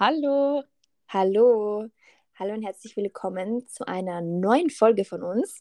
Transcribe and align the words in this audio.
Hallo. 0.00 0.62
Hallo. 1.08 1.88
Hallo 2.38 2.54
und 2.54 2.62
herzlich 2.62 2.96
willkommen 2.96 3.66
zu 3.66 3.84
einer 3.84 4.20
neuen 4.20 4.70
Folge 4.70 5.04
von 5.04 5.24
uns. 5.24 5.60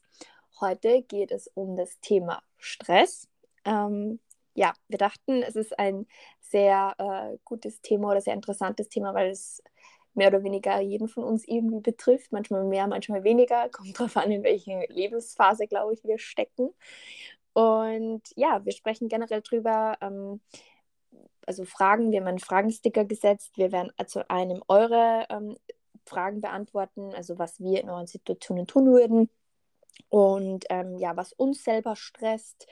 Heute 0.62 1.02
geht 1.02 1.32
es 1.32 1.48
um 1.56 1.76
das 1.76 2.00
Thema 2.02 2.44
Stress. 2.60 3.28
Ähm, 3.66 4.20
ja, 4.54 4.74
wir 4.90 5.00
dachten, 5.00 5.42
es 5.42 5.56
ist 5.56 5.80
ein 5.80 6.06
sehr 6.40 6.94
äh, 7.00 7.40
gutes 7.46 7.82
Thema 7.82 8.12
oder 8.12 8.22
sehr 8.22 8.36
interessantes 8.36 8.90
Thema, 8.90 9.16
weil 9.16 9.32
es 9.32 9.64
mehr 10.14 10.28
oder 10.28 10.44
weniger 10.44 10.80
jeden 10.82 11.08
von 11.08 11.24
uns 11.24 11.44
irgendwie 11.48 11.80
betrifft. 11.80 12.32
Manchmal 12.32 12.64
mehr, 12.64 12.86
manchmal 12.86 13.24
weniger. 13.24 13.70
Kommt 13.72 14.00
darauf 14.00 14.18
an, 14.18 14.30
in 14.30 14.44
welche 14.44 14.86
Lebensphase, 14.90 15.66
glaube 15.66 15.96
ich, 15.96 16.04
wir 16.04 16.20
stecken. 16.20 16.70
Und 17.54 18.22
ja, 18.36 18.64
wir 18.64 18.72
sprechen 18.72 19.08
generell 19.08 19.42
drüber. 19.42 19.98
Ähm, 20.00 20.42
also 21.48 21.66
Fragen, 21.66 22.12
wir 22.12 22.20
haben 22.20 22.28
einen 22.28 22.40
Fragensticker 22.40 23.06
gesetzt. 23.06 23.58
Wir 23.58 23.72
werden 23.72 23.92
zu 24.06 24.30
einem 24.30 24.62
eure 24.68 25.26
ähm, 25.30 25.58
Fragen 26.06 26.42
beantworten, 26.42 27.14
also 27.16 27.40
was 27.40 27.60
wir 27.60 27.82
in 27.82 27.90
euren 27.90 28.08
Situationen 28.08 28.68
tun 28.68 28.86
würden 28.88 29.30
und 30.10 30.66
ähm, 30.70 30.98
ja, 30.98 31.16
was 31.18 31.34
uns 31.34 31.64
selber 31.64 31.96
stresst, 31.96 32.68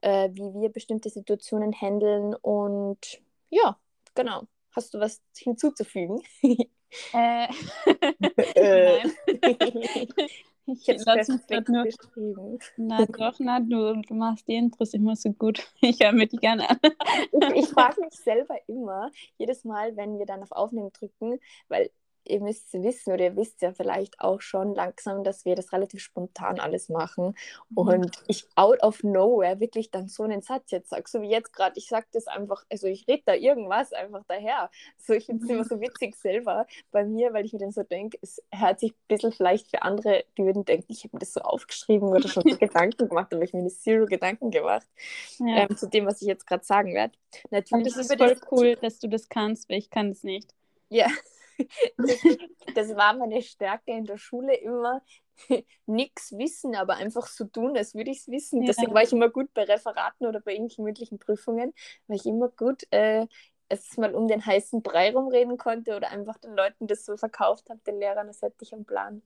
äh, 0.00 0.30
wie 0.32 0.60
wir 0.60 0.68
bestimmte 0.70 1.10
Situationen 1.10 1.72
handeln 1.72 2.34
und 2.34 3.20
ja, 3.50 3.78
genau. 4.14 4.44
Hast 4.72 4.94
du 4.94 5.00
was 5.00 5.20
hinzuzufügen? 5.36 6.22
Äh, 7.12 7.48
Äh. 8.54 9.02
ich 10.72 10.86
hätte 10.86 11.32
mich 11.32 11.46
perfekt 11.46 11.68
nur. 11.68 11.84
beschrieben. 11.84 12.58
Na 12.76 13.06
doch, 13.06 13.38
na, 13.38 13.60
du, 13.60 14.00
du 14.02 14.14
machst 14.14 14.46
die 14.46 14.56
Intros 14.56 14.94
immer 14.94 15.16
so 15.16 15.32
gut. 15.32 15.66
Ich 15.80 16.00
höre 16.00 16.12
mir 16.12 16.26
die 16.26 16.36
gerne 16.36 16.68
an. 16.68 16.78
Ich, 17.54 17.64
ich 17.64 17.68
frage 17.68 18.00
mich 18.00 18.14
selber 18.14 18.56
immer, 18.66 19.10
jedes 19.38 19.64
Mal, 19.64 19.96
wenn 19.96 20.18
wir 20.18 20.26
dann 20.26 20.42
auf 20.42 20.52
Aufnehmen 20.52 20.92
drücken, 20.92 21.38
weil 21.68 21.90
ihr 22.28 22.40
müsst 22.40 22.72
wissen 22.74 23.12
oder 23.12 23.24
ihr 23.24 23.36
wisst 23.36 23.62
ja 23.62 23.72
vielleicht 23.72 24.20
auch 24.20 24.40
schon 24.40 24.74
langsam, 24.74 25.24
dass 25.24 25.44
wir 25.44 25.56
das 25.56 25.72
relativ 25.72 26.00
spontan 26.00 26.60
alles 26.60 26.88
machen 26.88 27.34
und 27.74 28.10
ich 28.26 28.46
out 28.54 28.82
of 28.82 29.02
nowhere 29.02 29.60
wirklich 29.60 29.90
dann 29.90 30.08
so 30.08 30.22
einen 30.22 30.42
Satz 30.42 30.70
jetzt 30.70 30.90
sage, 30.90 31.04
so 31.06 31.22
wie 31.22 31.30
jetzt 31.30 31.52
gerade, 31.52 31.76
ich 31.76 31.86
sage 31.88 32.06
das 32.12 32.26
einfach, 32.26 32.64
also 32.70 32.86
ich 32.86 33.06
rede 33.08 33.22
da 33.26 33.34
irgendwas 33.34 33.92
einfach 33.92 34.22
daher. 34.28 34.70
So, 34.96 35.14
ich 35.14 35.26
finde 35.26 35.44
es 35.44 35.50
immer 35.50 35.64
so 35.64 35.80
witzig 35.80 36.16
selber 36.16 36.66
bei 36.90 37.04
mir, 37.04 37.32
weil 37.32 37.44
ich 37.44 37.52
mir 37.52 37.58
dann 37.60 37.72
so 37.72 37.82
denke, 37.82 38.18
es 38.22 38.42
hört 38.52 38.80
sich 38.80 38.92
ein 38.92 39.06
bisschen 39.08 39.32
vielleicht 39.32 39.70
für 39.70 39.82
andere, 39.82 40.24
die 40.36 40.44
würden 40.44 40.64
denken, 40.64 40.86
ich 40.92 41.04
habe 41.04 41.16
mir 41.16 41.20
das 41.20 41.32
so 41.32 41.40
aufgeschrieben 41.40 42.08
oder 42.08 42.28
schon 42.28 42.42
so 42.46 42.56
Gedanken 42.58 43.08
gemacht, 43.08 43.32
aber 43.32 43.42
ich 43.42 43.52
habe 43.52 43.62
mir 43.62 43.70
zero 43.70 44.06
Gedanken 44.06 44.50
gemacht 44.50 44.86
Ja. 45.38 45.64
ähm, 45.64 45.76
zu 45.76 45.88
dem, 45.88 46.06
was 46.06 46.20
ich 46.20 46.28
jetzt 46.28 46.46
gerade 46.46 46.64
sagen 46.64 46.94
werde. 46.94 47.14
Natürlich 47.50 47.94
das 47.94 47.96
ist 47.96 48.14
über 48.14 48.28
voll 48.28 48.38
cool, 48.50 48.76
dass 48.76 48.98
du 48.98 49.08
das 49.08 49.28
kannst, 49.28 49.68
weil 49.68 49.78
ich 49.78 49.90
kann 49.90 50.08
das 50.10 50.22
nicht. 50.22 50.54
Ja, 50.90 51.08
das, 51.96 52.18
das 52.74 52.96
war 52.96 53.14
meine 53.14 53.42
Stärke 53.42 53.92
in 53.92 54.04
der 54.04 54.18
Schule 54.18 54.54
immer. 54.56 55.02
Nichts 55.86 56.32
wissen, 56.36 56.74
aber 56.74 56.96
einfach 56.96 57.26
so 57.26 57.44
tun, 57.44 57.76
als 57.76 57.94
würde 57.94 58.10
ich 58.10 58.18
es 58.18 58.28
wissen. 58.28 58.62
Ja. 58.62 58.66
Deswegen 58.68 58.92
war 58.92 59.02
ich 59.02 59.12
immer 59.12 59.28
gut 59.28 59.52
bei 59.54 59.64
Referaten 59.64 60.26
oder 60.26 60.40
bei 60.40 60.52
irgendwelchen 60.52 60.84
mündlichen 60.84 61.18
Prüfungen, 61.18 61.72
weil 62.08 62.16
ich 62.16 62.26
immer 62.26 62.48
gut 62.48 62.82
äh, 62.90 63.26
es 63.68 63.96
mal 63.98 64.14
um 64.14 64.26
den 64.28 64.44
heißen 64.44 64.82
Brei 64.82 65.12
rumreden 65.12 65.56
konnte 65.58 65.96
oder 65.96 66.10
einfach 66.10 66.38
den 66.38 66.56
Leuten 66.56 66.86
das 66.86 67.04
so 67.04 67.16
verkauft 67.16 67.68
habe, 67.70 67.80
den 67.86 67.98
Lehrern, 68.00 68.26
das 68.26 68.42
hätte 68.42 68.56
ich 68.64 68.72
am 68.74 68.84
Plan. 68.84 69.22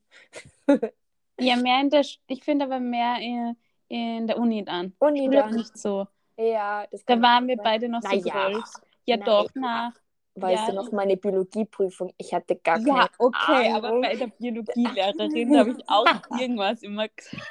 Ja, 1.40 1.56
mehr 1.56 1.80
in 1.80 1.90
der, 1.90 2.02
ich 2.26 2.44
finde 2.44 2.66
aber 2.66 2.78
mehr 2.78 3.16
in, 3.18 3.56
in 3.88 4.26
der 4.26 4.36
Uni 4.38 4.64
dann. 4.64 4.94
Uni 4.98 5.20
Schule 5.24 5.38
dann. 5.38 5.54
nicht 5.54 5.76
so. 5.76 6.06
Ja, 6.36 6.86
das 6.90 7.04
Da 7.04 7.20
waren 7.20 7.48
wir 7.48 7.56
sein. 7.56 7.64
beide 7.64 7.88
noch 7.88 8.02
so 8.02 8.08
Naja. 8.08 8.22
zwölf. 8.22 8.64
Ja, 9.06 9.16
Nein. 9.16 9.26
doch, 9.26 9.50
na. 9.54 9.92
Weißt 10.34 10.66
Ja. 10.66 10.70
du 10.70 10.76
noch, 10.76 10.92
meine 10.92 11.16
Biologieprüfung, 11.16 12.12
ich 12.16 12.32
hatte 12.32 12.56
gar 12.56 12.78
Ja, 12.80 12.94
keine 12.94 13.08
okay, 13.18 13.68
Ahnung. 13.68 13.74
aber 13.84 14.00
bei 14.00 14.16
der 14.16 14.26
Biologielehrerin 14.28 15.58
habe 15.58 15.70
ich 15.70 15.88
auch 15.88 16.06
irgendwas 16.40 16.82
immer 16.82 17.08
gesagt. 17.08 17.48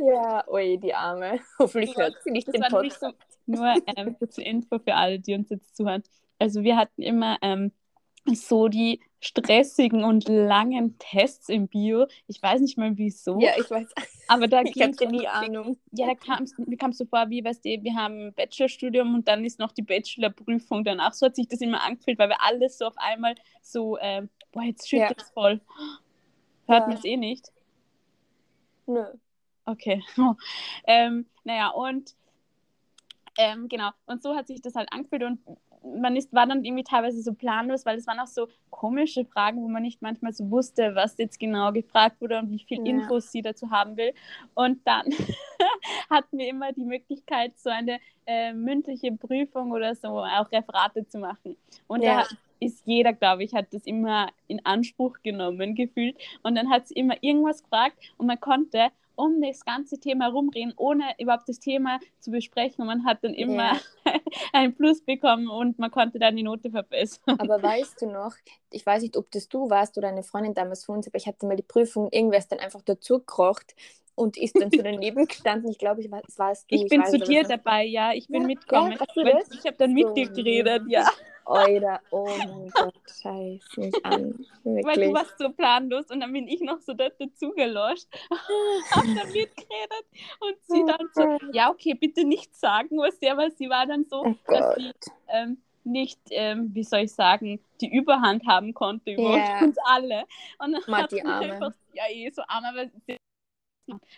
Ja, 0.00 0.44
oi, 0.48 0.78
die 0.78 0.94
Arme. 0.94 1.40
Hoffentlich 1.58 1.96
hört 1.96 2.14
sie 2.22 2.30
nicht 2.30 2.48
Das 2.48 2.54
den 2.54 2.62
Podcast. 2.62 3.00
so, 3.00 3.12
nur 3.46 3.74
ähm, 3.96 4.16
zur 4.30 4.44
Info 4.44 4.78
für 4.78 4.94
alle, 4.94 5.18
die 5.20 5.34
uns 5.34 5.50
jetzt 5.50 5.76
zuhören. 5.76 6.02
Also 6.38 6.62
wir 6.62 6.76
hatten 6.76 7.02
immer 7.02 7.38
ähm, 7.42 7.72
so 8.32 8.68
die 8.68 9.00
stressigen 9.22 10.02
und 10.02 10.28
langen 10.28 10.98
Tests 10.98 11.48
im 11.48 11.68
Bio. 11.68 12.06
Ich 12.26 12.42
weiß 12.42 12.60
nicht 12.60 12.76
mal 12.76 12.96
wieso, 12.98 13.40
Ja, 13.40 13.52
ich 13.56 13.70
weiß. 13.70 13.88
aber 14.26 14.48
da 14.48 14.62
Ich 14.62 14.82
hatte 14.82 15.06
nie 15.06 15.28
Ahnung. 15.28 15.78
Ja, 15.92 16.08
da 16.08 16.14
kam 16.16 16.42
es 16.42 16.98
so 16.98 17.04
vor, 17.06 17.30
wie, 17.30 17.44
weißt 17.44 17.64
du, 17.64 17.70
wir 17.70 17.94
haben 17.94 18.26
ein 18.26 18.34
Bachelorstudium 18.34 19.14
und 19.14 19.28
dann 19.28 19.44
ist 19.44 19.60
noch 19.60 19.70
die 19.70 19.82
Bachelorprüfung 19.82 20.82
danach. 20.84 21.14
So 21.14 21.26
hat 21.26 21.36
sich 21.36 21.46
das 21.46 21.60
immer 21.60 21.82
angefühlt, 21.84 22.18
weil 22.18 22.30
wir 22.30 22.42
alles 22.42 22.78
so 22.78 22.86
auf 22.86 22.96
einmal 22.96 23.36
so, 23.62 23.96
ähm, 24.00 24.28
boah, 24.50 24.64
jetzt 24.64 24.88
schüttet 24.88 25.22
es 25.22 25.30
voll. 25.30 25.60
Hört 26.66 26.80
Ja. 26.80 26.86
man 26.88 26.96
es 26.96 27.04
eh 27.04 27.16
nicht? 27.16 27.52
Nö. 28.86 29.04
Okay. 29.66 30.02
ähm, 30.86 31.26
naja, 31.44 31.68
und 31.68 32.16
ähm, 33.38 33.68
genau, 33.68 33.90
und 34.06 34.20
so 34.22 34.34
hat 34.34 34.48
sich 34.48 34.60
das 34.60 34.74
halt 34.74 34.92
angefühlt 34.92 35.22
und 35.22 35.38
man 35.84 36.16
ist, 36.16 36.32
war 36.32 36.46
dann 36.46 36.64
irgendwie 36.64 36.84
teilweise 36.84 37.22
so 37.22 37.32
planlos, 37.34 37.84
weil 37.86 37.98
es 37.98 38.06
waren 38.06 38.20
auch 38.20 38.26
so 38.26 38.48
komische 38.70 39.24
Fragen, 39.24 39.62
wo 39.62 39.68
man 39.68 39.82
nicht 39.82 40.02
manchmal 40.02 40.32
so 40.32 40.50
wusste, 40.50 40.94
was 40.94 41.16
jetzt 41.18 41.38
genau 41.38 41.72
gefragt 41.72 42.20
wurde 42.20 42.38
und 42.38 42.50
wie 42.50 42.58
viel 42.60 42.78
Ja. 42.78 42.84
Infos 42.84 43.32
sie 43.32 43.42
dazu 43.42 43.70
haben 43.70 43.96
will. 43.96 44.12
Und 44.54 44.86
dann 44.86 45.06
hatten 46.10 46.38
wir 46.38 46.48
immer 46.48 46.72
die 46.72 46.84
Möglichkeit, 46.84 47.58
so 47.58 47.70
eine 47.70 47.98
äh, 48.26 48.52
mündliche 48.52 49.12
Prüfung 49.12 49.72
oder 49.72 49.94
so 49.94 50.08
auch 50.08 50.50
Referate 50.52 51.06
zu 51.08 51.18
machen. 51.18 51.56
Und 51.86 52.02
Ja. 52.02 52.22
da 52.22 52.26
ist 52.62 52.82
jeder, 52.86 53.12
glaube 53.12 53.44
ich, 53.44 53.54
hat 53.54 53.72
das 53.72 53.84
immer 53.84 54.28
in 54.46 54.64
Anspruch 54.64 55.18
genommen 55.22 55.74
gefühlt. 55.74 56.16
Und 56.42 56.54
dann 56.54 56.70
hat 56.70 56.88
sie 56.88 56.94
immer 56.94 57.16
irgendwas 57.20 57.62
gefragt 57.62 57.96
und 58.18 58.26
man 58.26 58.40
konnte 58.40 58.90
um 59.14 59.40
das 59.42 59.64
ganze 59.64 59.98
Thema 60.00 60.26
herumreden, 60.26 60.72
ohne 60.76 61.04
überhaupt 61.18 61.48
das 61.48 61.58
Thema 61.58 62.00
zu 62.18 62.30
besprechen. 62.30 62.82
Und 62.82 62.86
man 62.86 63.04
hat 63.04 63.22
dann 63.22 63.34
immer 63.34 63.74
Ja. 63.74 63.80
einen 64.52 64.74
Plus 64.74 65.02
bekommen 65.02 65.48
und 65.48 65.78
man 65.78 65.90
konnte 65.90 66.18
dann 66.18 66.36
die 66.36 66.42
Note 66.42 66.70
verbessern. 66.70 67.38
Aber 67.38 67.62
weißt 67.62 68.00
du 68.02 68.06
noch, 68.06 68.34
ich 68.70 68.84
weiß 68.84 69.02
nicht, 69.02 69.16
ob 69.16 69.30
das 69.30 69.48
du 69.48 69.68
warst 69.70 69.98
oder 69.98 70.08
eine 70.08 70.22
Freundin 70.22 70.54
damals 70.54 70.84
von 70.84 70.96
uns, 70.96 71.06
aber 71.06 71.18
ich 71.18 71.26
hatte 71.26 71.46
mal 71.46 71.56
die 71.56 71.62
Prüfung, 71.62 72.08
irgendwer 72.10 72.38
ist 72.38 72.50
dann 72.50 72.58
einfach 72.58 72.82
dazu 72.82 73.18
gekrocht 73.18 73.74
und 74.14 74.36
ist 74.36 74.60
dann 74.60 74.70
so 74.70 74.82
daneben 74.82 75.26
gestanden. 75.26 75.70
Ich 75.70 75.78
glaube, 75.78 76.00
ich 76.00 76.10
war, 76.10 76.22
es 76.26 76.38
warst 76.38 76.70
du. 76.70 76.76
Ich 76.76 76.88
bin 76.88 77.00
weiß 77.00 77.10
zu 77.10 77.18
dir 77.18 77.44
dabei, 77.44 77.84
ja. 77.84 78.12
Ich 78.12 78.28
bin 78.28 78.42
Ja, 78.42 78.46
mitgekommen. 78.46 78.92
ja, 78.98 79.06
Weil 79.16 79.44
ich 79.50 79.66
habe 79.66 79.76
dann 79.76 79.92
mit 79.92 80.06
So 80.06 80.14
dir 80.14 80.28
geredet, 80.30 80.82
ja. 80.86 81.10
Oida, 81.44 82.00
oh 82.10 82.36
mein 82.38 82.72
Gott, 82.72 82.94
scheiß 83.10 83.76
mich 83.76 84.04
an. 84.04 84.46
Weil 84.64 84.96
du 84.98 85.12
warst 85.12 85.36
so 85.38 85.50
planlos 85.50 86.06
und 86.10 86.20
dann 86.20 86.32
bin 86.32 86.46
ich 86.46 86.60
noch 86.60 86.80
so 86.80 86.94
dazu 86.94 87.50
gelöscht, 87.52 88.06
hab 88.30 89.04
dann 89.14 89.28
mitgeredet 89.32 90.04
und 90.40 90.56
sie 90.66 90.84
dann 90.84 91.08
so, 91.12 91.26
ja, 91.52 91.70
okay, 91.70 91.94
bitte 91.94 92.24
nicht 92.24 92.54
sagen, 92.54 92.96
was 92.98 93.18
sie, 93.18 93.28
aber 93.30 93.50
sie 93.50 93.68
war 93.68 93.86
dann 93.86 94.04
so, 94.08 94.24
Oh 94.24 94.34
dass 94.48 94.74
sie 94.76 94.92
ähm, 95.28 95.58
nicht, 95.84 96.20
ähm, 96.30 96.70
wie 96.74 96.84
soll 96.84 97.00
ich 97.00 97.12
sagen, 97.12 97.60
die 97.80 97.92
Überhand 97.92 98.46
haben 98.46 98.72
konnte 98.72 99.10
über 99.12 99.32
Ja. 99.32 99.64
uns 99.64 99.76
alle. 99.84 100.24
Und 100.58 100.72
dann 100.72 100.82
Mann, 100.86 101.02
hat 101.02 101.10
die 101.10 101.20
sie 101.20 101.26
Arme. 101.26 101.54
einfach, 101.54 101.72
ja, 101.92 102.04
eh 102.08 102.30
so 102.30 102.42
arm, 102.46 102.64
aber 102.64 102.86
sie, 103.06 103.16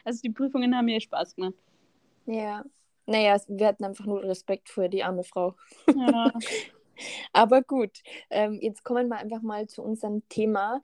also 0.04 0.20
die 0.22 0.30
Prüfungen 0.30 0.76
haben 0.76 0.86
mir 0.86 1.00
Spaß 1.00 1.36
gemacht. 1.36 1.54
Ja. 2.26 2.64
Naja, 3.06 3.36
wir 3.48 3.66
hatten 3.66 3.84
einfach 3.84 4.06
nur 4.06 4.22
Respekt 4.22 4.68
vor 4.68 4.88
die 4.88 5.02
arme 5.02 5.24
Frau. 5.24 5.54
Ja. 5.94 6.32
Aber 7.32 7.62
gut, 7.62 8.02
ähm, 8.30 8.58
jetzt 8.60 8.84
kommen 8.84 9.08
wir 9.08 9.16
einfach 9.16 9.42
mal 9.42 9.66
zu 9.66 9.82
unserem 9.82 10.26
Thema. 10.28 10.80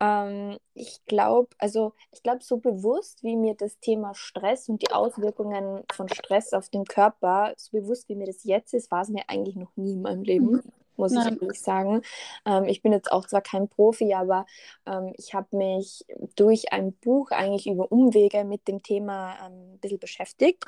Ähm, 0.00 0.58
ich 0.74 1.04
glaube, 1.06 1.50
also 1.58 1.94
ich 2.10 2.22
glaube, 2.22 2.42
so 2.42 2.56
bewusst, 2.56 3.22
wie 3.22 3.36
mir 3.36 3.54
das 3.54 3.78
Thema 3.78 4.14
Stress 4.14 4.68
und 4.68 4.82
die 4.82 4.90
Auswirkungen 4.90 5.84
von 5.92 6.08
Stress 6.08 6.52
auf 6.52 6.68
den 6.68 6.84
Körper, 6.84 7.54
so 7.56 7.78
bewusst 7.78 8.08
wie 8.08 8.16
mir 8.16 8.26
das 8.26 8.44
jetzt 8.44 8.74
ist, 8.74 8.90
war 8.90 9.02
es 9.02 9.08
mir 9.08 9.22
eigentlich 9.28 9.56
noch 9.56 9.74
nie 9.76 9.92
in 9.92 10.02
meinem 10.02 10.22
Leben, 10.22 10.60
muss 10.96 11.12
Nein. 11.12 11.34
ich 11.34 11.42
ehrlich 11.42 11.60
sagen. 11.60 12.02
Ähm, 12.46 12.64
ich 12.64 12.82
bin 12.82 12.92
jetzt 12.92 13.10
auch 13.10 13.26
zwar 13.26 13.42
kein 13.42 13.68
Profi, 13.68 14.14
aber 14.14 14.46
ähm, 14.86 15.12
ich 15.16 15.34
habe 15.34 15.56
mich 15.56 16.04
durch 16.36 16.72
ein 16.72 16.92
Buch 16.94 17.30
eigentlich 17.30 17.66
über 17.66 17.90
Umwege 17.90 18.44
mit 18.44 18.68
dem 18.68 18.82
Thema 18.82 19.34
ähm, 19.46 19.74
ein 19.74 19.78
bisschen 19.78 19.98
beschäftigt. 19.98 20.64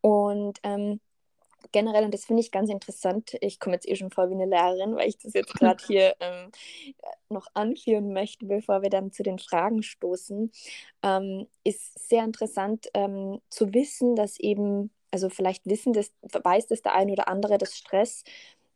Und 0.00 0.58
ähm, 0.62 1.00
generell, 1.72 2.04
und 2.04 2.14
das 2.14 2.24
finde 2.24 2.40
ich 2.40 2.50
ganz 2.50 2.70
interessant, 2.70 3.36
ich 3.40 3.60
komme 3.60 3.74
jetzt 3.74 3.88
eh 3.88 3.96
schon 3.96 4.10
vor 4.10 4.28
wie 4.30 4.34
eine 4.34 4.46
Lehrerin, 4.46 4.96
weil 4.96 5.08
ich 5.08 5.18
das 5.18 5.34
jetzt 5.34 5.54
gerade 5.58 5.82
hier 5.86 6.14
ähm, 6.20 6.50
noch 7.28 7.48
anführen 7.54 8.12
möchte, 8.12 8.46
bevor 8.46 8.82
wir 8.82 8.90
dann 8.90 9.12
zu 9.12 9.22
den 9.22 9.38
Fragen 9.38 9.82
stoßen, 9.82 10.50
ähm, 11.02 11.46
ist 11.64 12.08
sehr 12.08 12.24
interessant 12.24 12.88
ähm, 12.94 13.40
zu 13.50 13.72
wissen, 13.74 14.16
dass 14.16 14.38
eben, 14.38 14.90
also 15.10 15.28
vielleicht 15.28 15.66
wissen 15.66 15.92
das, 15.92 16.12
weiß 16.22 16.66
das 16.66 16.82
der 16.82 16.94
eine 16.94 17.12
oder 17.12 17.28
andere, 17.28 17.58
dass 17.58 17.76
Stress, 17.76 18.24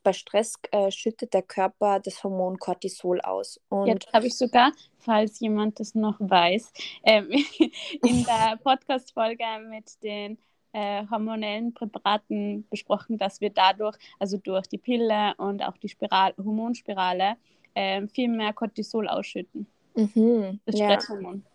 bei 0.03 0.13
Stress 0.13 0.55
äh, 0.71 0.91
schüttet 0.91 1.33
der 1.33 1.43
Körper 1.43 1.99
das 1.99 2.23
Hormon 2.23 2.57
Cortisol 2.57 3.21
aus. 3.21 3.59
Und 3.69 3.87
Jetzt 3.87 4.11
habe 4.13 4.27
ich 4.27 4.37
sogar, 4.37 4.71
falls 4.97 5.39
jemand 5.39 5.79
das 5.79 5.95
noch 5.95 6.19
weiß, 6.19 6.71
ähm, 7.03 7.29
in 8.05 8.23
der 8.23 8.57
Podcast-Folge 8.63 9.43
mit 9.69 10.01
den 10.03 10.37
äh, 10.73 11.03
hormonellen 11.09 11.73
Präparaten 11.73 12.67
besprochen, 12.69 13.17
dass 13.17 13.41
wir 13.41 13.49
dadurch, 13.49 13.97
also 14.19 14.37
durch 14.37 14.67
die 14.67 14.77
Pille 14.77 15.33
und 15.37 15.61
auch 15.63 15.77
die 15.77 15.89
Spiral 15.89 16.33
Hormonspirale, 16.37 17.35
äh, 17.73 18.07
viel 18.07 18.29
mehr 18.29 18.53
Cortisol 18.53 19.07
ausschütten. 19.07 19.67
Mhm, 19.95 20.59
das 20.65 20.79
ja. 20.79 20.91
Stresshormon. 20.91 21.45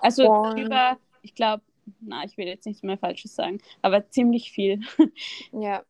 Also 0.00 0.30
und... 0.30 0.58
über, 0.58 0.98
ich 1.22 1.34
glaube, 1.34 1.62
na, 2.00 2.24
ich 2.24 2.36
will 2.36 2.46
jetzt 2.46 2.66
nichts 2.66 2.82
mehr 2.82 2.98
Falsches 2.98 3.34
sagen, 3.34 3.58
aber 3.82 4.08
ziemlich 4.10 4.50
viel. 4.50 4.80
Ja. 5.52 5.82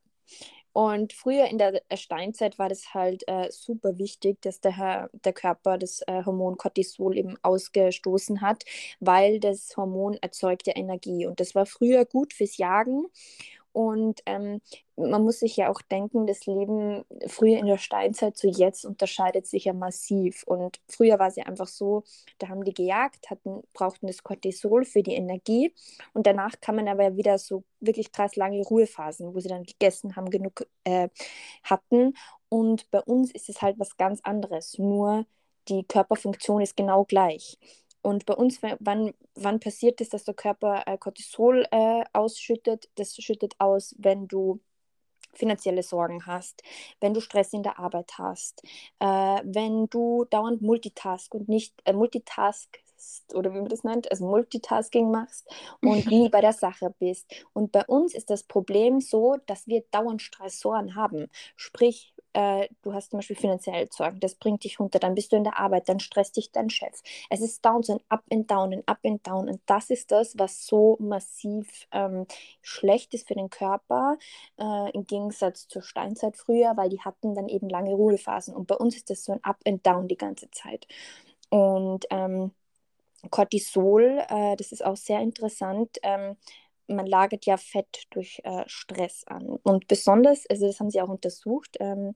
Und 0.75 1.13
früher 1.13 1.45
in 1.45 1.57
der 1.57 1.81
Steinzeit 1.95 2.59
war 2.59 2.67
das 2.67 2.93
halt 2.93 3.23
äh, 3.29 3.49
super 3.49 3.97
wichtig, 3.97 4.41
dass 4.41 4.59
der, 4.59 5.09
der 5.13 5.31
Körper 5.31 5.77
das 5.77 6.01
äh, 6.01 6.25
Hormon 6.25 6.57
Cortisol 6.57 7.17
eben 7.17 7.37
ausgestoßen 7.43 8.41
hat, 8.41 8.65
weil 8.99 9.39
das 9.39 9.77
Hormon 9.77 10.15
erzeugt 10.15 10.67
ja 10.67 10.75
Energie. 10.75 11.27
Und 11.27 11.39
das 11.39 11.55
war 11.55 11.65
früher 11.65 12.03
gut 12.03 12.33
fürs 12.33 12.57
Jagen. 12.57 13.05
Und 13.75 14.21
ähm, 14.25 14.61
man 14.95 15.23
muss 15.23 15.39
sich 15.39 15.57
ja 15.57 15.69
auch 15.69 15.81
denken, 15.81 16.27
das 16.27 16.45
Leben 16.45 17.03
früher 17.27 17.57
in 17.59 17.65
der 17.65 17.77
Steinzeit 17.77 18.37
zu 18.37 18.47
jetzt 18.47 18.85
unterscheidet 18.85 19.47
sich 19.47 19.65
ja 19.65 19.73
massiv. 19.73 20.43
Und 20.45 20.79
früher 20.87 21.19
war 21.19 21.27
es 21.27 21.35
ja 21.35 21.43
einfach 21.43 21.67
so, 21.67 22.03
da 22.37 22.47
haben 22.47 22.63
die 22.63 22.73
gejagt, 22.73 23.29
hatten, 23.29 23.63
brauchten 23.73 24.07
das 24.07 24.23
Cortisol 24.23 24.85
für 24.85 25.03
die 25.03 25.15
Energie. 25.15 25.73
Und 26.13 26.25
danach 26.25 26.61
kann 26.61 26.77
man 26.77 26.87
aber 26.87 27.17
wieder 27.17 27.37
so 27.37 27.65
wirklich 27.81 28.13
krass 28.13 28.37
lange 28.37 28.63
Ruhephasen, 28.63 29.35
wo 29.35 29.41
sie 29.41 29.49
dann 29.49 29.63
gegessen 29.63 30.15
haben, 30.15 30.29
genug 30.29 30.65
äh, 30.85 31.09
hatten. 31.63 32.13
Und 32.47 32.89
bei 32.91 33.01
uns 33.01 33.31
ist 33.33 33.49
es 33.49 33.61
halt 33.61 33.77
was 33.77 33.97
ganz 33.97 34.21
anderes. 34.23 34.77
Nur 34.79 35.25
die 35.67 35.83
Körperfunktion 35.83 36.61
ist 36.61 36.77
genau 36.77 37.03
gleich. 37.03 37.57
Und 38.05 38.27
bei 38.27 38.35
uns, 38.35 38.61
wann, 38.61 39.15
wann 39.33 39.59
passiert 39.59 39.99
es, 39.99 40.09
dass 40.09 40.25
der 40.25 40.35
Körper 40.35 40.83
äh, 40.85 40.95
Cortisol 40.95 41.65
äh, 41.71 42.03
ausschüttet? 42.13 42.87
Das 42.93 43.15
schüttet 43.15 43.55
aus, 43.57 43.95
wenn 43.97 44.27
du 44.27 44.59
finanzielle 45.33 45.81
Sorgen 45.81 46.27
hast, 46.27 46.61
wenn 47.01 47.15
du 47.15 47.19
Stress 47.19 47.51
in 47.51 47.63
der 47.63 47.79
Arbeit 47.79 48.11
hast, 48.19 48.61
äh, 48.99 49.05
wenn 49.43 49.87
du 49.89 50.25
dauernd 50.29 50.61
Multitask 50.61 51.33
und 51.33 51.49
nicht 51.49 51.81
äh, 51.85 51.93
Multitask 51.93 52.77
oder 53.33 53.51
wie 53.51 53.59
man 53.59 53.69
das 53.69 53.83
nennt, 53.83 54.11
also 54.11 54.27
Multitasking 54.27 55.09
machst 55.09 55.47
und 55.81 56.05
nie 56.11 56.29
bei 56.29 56.41
der 56.41 56.53
Sache 56.53 56.93
bist. 56.99 57.25
Und 57.53 57.71
bei 57.71 57.85
uns 57.85 58.13
ist 58.13 58.29
das 58.29 58.43
Problem 58.43 59.01
so, 59.01 59.37
dass 59.47 59.65
wir 59.65 59.83
dauernd 59.89 60.21
Stressoren 60.21 60.93
haben. 60.93 61.27
Sprich, 61.55 62.13
äh, 62.35 62.67
du 62.81 62.93
hast 62.93 63.11
zum 63.11 63.19
Beispiel 63.19 63.35
finanzielle 63.37 63.87
Sorgen, 63.89 64.19
das 64.19 64.35
bringt 64.35 64.63
dich 64.63 64.79
runter, 64.79 64.99
dann 64.99 65.15
bist 65.15 65.31
du 65.31 65.37
in 65.37 65.45
der 65.45 65.57
Arbeit, 65.57 65.87
dann 65.87 65.99
stresst 65.99 66.35
dich 66.35 66.51
dein 66.51 66.69
Chef. 66.69 67.01
Es 67.29 67.41
ist 67.41 67.63
down, 67.65 67.81
so 67.81 67.93
ein 67.93 67.99
Up 68.09 68.23
and 68.31 68.51
Down, 68.51 68.73
ein 68.73 68.83
Up 68.87 68.99
and 69.05 69.25
Down. 69.25 69.49
Und 69.49 69.61
das 69.65 69.89
ist 69.89 70.11
das, 70.11 70.37
was 70.37 70.65
so 70.65 70.97
massiv 70.99 71.87
ähm, 71.91 72.25
schlecht 72.61 73.13
ist 73.13 73.27
für 73.27 73.35
den 73.35 73.49
Körper, 73.49 74.17
äh, 74.57 74.91
im 74.91 75.05
Gegensatz 75.07 75.67
zur 75.67 75.81
Steinzeit 75.81 76.35
früher, 76.35 76.75
weil 76.75 76.89
die 76.89 77.01
hatten 77.01 77.35
dann 77.35 77.47
eben 77.47 77.69
lange 77.69 77.93
Ruhephasen. 77.93 78.53
Und 78.53 78.67
bei 78.67 78.75
uns 78.75 78.95
ist 78.97 79.09
das 79.09 79.23
so 79.23 79.31
ein 79.31 79.43
Up 79.43 79.59
and 79.65 79.85
Down 79.85 80.07
die 80.07 80.17
ganze 80.17 80.51
Zeit. 80.51 80.87
Und 81.49 82.05
ähm, 82.09 82.51
Cortisol, 83.31 84.23
äh, 84.27 84.55
das 84.57 84.71
ist 84.71 84.85
auch 84.85 84.97
sehr 84.97 85.21
interessant. 85.21 85.97
Ähm, 86.03 86.35
man 86.87 87.05
lagert 87.05 87.45
ja 87.45 87.57
Fett 87.57 88.03
durch 88.11 88.41
äh, 88.43 88.63
Stress 88.67 89.23
an. 89.27 89.47
Und 89.63 89.87
besonders, 89.87 90.45
also 90.49 90.67
das 90.67 90.79
haben 90.79 90.91
sie 90.91 91.01
auch 91.01 91.09
untersucht, 91.09 91.77
ähm, 91.79 92.15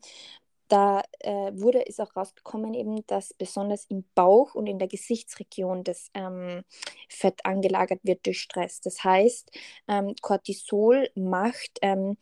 da 0.70 1.02
äh, 1.20 1.52
wurde 1.54 1.82
ist 1.82 2.00
auch 2.00 2.16
rausgekommen 2.16 2.76
eben, 2.76 3.06
dass 3.08 3.34
besonders 3.34 3.86
im 3.86 4.06
Bauch 4.14 4.54
und 4.54 4.68
in 4.68 4.78
der 4.78 4.88
Gesichtsregion 4.88 5.84
das 5.84 6.10
ähm, 6.14 6.64
Fett 7.10 7.44
angelagert 7.44 8.00
wird 8.04 8.26
durch 8.26 8.40
Stress. 8.40 8.80
Das 8.80 9.04
heißt, 9.04 9.52
ähm, 9.88 10.14
Cortisol 10.22 11.10
macht 11.16 11.80
ähm, 11.82 12.18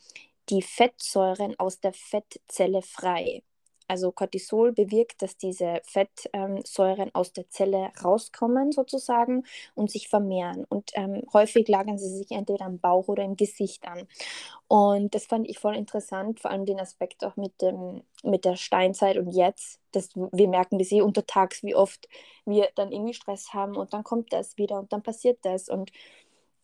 die 0.50 0.62
Fettsäuren 0.62 1.60
aus 1.60 1.82
der 1.82 1.92
Fettzelle 1.92 2.82
frei. 2.82 3.44
Also 3.88 4.12
Cortisol 4.12 4.74
bewirkt, 4.74 5.22
dass 5.22 5.38
diese 5.38 5.82
Fettsäuren 5.86 7.14
aus 7.16 7.32
der 7.34 7.50
Zelle 7.50 7.92
rauskommen 8.04 8.72
sozusagen 8.72 9.44
und 9.76 9.90
sich 9.92 10.10
vermehren. 10.10 10.66
Und 10.68 10.92
ähm, 10.96 11.24
häufig 11.34 11.68
lagern 11.68 11.98
sie 11.98 12.10
sich 12.10 12.32
entweder 12.32 12.66
am 12.66 12.80
Bauch 12.80 13.08
oder 13.08 13.24
im 13.24 13.38
Gesicht 13.38 13.88
an. 13.88 14.08
Und 14.68 15.16
das 15.16 15.26
fand 15.26 15.48
ich 15.50 15.60
voll 15.60 15.76
interessant, 15.76 16.40
vor 16.42 16.52
allem 16.52 16.66
den 16.66 16.80
Aspekt 16.80 17.24
auch 17.24 17.38
mit, 17.38 17.62
dem, 17.62 18.04
mit 18.24 18.46
der 18.46 18.58
Steinzeit 18.58 19.18
und 19.18 19.32
jetzt. 19.32 19.80
Dass 19.92 20.10
wir 20.16 20.48
merken 20.50 20.80
das 20.80 20.92
eh 20.92 21.02
untertags, 21.02 21.64
wie 21.64 21.76
oft 21.76 22.10
wir 22.46 22.70
dann 22.76 22.92
irgendwie 22.92 23.14
Stress 23.14 23.54
haben 23.54 23.76
und 23.76 23.94
dann 23.94 24.04
kommt 24.04 24.34
das 24.34 24.58
wieder 24.58 24.80
und 24.80 24.92
dann 24.92 25.04
passiert 25.04 25.40
das. 25.44 25.70
Und 25.70 25.92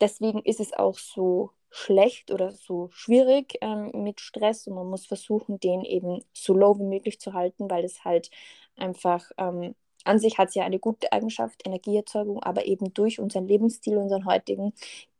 deswegen 0.02 0.42
ist 0.42 0.60
es 0.60 0.74
auch 0.74 0.98
so 0.98 1.52
schlecht 1.76 2.32
oder 2.32 2.52
so 2.52 2.90
schwierig 2.92 3.58
ähm, 3.62 3.92
mit 3.94 4.22
Stress 4.22 4.68
und 4.68 4.76
man 4.76 4.88
muss 4.88 5.08
versuchen, 5.08 5.60
den 5.60 5.82
eben 5.82 6.24
so 6.32 6.54
low 6.54 6.78
wie 6.78 6.84
möglich 6.84 7.20
zu 7.20 7.34
halten, 7.34 7.70
weil 7.70 7.84
es 7.84 8.06
halt 8.06 8.30
einfach 8.76 9.32
ähm, 9.38 9.74
an 10.04 10.20
sich 10.20 10.38
hat 10.38 10.50
es 10.50 10.56
ja 10.56 10.66
eine 10.66 10.80
gute 10.80 11.12
Eigenschaft, 11.12 11.66
Energieerzeugung, 11.66 12.44
aber 12.44 12.66
eben 12.66 12.94
durch 12.94 13.20
unseren 13.20 13.48
Lebensstil, 13.48 13.98
unseren 13.98 14.26
heutigen, 14.26 14.74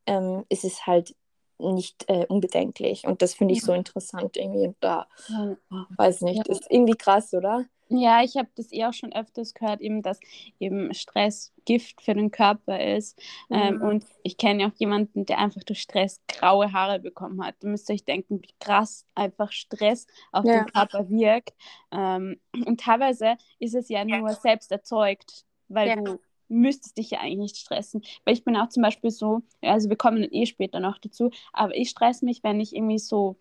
ähm, 0.06 0.46
ist 0.50 0.64
es 0.64 0.86
halt 0.86 1.16
nicht 1.58 2.06
äh, 2.08 2.26
unbedenklich. 2.28 3.08
Und 3.08 3.22
das 3.22 3.34
finde 3.34 3.54
ich 3.54 3.62
ja. 3.62 3.68
so 3.68 3.74
interessant 3.74 4.38
irgendwie. 4.38 4.68
Und 4.68 4.78
da, 4.82 5.08
ja. 5.30 5.56
weiß 5.98 6.22
nicht, 6.22 6.48
ja. 6.48 6.54
ist 6.54 6.70
irgendwie 6.70 6.98
krass, 6.98 7.34
oder? 7.34 7.66
Ja, 7.90 8.24
ich 8.24 8.38
habe 8.38 8.50
das 8.56 8.72
eh 8.72 8.86
auch 8.86 8.94
schon 8.94 9.14
öfters 9.14 9.54
gehört, 9.54 9.82
eben, 9.82 10.02
dass 10.02 10.20
eben 10.60 10.94
Stress 10.94 11.54
Gift 11.66 12.02
für 12.02 12.14
den 12.14 12.32
Körper 12.32 12.84
ist. 12.84 13.22
Ähm, 13.50 13.76
mhm. 13.76 13.82
Ähm, 13.82 13.90
und 13.90 14.06
ich 14.24 14.38
kenne 14.38 14.64
ja 14.64 14.70
auch 14.70 14.80
jemanden, 14.80 15.26
der 15.26 15.38
einfach 15.38 15.64
durch 15.64 15.82
Stress 15.82 16.22
graue 16.28 16.72
Haare 16.72 17.00
bekommen 17.00 17.44
hat. 17.44 17.56
Da 17.60 17.68
müsst 17.68 17.90
ihr 17.90 17.94
euch 17.94 18.06
denken, 18.06 18.42
wie 18.42 18.54
krass 18.60 19.06
einfach 19.16 19.52
Stress 19.52 20.08
auf 20.32 20.46
ja. 20.46 20.64
den 20.64 20.74
Körper 20.74 21.10
wirkt. 21.10 21.54
Ähm, 21.92 22.40
und 22.66 22.80
teilweise 22.80 23.38
ist 23.60 23.76
es 23.76 23.90
ja 23.90 24.04
nur 24.06 24.30
selbst 24.30 24.72
erzeugt, 24.72 25.46
weil 25.68 25.90
ja. 25.90 25.96
du 25.96 26.20
müsstest 26.50 26.98
dich 26.98 27.12
ja 27.12 27.20
eigentlich 27.20 27.38
nicht 27.38 27.58
stressen. 27.58 28.04
Weil 28.26 28.34
ich 28.34 28.44
bin 28.44 28.56
auch 28.58 28.70
zum 28.70 28.84
Beispiel 28.84 29.12
so, 29.12 29.42
also 29.62 29.90
wir 29.90 29.98
kommen 29.98 30.28
eh 30.32 30.46
später 30.46 30.80
noch 30.80 30.98
dazu, 30.98 31.32
aber 31.52 31.76
ich 31.76 31.90
stress 31.90 32.22
mich, 32.22 32.44
wenn 32.44 32.60
ich 32.60 32.76
irgendwie 32.76 33.00
so 33.00 33.38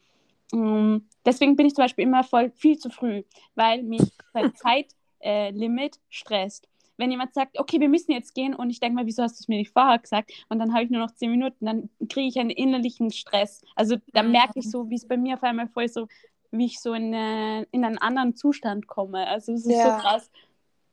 deswegen 0.53 1.57
bin 1.57 1.67
ich 1.67 1.75
zum 1.75 1.85
Beispiel 1.85 2.05
immer 2.05 2.25
voll 2.25 2.51
viel 2.51 2.79
zu 2.79 2.91
früh, 2.91 3.23
weil 3.55 3.83
mich 3.83 4.03
sein 4.33 4.53
Zeitlimit 5.21 5.97
äh, 5.97 6.01
stresst. 6.11 6.69
Wenn 6.99 7.11
jemand 7.11 7.35
sagt, 7.35 7.59
okay, 7.59 7.81
wir 7.81 7.89
müssen 7.89 8.13
jetzt 8.13 8.35
gehen 8.35 8.55
und 8.55 8.71
ich 8.71 8.79
denke 8.79 8.97
mal, 8.97 9.07
wieso 9.07 9.23
hast 9.23 9.41
du 9.41 9.43
es 9.43 9.49
mir 9.49 9.57
nicht 9.57 9.73
vorher 9.73 9.99
gesagt? 9.99 10.31
Und 10.51 10.59
dann 10.59 10.73
habe 10.75 10.85
ich 10.85 10.91
nur 10.91 11.01
noch 11.01 11.15
zehn 11.15 11.31
Minuten, 11.31 11.65
dann 11.65 11.89
kriege 12.09 12.29
ich 12.29 12.39
einen 12.39 12.51
innerlichen 12.51 13.11
Stress. 13.11 13.63
Also 13.75 13.97
da 14.13 14.23
merke 14.23 14.59
ich 14.59 14.71
so, 14.71 14.91
wie 14.91 14.97
es 14.97 15.09
bei 15.09 15.17
mir 15.17 15.35
auf 15.35 15.43
einmal 15.43 15.69
voll 15.69 15.89
so, 15.89 16.07
wie 16.51 16.67
ich 16.67 16.81
so 16.81 16.93
in, 16.93 17.15
äh, 17.15 17.63
in 17.71 17.85
einen 17.85 17.99
anderen 17.99 18.37
Zustand 18.37 18.87
komme. 18.87 19.27
Also 19.27 19.55
es 19.55 19.67
ist 19.67 19.73
ja. 19.75 19.97
so 19.97 20.03
krass. 20.03 20.31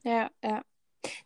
Ja, 0.03 0.29
ja. 0.43 0.63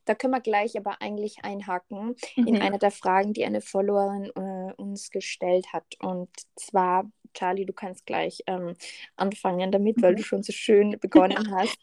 Da 0.06 0.16
können 0.16 0.34
wir 0.34 0.42
gleich 0.42 0.78
aber 0.78 1.02
eigentlich 1.02 1.44
einhaken 1.44 2.16
mhm. 2.36 2.48
in 2.48 2.62
einer 2.62 2.78
der 2.78 2.92
Fragen, 2.92 3.34
die 3.34 3.46
eine 3.46 3.62
Followerin 3.62 4.32
äh, 4.36 4.74
uns 4.74 5.10
gestellt 5.10 5.74
hat. 5.74 5.86
Und 6.00 6.30
zwar, 6.56 7.10
Charlie, 7.34 7.66
du 7.66 7.74
kannst 7.74 8.06
gleich 8.06 8.44
ähm, 8.48 8.76
anfangen 9.16 9.72
damit, 9.72 10.02
weil 10.02 10.14
mhm. 10.14 10.18
du 10.18 10.24
schon 10.24 10.44
so 10.44 10.54
schön 10.54 10.98
begonnen 11.00 11.52
hast. 11.56 11.78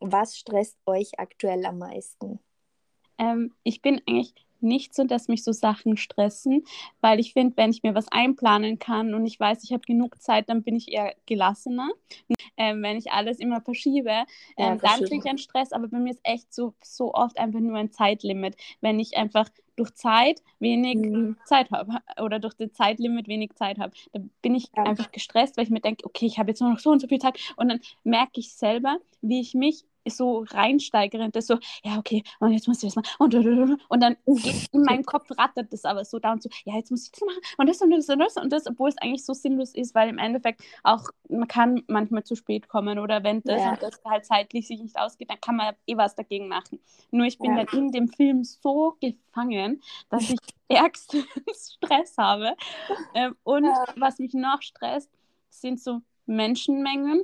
Was 0.00 0.36
stresst 0.36 0.78
euch 0.86 1.18
aktuell 1.18 1.64
am 1.66 1.78
meisten? 1.78 2.38
Ähm, 3.18 3.54
ich 3.62 3.82
bin 3.82 4.00
eigentlich 4.08 4.34
nicht 4.62 4.94
so, 4.94 5.04
dass 5.04 5.28
mich 5.28 5.44
so 5.44 5.52
Sachen 5.52 5.96
stressen, 5.96 6.64
weil 7.00 7.20
ich 7.20 7.32
finde, 7.32 7.56
wenn 7.56 7.70
ich 7.70 7.82
mir 7.82 7.94
was 7.94 8.08
einplanen 8.08 8.78
kann 8.78 9.14
und 9.14 9.26
ich 9.26 9.38
weiß, 9.38 9.64
ich 9.64 9.72
habe 9.72 9.82
genug 9.82 10.20
Zeit, 10.20 10.48
dann 10.48 10.62
bin 10.62 10.76
ich 10.76 10.92
eher 10.92 11.14
gelassener. 11.26 11.88
Ähm, 12.56 12.82
wenn 12.82 12.96
ich 12.96 13.12
alles 13.12 13.38
immer 13.38 13.60
verschiebe, 13.60 14.10
ähm, 14.10 14.26
ja, 14.56 14.76
dann 14.76 15.00
kriege 15.00 15.18
ich 15.18 15.26
einen 15.26 15.38
Stress, 15.38 15.72
aber 15.72 15.88
bei 15.88 15.98
mir 15.98 16.10
ist 16.10 16.20
echt 16.22 16.52
so, 16.52 16.74
so 16.82 17.14
oft 17.14 17.38
einfach 17.38 17.60
nur 17.60 17.76
ein 17.76 17.90
Zeitlimit. 17.90 18.56
Wenn 18.80 19.00
ich 19.00 19.16
einfach 19.16 19.48
durch 19.76 19.94
Zeit 19.94 20.42
wenig 20.58 20.96
mhm. 20.96 21.36
Zeit 21.46 21.70
habe 21.70 21.98
oder 22.20 22.38
durch 22.38 22.54
das 22.54 22.72
Zeitlimit 22.72 23.28
wenig 23.28 23.54
Zeit 23.54 23.78
habe, 23.78 23.92
dann 24.12 24.30
bin 24.42 24.54
ich 24.54 24.68
ja. 24.76 24.84
einfach 24.84 25.12
gestresst, 25.12 25.56
weil 25.56 25.64
ich 25.64 25.70
mir 25.70 25.80
denke, 25.80 26.04
okay, 26.04 26.26
ich 26.26 26.38
habe 26.38 26.50
jetzt 26.50 26.60
nur 26.60 26.70
noch 26.70 26.78
so 26.78 26.90
und 26.90 27.00
so 27.00 27.08
viel 27.08 27.18
Zeit 27.18 27.38
und 27.56 27.68
dann 27.68 27.80
merke 28.04 28.40
ich 28.40 28.52
selber, 28.52 28.98
wie 29.22 29.40
ich 29.40 29.54
mich 29.54 29.84
so 30.06 30.44
reinsteigere 30.48 31.22
und 31.22 31.36
das 31.36 31.46
so, 31.46 31.58
ja, 31.84 31.98
okay, 31.98 32.22
und 32.40 32.52
jetzt 32.52 32.68
muss 32.68 32.82
ich 32.82 32.92
das 32.92 32.96
machen 32.96 33.08
und, 33.18 33.34
und, 33.88 34.00
dann 34.00 34.16
geht 34.26 34.68
in 34.72 34.82
meinem 34.82 35.04
Kopf 35.04 35.30
rattert 35.36 35.72
das 35.72 35.84
aber 35.84 36.04
so 36.04 36.18
da 36.18 36.32
und 36.32 36.42
so, 36.42 36.48
ja, 36.64 36.76
jetzt 36.76 36.90
muss 36.90 37.06
ich 37.06 37.12
das 37.12 37.20
machen 37.20 37.40
und 37.58 37.68
das 37.68 37.80
und 37.80 37.90
das 37.90 38.08
und 38.08 38.18
das 38.18 38.36
und 38.36 38.52
das, 38.52 38.66
obwohl 38.66 38.88
es 38.88 38.98
eigentlich 38.98 39.24
so 39.24 39.32
sinnlos 39.32 39.74
ist, 39.74 39.94
weil 39.94 40.08
im 40.08 40.18
Endeffekt 40.18 40.62
auch, 40.82 41.10
man 41.28 41.48
kann 41.48 41.82
manchmal 41.86 42.24
zu 42.24 42.34
spät 42.34 42.68
kommen 42.68 42.98
oder 42.98 43.22
wenn 43.22 43.42
das 43.42 43.60
ja. 43.60 43.76
das 43.76 44.00
halt 44.04 44.24
zeitlich 44.24 44.66
sich 44.66 44.80
nicht 44.80 44.98
ausgeht, 44.98 45.30
dann 45.30 45.40
kann 45.40 45.56
man 45.56 45.74
eh 45.86 45.96
was 45.96 46.14
dagegen 46.14 46.48
machen. 46.48 46.80
Nur 47.10 47.26
ich 47.26 47.38
bin 47.38 47.56
ja. 47.56 47.64
dann 47.64 47.78
in 47.78 47.92
dem 47.92 48.08
Film 48.08 48.44
so 48.44 48.96
gefangen, 49.00 49.82
dass 50.10 50.30
ich 50.30 50.38
ärgsten 50.68 51.24
Stress 51.54 52.16
habe 52.18 52.56
ähm, 53.14 53.36
und 53.44 53.64
ja. 53.64 53.84
was 53.96 54.18
mich 54.18 54.34
noch 54.34 54.62
stresst, 54.62 55.10
sind 55.50 55.80
so 55.80 56.00
Menschenmengen 56.26 57.22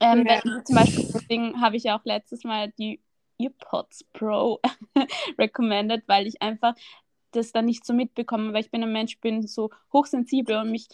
ähm, 0.00 0.26
ja. 0.26 0.40
wenn, 0.44 0.64
zum 0.64 0.76
Beispiel, 0.76 1.08
deswegen 1.12 1.60
habe 1.60 1.76
ich 1.76 1.84
ja 1.84 1.98
auch 1.98 2.04
letztes 2.04 2.44
Mal 2.44 2.72
die 2.78 3.00
EarPods 3.38 4.04
Pro 4.12 4.60
recommended, 5.38 6.04
weil 6.06 6.26
ich 6.26 6.40
einfach 6.42 6.74
das 7.32 7.52
dann 7.52 7.64
nicht 7.64 7.84
so 7.84 7.92
mitbekomme, 7.92 8.52
weil 8.52 8.60
ich 8.60 8.70
bin 8.70 8.82
ein 8.82 8.92
Mensch, 8.92 9.18
bin 9.20 9.46
so 9.46 9.70
hochsensibel 9.92 10.56
und 10.56 10.70
mich, 10.70 10.88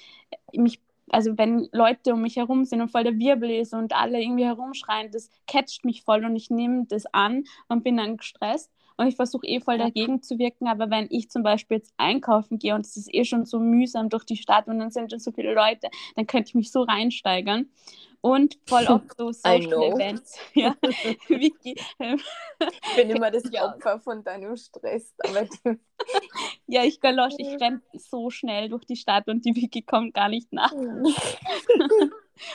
mich 0.52 0.80
also 1.10 1.36
wenn 1.38 1.68
Leute 1.72 2.12
um 2.14 2.22
mich 2.22 2.36
herum 2.36 2.64
sind 2.64 2.80
und 2.80 2.90
voll 2.90 3.04
der 3.04 3.18
Wirbel 3.18 3.50
ist 3.50 3.74
und 3.74 3.94
alle 3.94 4.20
irgendwie 4.20 4.44
herumschreien, 4.44 5.10
das 5.10 5.30
catcht 5.46 5.84
mich 5.84 6.02
voll 6.02 6.24
und 6.24 6.36
ich 6.36 6.50
nehme 6.50 6.86
das 6.86 7.06
an 7.12 7.44
und 7.68 7.84
bin 7.84 7.96
dann 7.96 8.16
gestresst. 8.16 8.70
Und 9.00 9.06
ich 9.06 9.14
versuche 9.14 9.46
eh 9.46 9.60
voll 9.60 9.78
dagegen 9.78 10.22
zu 10.22 10.40
wirken, 10.40 10.66
aber 10.66 10.90
wenn 10.90 11.06
ich 11.10 11.30
zum 11.30 11.44
Beispiel 11.44 11.76
jetzt 11.76 11.94
einkaufen 11.98 12.58
gehe 12.58 12.74
und 12.74 12.84
es 12.84 12.96
ist 12.96 13.14
eh 13.14 13.24
schon 13.24 13.46
so 13.46 13.60
mühsam 13.60 14.08
durch 14.08 14.24
die 14.24 14.36
Stadt 14.36 14.66
und 14.66 14.80
dann 14.80 14.90
sind 14.90 15.12
schon 15.12 15.20
so 15.20 15.30
viele 15.30 15.54
Leute, 15.54 15.88
dann 16.16 16.26
könnte 16.26 16.48
ich 16.48 16.54
mich 16.56 16.72
so 16.72 16.82
reinsteigern. 16.82 17.70
Und 18.20 18.58
voll 18.66 18.84
oft 18.88 19.16
so 19.16 19.32
Social 19.32 19.82
Events. 19.82 20.38
Ja, 20.54 20.74
Vicky. 21.28 21.76
Ähm, 22.00 22.20
ich 22.60 22.96
bin 22.96 23.10
immer 23.10 23.30
das. 23.30 23.44
Opfer 23.52 24.00
von 24.00 24.24
deinem 24.24 24.56
Stress. 24.56 25.14
Ja, 26.66 26.84
ich 26.84 27.00
galosch, 27.00 27.34
ich 27.38 27.60
renne 27.60 27.82
so 27.92 28.30
schnell 28.30 28.68
durch 28.68 28.84
die 28.84 28.96
Stadt 28.96 29.26
und 29.26 29.44
die 29.44 29.56
Vicky 29.56 29.82
kommt 29.82 30.14
gar 30.14 30.28
nicht 30.28 30.52
nach. 30.52 30.72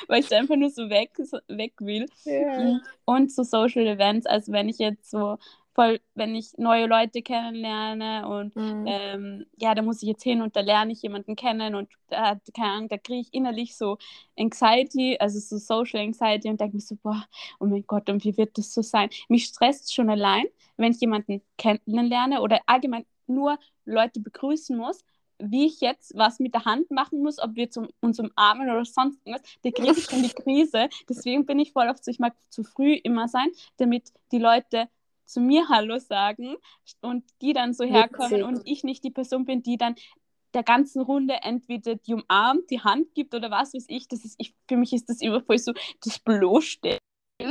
Weil 0.08 0.22
ich 0.22 0.34
einfach 0.34 0.55
nur 0.55 0.70
so 0.70 0.89
weg, 0.89 1.12
so 1.17 1.39
weg 1.48 1.74
will. 1.79 2.05
Ja. 2.24 2.79
Und 3.05 3.32
so 3.32 3.43
Social 3.43 3.86
Events, 3.86 4.25
also 4.25 4.53
wenn 4.53 4.70
ich 4.70 4.77
jetzt 4.77 5.12
so 5.12 5.38
voll, 5.74 6.00
wenn 6.13 6.36
ich 6.36 6.58
neue 6.58 6.86
Leute 6.86 7.22
kennenlerne 7.22 8.27
und 8.27 8.56
mhm. 8.56 8.86
ähm, 8.88 9.46
ja, 9.58 9.74
da 9.74 9.82
muss 9.82 10.01
ich 10.01 10.10
jetzt 10.10 10.24
hin 10.24 10.42
und 10.42 10.56
da 10.56 10.62
lerne 10.62 10.94
ich 10.94 11.01
jemanden 11.01 11.36
kennen 11.36 11.75
und 11.75 11.89
da, 12.10 12.39
keine 12.56 12.74
Ahnung, 12.74 12.89
da 12.89 12.98
kriege 12.98 13.22
ich 13.22 13.34
innerlich 13.34 13.75
so 13.75 13.98
Anxiety, 14.38 15.18
also 15.20 15.39
so 15.39 15.58
Social 15.58 16.01
Anxiety 16.01 16.50
und 16.50 16.60
denke 16.60 16.75
mir 16.75 16.82
so, 16.82 16.96
boah, 16.96 17.25
oh 17.60 17.65
mein 17.65 17.86
Gott, 17.88 18.10
und 18.10 18.24
wie 18.24 18.38
wird 18.38 18.58
das 18.58 18.74
so 18.74 18.82
sein? 18.82 19.10
Mich 19.30 19.46
stresst 19.46 19.94
schon 19.94 20.10
allein, 20.10 20.46
wenn 20.77 20.92
ich 20.92 21.01
jemanden 21.01 21.42
kennenlerne 21.58 22.42
oder 22.42 22.62
allgemein 22.68 23.06
nur 23.25 23.58
Leute 23.86 24.20
begrüßen 24.20 24.77
muss, 24.77 25.03
wie 25.39 25.65
ich 25.65 25.82
jetzt 25.82 26.15
was 26.15 26.39
mit 26.39 26.53
der 26.53 26.65
Hand 26.65 26.92
machen 26.92 27.22
muss, 27.22 27.39
ob 27.39 27.56
wir 27.56 27.70
zum, 27.70 27.89
uns 28.00 28.20
umarmen 28.20 28.70
oder 28.70 28.86
sonst 28.86 29.20
irgendwas, 29.25 29.50
da 29.63 29.72
kriege 29.72 29.92
ich 29.92 30.06
schon 30.06 30.24
die 30.24 30.30
Krise. 30.44 30.89
Deswegen 31.10 31.46
bin 31.46 31.60
ich 31.60 31.72
voll 31.72 31.89
oft 31.89 32.03
so, 32.03 32.12
ich 32.12 32.20
mag 32.20 32.34
zu 32.50 32.63
früh 32.63 32.94
immer 32.94 33.27
sein, 33.27 33.48
damit 33.77 34.13
die 34.32 34.39
Leute 34.39 34.88
zu 35.25 35.39
mir 35.39 35.70
Hallo 35.70 36.00
sagen 36.00 36.56
und 37.01 37.24
die 37.42 37.53
dann 37.53 37.74
so 37.74 37.84
herkommen 37.84 38.32
Witzig. 38.32 38.46
und 38.46 38.62
ich 38.65 38.84
nicht 38.84 39.03
die 39.03 39.12
Person 39.12 39.46
bin, 39.46 39.63
die 39.63 39.77
dann 39.77 39.96
der 40.53 40.63
ganzen 40.63 41.01
Runde 41.01 41.36
entweder 41.42 41.96
die 41.96 42.13
umarmt, 42.13 42.70
die 42.70 42.82
Hand 42.82 43.13
gibt 43.15 43.34
oder 43.34 43.50
was 43.50 43.74
weiß 43.74 43.86
ich. 43.88 44.08
Das 44.08 44.24
ist, 44.24 44.36
ich 44.38 44.53
für 44.68 44.77
mich 44.77 44.94
ist 44.94 45.10
das 45.10 45.22
immer 45.22 45.42
voll 45.42 45.58
so 45.58 45.74
das 46.03 46.20
Bloßstellen. 46.20 47.00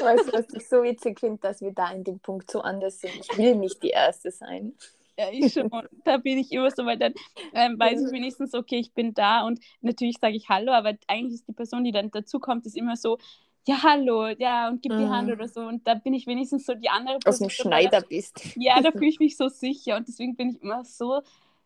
weißt 0.00 0.28
du, 0.28 0.32
was 0.32 0.52
ich 0.52 0.68
so 0.68 0.82
witzig 0.82 1.20
finde, 1.20 1.38
dass 1.40 1.60
wir 1.60 1.72
da 1.72 1.90
in 1.92 2.04
dem 2.04 2.20
Punkt 2.20 2.50
so 2.50 2.60
anders 2.60 2.98
sind. 2.98 3.14
Ich 3.14 3.38
will 3.38 3.54
nicht 3.56 3.82
die 3.82 3.90
Erste 3.90 4.30
sein. 4.30 4.74
Ja, 5.18 5.26
ich 5.30 5.52
schon. 5.52 5.70
da 6.04 6.16
bin 6.16 6.38
ich 6.38 6.50
immer 6.52 6.70
so, 6.70 6.84
weil 6.84 6.98
dann 6.98 7.14
ähm, 7.52 7.78
weiß 7.78 8.06
ich 8.06 8.12
wenigstens, 8.12 8.54
okay, 8.54 8.78
ich 8.78 8.92
bin 8.92 9.14
da 9.14 9.44
und 9.46 9.60
natürlich 9.80 10.18
sage 10.18 10.36
ich 10.36 10.48
Hallo, 10.48 10.72
aber 10.72 10.94
eigentlich 11.06 11.34
ist 11.34 11.48
die 11.48 11.52
Person, 11.52 11.84
die 11.84 11.92
dann 11.92 12.10
dazukommt, 12.10 12.66
ist 12.66 12.76
immer 12.76 12.96
so, 12.96 13.18
ja, 13.66 13.82
hallo, 13.82 14.28
ja, 14.28 14.68
und 14.68 14.82
gib 14.82 14.92
die 14.92 15.08
Hand 15.08 15.28
mhm. 15.28 15.34
oder 15.34 15.48
so. 15.48 15.60
Und 15.60 15.86
da 15.86 15.94
bin 15.94 16.14
ich 16.14 16.26
wenigstens 16.26 16.66
so 16.66 16.74
die 16.74 16.88
andere 16.88 17.18
Person. 17.18 17.46
Aus 17.46 17.54
dem 17.54 17.64
Schneider 17.64 18.00
da, 18.00 18.06
bist. 18.06 18.56
Ja, 18.56 18.80
da 18.80 18.90
fühle 18.92 19.08
ich 19.08 19.20
mich 19.20 19.36
so 19.36 19.48
sicher. 19.48 19.96
Und 19.96 20.08
deswegen 20.08 20.36
bin 20.36 20.50
ich 20.50 20.62
immer 20.62 20.84
so 20.84 21.20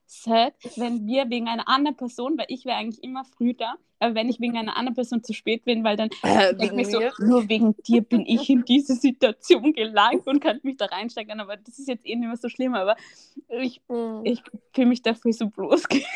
sad, 0.07 0.55
wenn 0.77 1.07
wir 1.07 1.29
wegen 1.31 1.49
einer 1.49 1.69
anderen 1.69 1.97
Person, 1.97 2.39
weil 2.39 2.47
ich 2.49 2.65
wäre 2.65 2.77
eigentlich 2.77 3.03
immer 3.03 3.25
früh 3.25 3.55
da, 3.55 3.75
aber 3.99 4.15
wenn 4.15 4.29
ich 4.29 4.41
wegen 4.41 4.57
einer 4.57 4.77
anderen 4.77 4.95
Person 4.95 5.25
zu 5.25 5.33
spät 5.33 5.65
bin, 5.65 5.83
weil 5.83 5.97
dann 5.97 6.11
äh, 6.23 6.55
denke 6.55 6.83
ich 6.83 6.89
so, 6.89 7.01
nur 7.19 7.49
wegen 7.49 7.75
dir 7.87 8.03
bin 8.03 8.25
ich 8.27 8.49
in 8.51 8.65
diese 8.65 8.95
Situation 8.95 9.73
gelangt 9.73 10.27
und 10.27 10.41
kann 10.41 10.61
mich 10.63 10.77
da 10.77 10.87
reinsteigern, 10.87 11.41
aber 11.41 11.57
das 11.57 11.79
ist 11.79 11.89
jetzt 11.89 12.07
eh 12.07 12.15
nicht 12.15 12.29
mehr 12.29 12.37
so 12.37 12.49
schlimm, 12.49 12.75
aber 12.75 12.97
ich, 13.49 13.81
mhm. 13.89 14.21
ich 14.25 14.43
fühle 14.73 14.89
mich 14.89 15.03
dafür 15.03 15.33
so 15.33 15.49
bloßgestellt. 15.49 16.07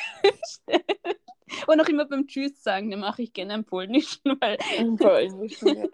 Und 1.66 1.80
auch 1.80 1.88
immer 1.88 2.04
beim 2.06 2.26
Tschüss 2.26 2.62
sagen, 2.62 2.90
dann 2.90 3.00
mache 3.00 3.22
ich 3.22 3.32
gerne 3.32 3.54
einen 3.54 3.64
polnischen, 3.64 4.20
weil. 4.40 4.58
Im 4.78 4.96
polnischen, 4.96 5.90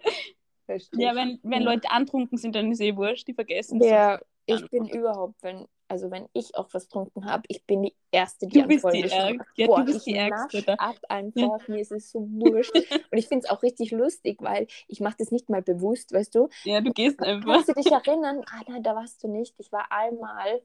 ja. 0.67 0.77
ja, 0.93 1.15
wenn, 1.15 1.39
wenn 1.43 1.63
Leute 1.63 1.89
antrunken 1.91 2.37
sind, 2.37 2.55
dann 2.55 2.71
ist 2.71 2.81
eh 2.81 2.95
wurscht, 2.95 3.27
die 3.27 3.33
vergessen 3.33 3.81
Ja, 3.81 4.19
ich 4.45 4.69
bin 4.69 4.87
überhaupt, 4.87 5.35
wenn, 5.43 5.67
also 5.89 6.09
wenn 6.09 6.27
ich 6.31 6.55
auch 6.55 6.69
was 6.71 6.85
getrunken 6.85 7.25
habe, 7.25 7.43
ich 7.49 7.65
bin 7.65 7.83
die 7.83 7.95
Erste, 8.11 8.47
die 8.47 8.61
du 8.61 8.67
bist 8.67 8.85
die 8.93 9.03
Ärg 9.03 9.45
ja, 9.55 9.67
Boah, 9.67 9.79
du 9.79 9.91
bist 9.91 10.05
die 10.05 10.15
Ärgste. 10.15 10.79
ab 10.79 10.95
einfach, 11.09 11.59
ja. 11.59 11.59
mir 11.67 11.81
ist 11.81 11.91
es 11.91 12.11
so 12.11 12.21
wurscht. 12.21 12.73
Und 13.11 13.17
ich 13.17 13.27
finde 13.27 13.45
es 13.45 13.51
auch 13.51 13.61
richtig 13.61 13.91
lustig, 13.91 14.37
weil 14.41 14.67
ich 14.87 15.01
mache 15.01 15.15
das 15.19 15.31
nicht 15.31 15.49
mal 15.49 15.61
bewusst, 15.61 16.13
weißt 16.13 16.33
du? 16.33 16.47
Ja, 16.63 16.79
du 16.79 16.93
gehst 16.93 17.21
einfach. 17.21 17.51
Kannst 17.51 17.69
du 17.69 17.73
dich 17.73 17.91
erinnern? 17.91 18.41
Ah 18.49 18.61
nein, 18.69 18.83
da 18.83 18.95
warst 18.95 19.21
du 19.23 19.27
nicht. 19.27 19.53
Ich 19.57 19.71
war 19.73 19.91
einmal, 19.91 20.61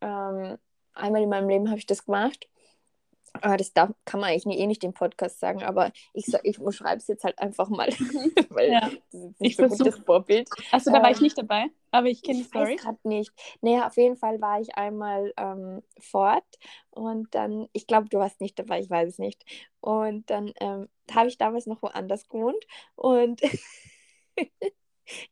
ähm, 0.00 0.58
einmal 0.94 1.22
in 1.22 1.28
meinem 1.28 1.48
Leben 1.48 1.68
habe 1.68 1.78
ich 1.78 1.86
das 1.86 2.04
gemacht 2.04 2.48
Ah, 3.34 3.56
das 3.56 3.72
darf, 3.72 3.90
kann 4.04 4.20
man 4.20 4.30
eigentlich 4.30 4.46
nie, 4.46 4.58
eh 4.58 4.66
nicht 4.66 4.82
im 4.82 4.92
Podcast 4.92 5.38
sagen, 5.38 5.62
aber 5.62 5.92
ich, 6.12 6.26
ich 6.42 6.56
schreibe 6.56 6.96
es 6.96 7.06
jetzt 7.06 7.24
halt 7.24 7.38
einfach 7.38 7.68
mal, 7.68 7.88
weil 8.50 8.72
ja. 8.72 8.80
das 8.80 8.92
ist 8.92 9.40
nicht 9.40 9.50
ich 9.50 9.56
so 9.56 9.68
versuch... 9.68 9.84
gutes 9.84 9.98
Vorbild. 10.00 10.48
Achso, 10.72 10.90
da 10.90 10.96
ähm, 10.96 11.02
war 11.04 11.10
ich 11.10 11.18
ähm, 11.18 11.22
nicht 11.22 11.38
dabei, 11.38 11.66
aber 11.92 12.08
ich 12.08 12.22
kenne 12.22 12.38
die 12.38 12.44
Story. 12.44 12.74
Ich 12.74 12.80
gerade 12.80 12.98
nicht. 13.04 13.32
Naja, 13.60 13.86
auf 13.86 13.96
jeden 13.96 14.16
Fall 14.16 14.40
war 14.40 14.60
ich 14.60 14.74
einmal 14.74 15.32
ähm, 15.36 15.82
fort 15.98 16.44
und 16.90 17.34
dann, 17.34 17.68
ich 17.72 17.86
glaube, 17.86 18.08
du 18.08 18.18
warst 18.18 18.40
nicht 18.40 18.58
dabei, 18.58 18.80
ich 18.80 18.90
weiß 18.90 19.08
es 19.08 19.18
nicht. 19.18 19.44
Und 19.80 20.28
dann 20.28 20.52
ähm, 20.60 20.88
habe 21.10 21.28
ich 21.28 21.38
damals 21.38 21.66
noch 21.66 21.82
woanders 21.82 22.28
gewohnt 22.28 22.64
und 22.96 23.40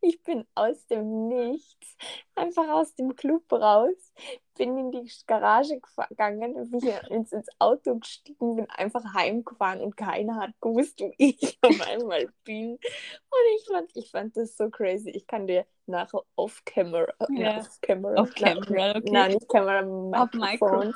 Ich 0.01 0.23
bin 0.23 0.47
aus 0.55 0.87
dem 0.87 1.29
Nichts, 1.29 1.97
einfach 2.35 2.69
aus 2.69 2.95
dem 2.95 3.15
Club 3.17 3.51
raus, 3.53 4.13
bin 4.57 4.77
in 4.77 4.91
die 4.91 5.11
Garage 5.27 5.81
gegangen, 6.09 6.71
bin 6.71 6.89
ins, 7.11 7.33
ins 7.33 7.49
Auto 7.59 7.97
gestiegen, 7.97 8.57
bin 8.57 8.71
einfach 8.71 9.15
heimgefahren 9.15 9.81
und 9.81 9.97
keiner 9.97 10.37
hat 10.37 10.51
gewusst, 10.61 11.01
wo 11.01 11.13
ich 11.17 11.59
auf 11.63 11.81
einmal 11.89 12.29
bin. 12.45 12.73
Und 12.73 13.57
ich 13.57 13.67
fand, 13.67 13.91
ich 13.95 14.11
fand 14.11 14.37
das 14.37 14.57
so 14.57 14.69
crazy. 14.71 15.11
Ich 15.11 15.27
kann 15.27 15.47
dir 15.47 15.67
nachher 15.87 16.23
off-camera, 16.37 17.13
yeah. 17.31 17.59
off-camera, 17.59 18.21
off-camera, 18.21 18.99
okay. 18.99 19.11
nein, 19.11 19.33
nicht 19.33 19.49
Camera, 19.49 19.83
Mikrofon, 19.83 20.93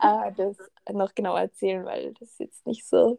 äh, 0.00 0.32
das 0.34 0.56
noch 0.90 1.14
genau 1.14 1.36
erzählen, 1.36 1.84
weil 1.84 2.14
das 2.14 2.38
jetzt 2.38 2.66
nicht 2.66 2.86
so 2.86 3.18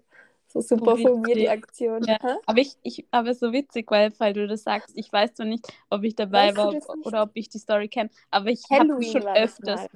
so 0.53 0.61
super 0.61 0.97
so 0.97 1.03
von 1.03 1.21
mir 1.21 1.35
die 1.35 1.49
Aktion. 1.49 2.03
Ja. 2.03 2.17
Aber 2.45 2.59
ich, 2.59 2.75
ich, 2.83 3.05
aber 3.11 3.33
so 3.33 3.51
witzig, 3.51 3.89
weil, 3.89 4.11
weil 4.19 4.33
du 4.33 4.47
das 4.47 4.63
sagst, 4.63 4.91
ich 4.95 5.11
weiß 5.11 5.33
zwar 5.33 5.47
nicht, 5.47 5.67
ob 5.89 6.03
ich 6.03 6.15
dabei 6.15 6.55
weißt 6.55 6.87
war 6.87 6.95
oder 7.03 7.23
ob 7.23 7.31
ich 7.33 7.49
die 7.49 7.57
Story 7.59 7.87
kenne, 7.87 8.09
aber 8.29 8.49
ich 8.49 8.63
habe 8.69 9.01
schon 9.03 9.27
öfters. 9.27 9.87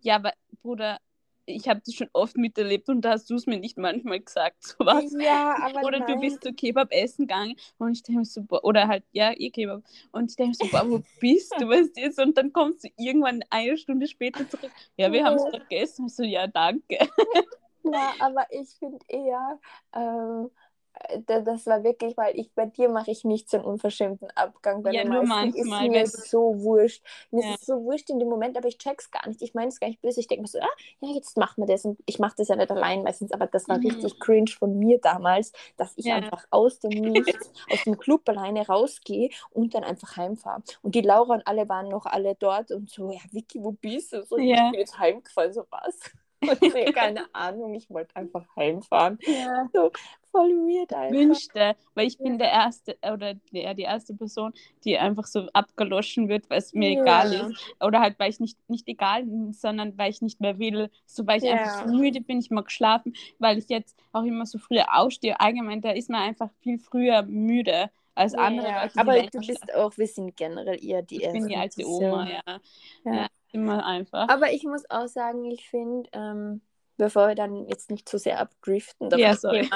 Ja, 0.00 0.16
aber 0.16 0.32
Bruder, 0.62 0.98
ich 1.46 1.68
habe 1.68 1.80
das 1.84 1.94
schon 1.94 2.08
oft 2.12 2.36
miterlebt 2.36 2.88
und 2.88 3.02
da 3.02 3.10
hast 3.10 3.30
du 3.30 3.36
es 3.36 3.46
mir 3.46 3.58
nicht 3.58 3.78
manchmal 3.78 4.20
gesagt, 4.20 4.62
sowas. 4.64 5.14
Ja, 5.18 5.56
aber 5.62 5.84
Oder 5.84 6.00
nein. 6.00 6.14
du 6.14 6.20
bist 6.20 6.42
so 6.42 6.52
Kebab 6.52 6.92
essen 6.92 7.26
gegangen 7.26 7.54
und 7.78 7.92
ich 7.92 8.02
denke 8.02 8.20
mir 8.20 8.24
so, 8.24 8.42
boah, 8.42 8.64
oder 8.64 8.88
halt, 8.88 9.04
ja, 9.12 9.32
ihr 9.32 9.50
Kebab. 9.50 9.82
Und 10.12 10.30
ich 10.30 10.36
denke 10.36 10.56
mir 10.58 10.66
so, 10.66 10.70
boah, 10.70 10.90
wo 10.90 11.02
bist 11.20 11.54
du, 11.58 11.68
was 11.68 11.88
ist? 11.96 12.20
Und 12.20 12.36
dann 12.36 12.52
kommst 12.52 12.84
du 12.84 12.88
irgendwann 12.96 13.42
eine 13.50 13.76
Stunde 13.76 14.06
später 14.08 14.48
zurück, 14.48 14.72
ja, 14.96 15.12
wir 15.12 15.24
haben 15.24 15.36
es 15.36 15.44
gerade 15.44 15.60
gegessen. 15.60 16.06
Ich 16.06 16.14
so, 16.14 16.24
ja, 16.24 16.46
danke. 16.46 16.98
Ja, 17.92 18.14
aber 18.20 18.46
ich 18.50 18.68
finde 18.78 19.04
eher, 19.08 19.58
ähm, 19.94 20.50
das 21.26 21.66
war 21.66 21.84
wirklich, 21.84 22.16
weil 22.16 22.38
ich 22.38 22.52
bei 22.54 22.66
dir 22.66 22.88
mache 22.88 23.10
ich 23.10 23.24
nicht 23.24 23.50
so 23.50 23.58
einen 23.58 23.66
unverschämten 23.66 24.28
Abgang. 24.34 24.82
Bei 24.82 24.92
ja, 24.92 25.04
nur 25.04 25.24
manchmal. 25.24 25.86
Ist 25.86 25.90
mir 25.90 26.06
so 26.06 26.54
wurscht. 26.62 27.02
Mir 27.30 27.44
ja. 27.44 27.50
ist 27.54 27.60
es 27.60 27.66
so 27.66 27.82
wurscht 27.84 28.10
in 28.10 28.18
dem 28.18 28.28
Moment, 28.28 28.56
aber 28.56 28.68
ich 28.68 28.78
check's 28.78 29.10
gar 29.10 29.26
nicht. 29.28 29.42
Ich 29.42 29.54
meine 29.54 29.68
es 29.68 29.78
gar 29.78 29.88
nicht 29.88 30.00
böse. 30.00 30.20
Ich 30.20 30.26
denke 30.26 30.42
mir 30.42 30.48
so, 30.48 30.58
ah, 30.58 30.68
ja, 31.00 31.10
jetzt 31.14 31.36
machen 31.36 31.62
wir 31.62 31.66
das. 31.66 31.84
Und 31.84 31.98
ich 32.06 32.18
mache 32.18 32.34
das 32.38 32.48
ja 32.48 32.56
nicht 32.56 32.70
allein 32.70 33.02
meistens, 33.02 33.32
aber 33.32 33.46
das 33.46 33.68
war 33.68 33.78
mhm. 33.78 33.86
richtig 33.86 34.18
cringe 34.20 34.50
von 34.50 34.78
mir 34.78 34.98
damals, 35.00 35.52
dass 35.76 35.92
ich 35.96 36.06
ja. 36.06 36.16
einfach 36.16 36.44
aus 36.50 36.78
dem 36.80 36.90
Nichts, 36.90 37.50
aus 37.70 37.84
dem 37.84 37.98
Club 37.98 38.28
alleine 38.28 38.66
rausgehe 38.66 39.30
und 39.50 39.74
dann 39.74 39.84
einfach 39.84 40.16
heimfahre. 40.16 40.62
Und 40.82 40.94
die 40.94 41.02
Laura 41.02 41.34
und 41.34 41.46
alle 41.46 41.68
waren 41.68 41.88
noch 41.88 42.06
alle 42.06 42.34
dort 42.34 42.70
und 42.70 42.90
so, 42.90 43.10
ja, 43.10 43.20
Vicky, 43.32 43.62
wo 43.62 43.72
bist 43.72 44.12
du? 44.12 44.24
So, 44.24 44.38
ja. 44.38 44.66
ich 44.66 44.70
bin 44.72 44.80
jetzt 44.80 44.98
heimgefallen, 44.98 45.52
so 45.52 45.64
was. 45.70 45.94
Und 46.60 46.94
keine 46.94 47.34
Ahnung, 47.34 47.74
ich 47.74 47.88
wollte 47.90 48.14
einfach 48.16 48.44
heimfahren. 48.56 49.18
Ja. 49.22 49.68
So 49.72 49.90
voll 50.30 50.50
weird 50.50 50.92
einfach. 50.92 51.16
Wünschte, 51.16 51.76
weil 51.94 52.06
ich 52.06 52.18
bin 52.18 52.38
der 52.38 52.50
erste 52.50 52.96
oder 53.02 53.34
der, 53.52 53.74
die 53.74 53.82
erste 53.82 54.14
Person, 54.14 54.52
die 54.84 54.98
einfach 54.98 55.26
so 55.26 55.48
abgeloschen 55.52 56.28
wird, 56.28 56.48
weil 56.50 56.58
es 56.58 56.72
mir 56.72 56.92
ja. 56.92 57.02
egal 57.02 57.32
ist. 57.32 57.74
Oder 57.80 58.00
halt, 58.00 58.18
weil 58.18 58.30
ich 58.30 58.40
nicht, 58.40 58.58
nicht 58.68 58.86
egal 58.88 59.24
bin, 59.24 59.52
sondern 59.52 59.96
weil 59.96 60.10
ich 60.10 60.20
nicht 60.20 60.40
mehr 60.40 60.58
will. 60.58 60.90
So, 61.06 61.26
weil 61.26 61.38
ich 61.38 61.44
ja. 61.44 61.52
einfach 61.52 61.86
so 61.86 61.94
müde 61.94 62.20
bin, 62.20 62.38
ich 62.38 62.50
mag 62.50 62.70
schlafen, 62.70 63.14
weil 63.38 63.58
ich 63.58 63.68
jetzt 63.68 63.96
auch 64.12 64.24
immer 64.24 64.46
so 64.46 64.58
früh 64.58 64.78
aufstehe. 64.80 65.38
Allgemein, 65.40 65.80
da 65.80 65.90
ist 65.90 66.10
man 66.10 66.22
einfach 66.22 66.50
viel 66.60 66.78
früher 66.78 67.22
müde 67.22 67.90
als 68.14 68.34
andere 68.34 68.66
ja, 68.66 68.82
Leute. 68.82 68.98
Aber 68.98 69.22
du 69.22 69.38
bist 69.40 69.74
auch, 69.74 69.96
wir 69.96 70.06
sind 70.06 70.36
generell 70.36 70.82
eher 70.84 71.02
die 71.02 71.22
Ich 71.22 71.32
bin 71.32 71.46
die 71.46 71.56
alte 71.56 71.86
Oma, 71.86 72.28
ja. 72.28 72.42
ja. 73.04 73.14
ja. 73.14 73.26
Immer 73.56 73.86
einfach. 73.86 74.28
Aber 74.28 74.52
ich 74.52 74.64
muss 74.64 74.88
auch 74.90 75.08
sagen, 75.08 75.44
ich 75.50 75.68
finde, 75.68 76.08
ähm, 76.12 76.60
bevor 76.98 77.28
wir 77.28 77.34
dann 77.34 77.66
jetzt 77.66 77.90
nicht 77.90 78.08
zu 78.08 78.18
sehr 78.18 78.38
abdriften, 78.38 79.10
ja, 79.16 79.34
sorry. 79.34 79.68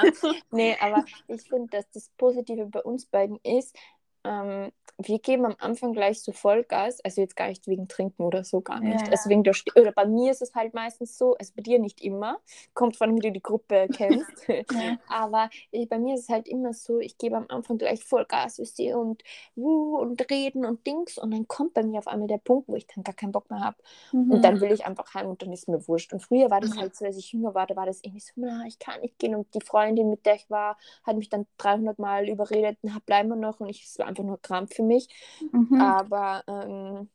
nee, 0.50 0.76
aber 0.80 1.04
ich 1.28 1.42
finde, 1.42 1.68
dass 1.70 1.90
das 1.90 2.10
Positive 2.18 2.66
bei 2.66 2.82
uns 2.82 3.06
beiden 3.06 3.38
ist, 3.42 3.76
ähm, 4.24 4.72
wir 5.02 5.18
geben 5.18 5.46
am 5.46 5.56
Anfang 5.58 5.94
gleich 5.94 6.20
so 6.22 6.32
Vollgas, 6.32 7.00
also 7.02 7.22
jetzt 7.22 7.34
gar 7.36 7.48
nicht 7.48 7.66
wegen 7.66 7.88
Trinken 7.88 8.22
oder 8.22 8.44
so, 8.44 8.60
gar 8.60 8.80
nicht. 8.82 9.10
Ja, 9.10 9.10
Also 9.10 9.30
wegen 9.30 9.42
der 9.44 9.54
oder 9.76 9.92
bei 9.92 10.04
mir 10.06 10.30
ist 10.30 10.42
es 10.42 10.54
halt 10.54 10.74
meistens 10.74 11.16
so, 11.16 11.36
also 11.38 11.52
bei 11.56 11.62
dir 11.62 11.78
nicht 11.78 12.02
immer, 12.02 12.38
kommt 12.74 12.96
von 12.96 13.16
wie 13.16 13.20
du 13.20 13.32
die 13.32 13.42
Gruppe 13.42 13.88
kennst, 13.92 14.46
Ja. 14.70 14.98
aber 15.06 15.48
ich, 15.70 15.88
bei 15.88 15.98
mir 15.98 16.14
ist 16.16 16.22
es 16.24 16.28
halt 16.28 16.48
immer 16.48 16.74
so, 16.74 16.98
ich 17.00 17.16
gebe 17.16 17.36
am 17.36 17.46
Anfang 17.48 17.78
gleich 17.78 18.04
Vollgas, 18.04 18.58
wisst 18.58 18.78
ihr, 18.78 18.98
und 18.98 19.22
wuh, 19.54 19.96
und 19.98 20.30
reden 20.30 20.66
und 20.66 20.86
Dings 20.86 21.16
und 21.18 21.30
dann 21.30 21.48
kommt 21.48 21.72
bei 21.74 21.82
mir 21.82 21.98
auf 21.98 22.06
einmal 22.08 22.28
der 22.28 22.38
Punkt, 22.38 22.68
wo 22.68 22.76
ich 22.76 22.86
dann 22.86 23.02
gar 23.04 23.14
keinen 23.14 23.32
Bock 23.32 23.50
mehr 23.50 23.60
habe 23.60 23.76
Mhm. 24.12 24.28
und 24.28 24.44
dann 24.44 24.60
will 24.60 24.70
ich 24.72 24.86
einfach 24.86 25.12
heim 25.14 25.26
und 25.28 25.42
dann 25.42 25.52
ist 25.52 25.68
mir 25.68 25.86
wurscht. 25.88 26.12
Und 26.12 26.20
früher 26.20 26.50
war 26.50 26.60
das 26.60 26.76
Mhm. 26.76 26.78
halt 26.78 26.94
so, 26.94 27.04
als 27.04 27.16
ich 27.16 27.32
jünger 27.32 27.54
war, 27.54 27.66
da 27.66 27.74
war 27.76 27.86
das 27.86 28.00
irgendwie 28.02 28.20
so, 28.20 28.32
na, 28.36 28.64
ich 28.66 28.78
kann 28.78 29.00
nicht 29.00 29.18
gehen. 29.18 29.34
Und 29.34 29.52
die 29.54 29.60
Freundin, 29.60 30.08
mit 30.10 30.24
der 30.24 30.36
ich 30.36 30.48
war, 30.50 30.76
hat 31.04 31.16
mich 31.16 31.28
dann 31.28 31.46
300 31.58 31.98
Mal 31.98 32.28
überredet, 32.28 32.78
na, 32.82 32.98
bleiben 33.04 33.28
wir 33.30 33.36
noch. 33.36 33.58
Und 33.60 33.68
ich, 33.68 33.88
war 33.98 34.06
einfach 34.10 34.24
nur 34.24 34.40
Krampf 34.40 34.74
für 34.74 34.82
mich. 34.82 35.08
Mhm. 35.52 35.80
Aber 35.80 36.42
ähm, 36.46 37.08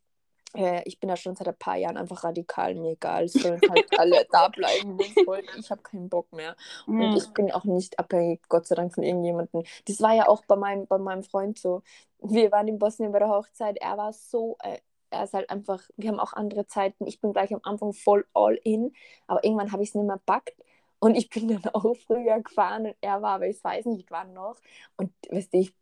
äh, 0.55 0.81
ich 0.85 0.99
bin 0.99 1.09
da 1.09 1.17
schon 1.17 1.35
seit 1.35 1.47
ein 1.47 1.57
paar 1.57 1.75
Jahren 1.75 1.97
einfach 1.97 2.23
radikal, 2.23 2.75
mir 2.75 2.91
egal. 2.91 3.25
Es 3.25 3.33
sollen 3.33 3.61
halt 3.69 3.87
alle 3.99 4.25
da 4.31 4.47
bleiben, 4.47 4.97
wo. 4.97 5.35
Ich 5.57 5.69
habe 5.69 5.81
keinen 5.81 6.09
Bock 6.09 6.31
mehr. 6.31 6.55
Und 6.87 7.01
Ja. 7.01 7.15
ich 7.17 7.29
bin 7.33 7.51
auch 7.51 7.65
nicht 7.65 7.99
abhängig, 7.99 8.41
Gott 8.49 8.67
sei 8.67 8.75
Dank, 8.75 8.93
von 8.93 9.03
irgendjemandem. 9.03 9.63
Das 9.85 10.01
war 10.01 10.13
ja 10.13 10.27
auch 10.27 10.43
bei 10.45 10.55
meinem, 10.55 10.87
bei 10.87 10.97
meinem 10.97 11.23
Freund 11.23 11.59
so. 11.59 11.81
Wir 12.19 12.51
waren 12.51 12.67
in 12.67 12.79
Bosnien 12.79 13.11
bei 13.11 13.19
der 13.19 13.29
Hochzeit. 13.29 13.77
Er 13.77 13.97
war 13.97 14.13
so, 14.13 14.57
äh, 14.63 14.79
er 15.09 15.23
ist 15.25 15.33
halt 15.33 15.49
einfach, 15.49 15.81
wir 15.97 16.09
haben 16.09 16.19
auch 16.19 16.33
andere 16.33 16.67
Zeiten. 16.67 17.05
Ich 17.07 17.19
bin 17.21 17.33
gleich 17.33 17.53
am 17.53 17.61
Anfang 17.63 17.93
voll 17.93 18.25
all 18.33 18.59
in, 18.63 18.93
aber 19.27 19.43
irgendwann 19.43 19.71
habe 19.71 19.83
ich 19.83 19.89
es 19.89 19.95
nicht 19.95 20.07
mehr 20.07 20.21
packt. 20.25 20.55
Und 20.99 21.15
ich 21.15 21.29
bin 21.29 21.47
dann 21.47 21.65
auch 21.73 21.95
früher 22.07 22.39
gefahren 22.41 22.87
und 22.87 22.95
er 23.01 23.21
war, 23.21 23.35
aber 23.35 23.47
ich 23.47 23.63
weiß 23.63 23.85
nicht 23.85 24.09
wann 24.11 24.33
noch. 24.33 24.55
Und 24.97 25.11
weißt 25.29 25.53
du, 25.53 25.57
ich, 25.59 25.73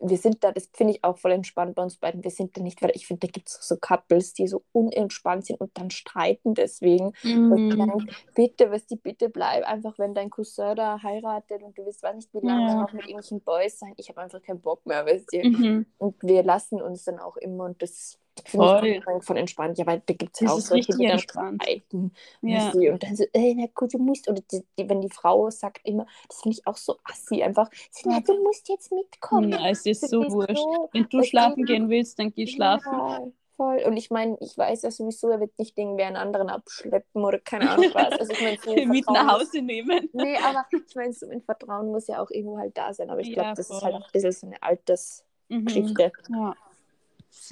wir 0.00 0.16
sind 0.16 0.44
da, 0.44 0.52
das 0.52 0.68
finde 0.72 0.94
ich 0.94 1.04
auch 1.04 1.18
voll 1.18 1.32
entspannt 1.32 1.74
bei 1.74 1.82
uns 1.82 1.96
beiden. 1.96 2.22
Wir 2.22 2.30
sind 2.30 2.56
da 2.56 2.62
nicht, 2.62 2.80
weil 2.82 2.92
ich 2.94 3.06
finde, 3.06 3.26
da 3.26 3.30
gibt 3.30 3.48
es 3.48 3.58
so 3.66 3.76
Couples, 3.80 4.32
die 4.32 4.46
so 4.46 4.62
unentspannt 4.72 5.46
sind 5.46 5.60
und 5.60 5.76
dann 5.76 5.90
streiten 5.90 6.54
deswegen. 6.54 7.12
Mhm. 7.22 7.70
denke, 7.70 8.06
bitte, 8.34 8.70
was 8.70 8.86
die 8.86 8.96
bitte 8.96 9.28
bleib 9.28 9.64
einfach, 9.64 9.98
wenn 9.98 10.14
dein 10.14 10.30
Cousin 10.30 10.76
da 10.76 11.02
heiratet 11.02 11.62
und 11.62 11.76
du 11.76 11.84
willst, 11.84 12.02
weiß 12.02 12.16
nicht, 12.16 12.32
wie 12.32 12.46
lange 12.46 12.68
Ja. 12.68 12.80
noch 12.82 12.92
mit 12.92 13.02
irgendwelchen 13.02 13.40
Boys 13.40 13.78
sein. 13.78 13.94
Ich 13.96 14.08
habe 14.08 14.20
einfach 14.20 14.42
keinen 14.42 14.60
Bock 14.60 14.86
mehr, 14.86 15.04
weißt 15.04 15.32
du. 15.32 15.48
Mhm. 15.48 15.86
Und 15.98 16.22
wir 16.22 16.42
lassen 16.42 16.80
uns 16.80 17.04
dann 17.04 17.18
auch 17.18 17.36
immer 17.36 17.64
und 17.64 17.82
das 17.82 18.18
Voll. 18.46 19.02
von 19.22 19.36
entspannt. 19.36 19.78
Ja, 19.78 19.86
weil 19.86 20.02
da 20.06 20.14
gibt 20.14 20.34
es 20.34 20.40
ja 20.40 20.48
auch 20.48 20.60
solche, 20.60 20.92
die 20.96 21.06
dann 21.06 21.18
streiten. 21.18 22.12
Ja. 22.42 22.70
Und 22.72 23.02
dann 23.02 23.16
so, 23.16 23.24
ey, 23.32 23.54
na 23.56 23.66
gut, 23.74 23.92
du 23.94 23.98
musst. 23.98 24.28
Oder 24.28 24.42
die, 24.50 24.62
die, 24.78 24.88
wenn 24.88 25.00
die 25.00 25.10
Frau 25.10 25.50
sagt 25.50 25.80
immer, 25.84 26.06
das 26.28 26.40
finde 26.42 26.58
ich 26.58 26.66
auch 26.66 26.76
so 26.76 26.96
assi, 27.04 27.42
einfach, 27.42 27.70
so, 27.90 28.10
na, 28.10 28.20
du 28.20 28.42
musst 28.42 28.68
jetzt 28.68 28.92
mitkommen. 28.92 29.50
Na, 29.50 29.68
es 29.70 29.84
ist 29.86 30.02
Das 30.02 30.10
so 30.10 30.22
ist 30.22 30.32
wurscht. 30.32 30.56
so- 30.56 30.88
Wenn 30.92 31.08
du 31.08 31.22
schlafen 31.22 31.64
gehen 31.64 31.88
willst, 31.88 32.18
dann 32.18 32.32
geh 32.32 32.46
schlafen. 32.46 32.92
ja, 32.92 33.20
voll. 33.56 33.82
Und 33.86 33.96
ich 33.96 34.10
meine, 34.10 34.36
ich 34.40 34.56
weiß 34.56 34.82
ja 34.82 34.90
sowieso, 34.90 35.30
er 35.30 35.40
wird 35.40 35.58
nicht 35.58 35.76
irgendwie 35.76 36.04
einen 36.04 36.16
anderen 36.16 36.48
abschleppen 36.48 37.24
oder 37.24 37.38
keine 37.40 37.70
Ahnung 37.70 37.90
was. 37.92 38.12
Also 38.20 38.32
ich 38.32 38.40
meine, 38.40 38.58
so 38.64 38.74
Mit 38.86 39.10
nach 39.10 39.34
Hause 39.40 39.60
nehmen. 39.62 40.08
Nee, 40.12 40.36
aber 40.36 40.64
ich 40.70 40.94
meine, 40.94 41.12
so 41.12 41.28
ein 41.28 41.42
Vertrauen 41.42 41.90
muss 41.90 42.06
ja 42.06 42.22
auch 42.22 42.30
irgendwo 42.30 42.58
halt 42.58 42.76
da 42.78 42.94
sein. 42.94 43.10
Aber 43.10 43.20
ich 43.20 43.32
glaube, 43.32 43.48
Ja, 43.48 43.54
das 43.54 43.68
ist 43.68 43.82
halt 43.82 43.94
auch 43.96 44.04
ein 44.06 44.12
bisschen 44.12 44.32
so 44.32 44.46
eine 44.46 44.62
Altersgeschichte. 44.62 46.12
Mhm. 46.28 46.34
Ja. 46.36 46.54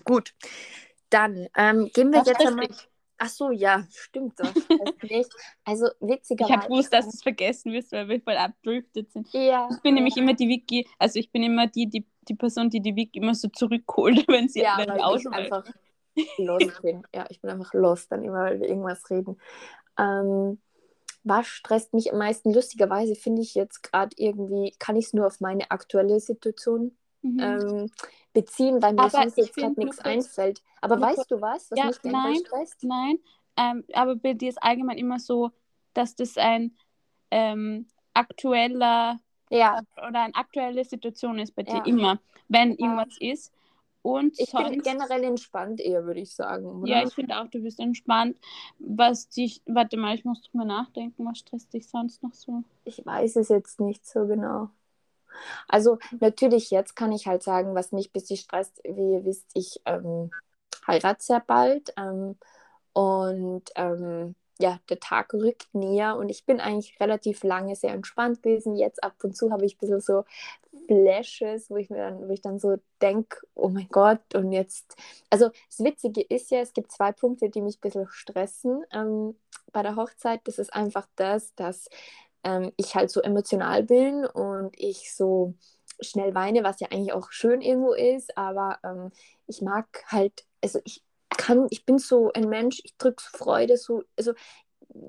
Gut. 0.05 0.35
Dann 1.11 1.49
ähm, 1.57 1.91
gehen 1.95 2.11
wir 2.13 2.21
Was 2.21 2.29
jetzt 2.29 2.47
einmal. 2.47 2.69
Ach 3.19 3.29
so, 3.29 3.51
ja, 3.51 3.85
stimmt. 3.91 4.39
Das. 4.39 4.53
Also 5.65 5.87
Ich 5.87 6.09
witzigerweise. 6.09 6.53
habe 6.53 6.69
gewusst, 6.69 6.93
dass 6.93 7.07
du 7.07 7.11
es 7.11 7.23
vergessen 7.23 7.73
wirst, 7.73 7.93
weil 7.93 8.09
wir 8.09 8.21
voll 8.21 8.37
abdriftet 8.37 9.11
sind. 9.11 9.29
Ja, 9.33 9.69
Ich 9.73 9.81
bin 9.81 9.95
nämlich 9.95 10.17
immer 10.17 10.35
die 10.35 10.49
Wiki, 10.49 10.87
also 10.99 11.19
ich 11.19 11.31
bin 11.33 11.43
immer 11.43 11.67
die, 11.67 11.89
die, 11.89 12.07
die 12.29 12.35
Person, 12.35 12.69
die 12.69 12.81
die 12.81 12.95
Wiki 12.95 13.19
immer 13.19 13.35
so 13.35 13.49
zurückholt, 13.49 14.27
wenn 14.29 14.49
sie 14.49 14.61
ja, 14.61 14.77
wenn 14.79 14.89
weil 14.89 15.19
ich 15.19 15.27
einfach 15.29 15.65
lost 16.39 16.83
bin. 16.83 17.03
Ja, 17.15 17.27
ich 17.31 17.41
bin 17.41 17.51
einfach 17.51 17.73
lost 17.73 18.13
dann 18.13 18.23
immer, 18.23 18.45
weil 18.45 18.61
wir 18.61 18.69
irgendwas 18.69 19.09
reden. 19.11 19.41
Ähm, 19.99 20.61
was 21.25 21.47
stresst 21.47 21.93
mich 21.95 22.13
am 22.13 22.19
meisten? 22.19 22.53
Lustigerweise 22.53 23.15
finde 23.17 23.43
ich 23.43 23.55
jetzt 23.55 23.83
gerade 23.83 24.15
irgendwie, 24.17 24.75
kann 24.79 24.97
ich 24.97 25.07
es 25.07 25.13
nur 25.13 25.27
auf 25.27 25.41
meine 25.41 25.71
aktuelle 25.71 26.21
Situation 26.21 26.97
Mhm. 27.35 27.41
ähm, 27.43 27.91
beziehen, 28.33 28.83
weil 28.83 28.93
mir 28.93 29.01
Aber 29.03 29.11
sonst 29.11 29.37
jetzt 29.39 29.57
gerade 29.57 29.75
nichts 29.81 29.99
einfällt. 30.01 30.63
Aber 30.81 30.97
nur 30.97 31.09
weißt 31.09 31.31
du 31.31 31.41
was, 31.41 31.71
was 31.71 31.79
Ja, 31.79 31.85
mich 31.87 32.13
nein. 32.13 32.37
stresst? 32.37 32.85
Nein, 32.85 33.19
ähm, 33.57 33.85
aber 33.93 34.17
bei 34.17 34.35
dir 34.35 34.49
ist 34.51 34.63
allgemein 34.63 34.99
immer 34.99 35.19
so, 35.19 35.51
dass 35.95 36.15
das 36.15 36.37
ein 36.37 36.77
ähm, 37.31 37.87
aktueller 38.15 39.19
Ja, 39.51 39.81
oder 39.97 40.23
eine 40.23 40.35
aktuelle 40.35 40.85
Situation 40.85 41.39
ist 41.39 41.55
bei 41.55 41.63
dir 41.63 41.75
Ja. 41.79 41.85
immer, 41.87 42.21
wenn 42.49 42.75
irgendwas 42.75 43.17
ist. 43.21 43.53
Und 44.03 44.39
ich 44.39 44.53
bin 44.53 44.67
sonst, 44.67 44.85
generell 44.85 45.25
entspannt 45.25 45.81
eher, 45.81 46.05
würde 46.05 46.21
ich 46.21 46.33
sagen. 46.33 46.67
Oder? 46.67 46.89
ja, 46.89 47.03
ich 47.03 47.13
finde 47.15 47.41
auch, 47.41 47.49
du 47.49 47.61
bist 47.61 47.81
entspannt. 47.81 48.37
Was 48.79 49.29
dich, 49.29 49.63
warte 49.67 49.97
mal, 49.97 50.15
ich 50.15 50.25
muss 50.25 50.43
drüber 50.43 50.65
nachdenken, 50.65 51.25
was 51.27 51.39
stresst 51.39 51.73
dich 51.73 51.89
sonst 51.89 52.23
noch 52.23 52.35
so? 52.35 52.63
Ich 52.85 53.05
weiß 53.05 53.37
es 53.37 53.49
jetzt 53.49 53.81
nicht 53.81 54.07
so 54.07 54.27
genau. 54.27 54.71
Also 55.69 55.99
natürlich 56.21 56.71
jetzt 56.71 56.97
kann 56.97 57.13
ich 57.13 57.27
halt 57.27 57.43
sagen, 57.43 57.75
was 57.75 57.93
mich 57.93 58.09
ein 58.09 58.13
bisschen 58.13 58.37
stresst, 58.37 58.81
wie 58.85 59.15
ihr 59.15 59.25
wisst, 59.25 59.51
ich 59.55 59.81
ähm, 59.85 60.31
heirate 60.87 61.23
sehr 61.23 61.41
bald 61.41 61.93
ähm, 61.97 62.37
und 62.93 63.65
ähm, 63.75 64.35
ja, 64.59 64.81
der 64.89 64.99
Tag 65.01 65.35
rückt 65.35 65.69
näher 65.75 66.17
und 66.17 66.31
ich 66.31 66.47
bin 66.47 66.61
eigentlich 66.61 66.99
relativ 66.99 67.43
lange 67.43 67.77
sehr 67.77 67.93
entspannt 67.93 68.43
gewesen. 68.43 68.77
Jetzt 68.77 69.05
ab 69.05 69.13
und 69.23 69.37
zu 69.37 69.51
habe 69.51 69.67
ich 69.67 69.75
ein 69.75 69.79
bisschen 69.79 70.01
so 70.01 70.25
Flashes, 70.87 71.69
wo 71.69 71.77
ich 71.77 71.91
mir 71.91 71.99
dann, 71.99 72.29
wo 72.29 72.33
ich 72.33 72.41
dann 72.41 72.59
so 72.59 72.77
denke, 73.03 73.39
oh 73.55 73.69
mein 73.69 73.89
Gott, 73.91 74.35
und 74.35 74.53
jetzt, 74.53 74.97
also 75.31 75.51
das 75.69 75.81
Witzige 75.81 76.23
ist 76.23 76.51
ja, 76.51 76.61
es 76.61 76.73
gibt 76.73 76.93
zwei 76.93 77.13
Punkte, 77.13 77.51
die 77.51 77.61
mich 77.61 77.77
ein 77.77 77.81
bisschen 77.81 78.07
stressen 78.09 78.85
ähm, 78.93 79.37
bei 79.73 79.83
der 79.83 79.97
Hochzeit. 79.97 80.41
Das 80.45 80.59
ist 80.59 80.73
einfach 80.73 81.07
das, 81.17 81.55
dass 81.55 81.91
ähm, 82.47 82.73
ich 82.77 82.95
halt 82.95 83.11
so 83.11 83.21
emotional 83.21 83.83
bin 83.83 84.25
und 84.25 84.73
ich 84.79 85.13
so 85.15 85.55
schnell 86.01 86.35
weine, 86.35 86.63
was 86.63 86.81
ja 86.81 86.89
eigentlich 86.91 87.13
auch 87.13 87.33
schön 87.33 87.61
irgendwo 87.61 87.93
ist, 87.93 88.37
aber 88.39 88.79
ähm, 88.85 89.11
ich 89.49 89.63
mag 89.63 89.87
halt, 90.07 90.45
also 90.63 90.79
ich 90.85 91.03
kann, 91.31 91.67
ich 91.71 91.85
bin 91.85 91.99
so 91.99 92.33
ein 92.33 92.49
Mensch, 92.49 92.81
ich 92.85 92.97
drücke 92.97 93.23
so 93.23 93.37
Freude, 93.37 93.77
so, 93.77 94.05
also 94.17 94.33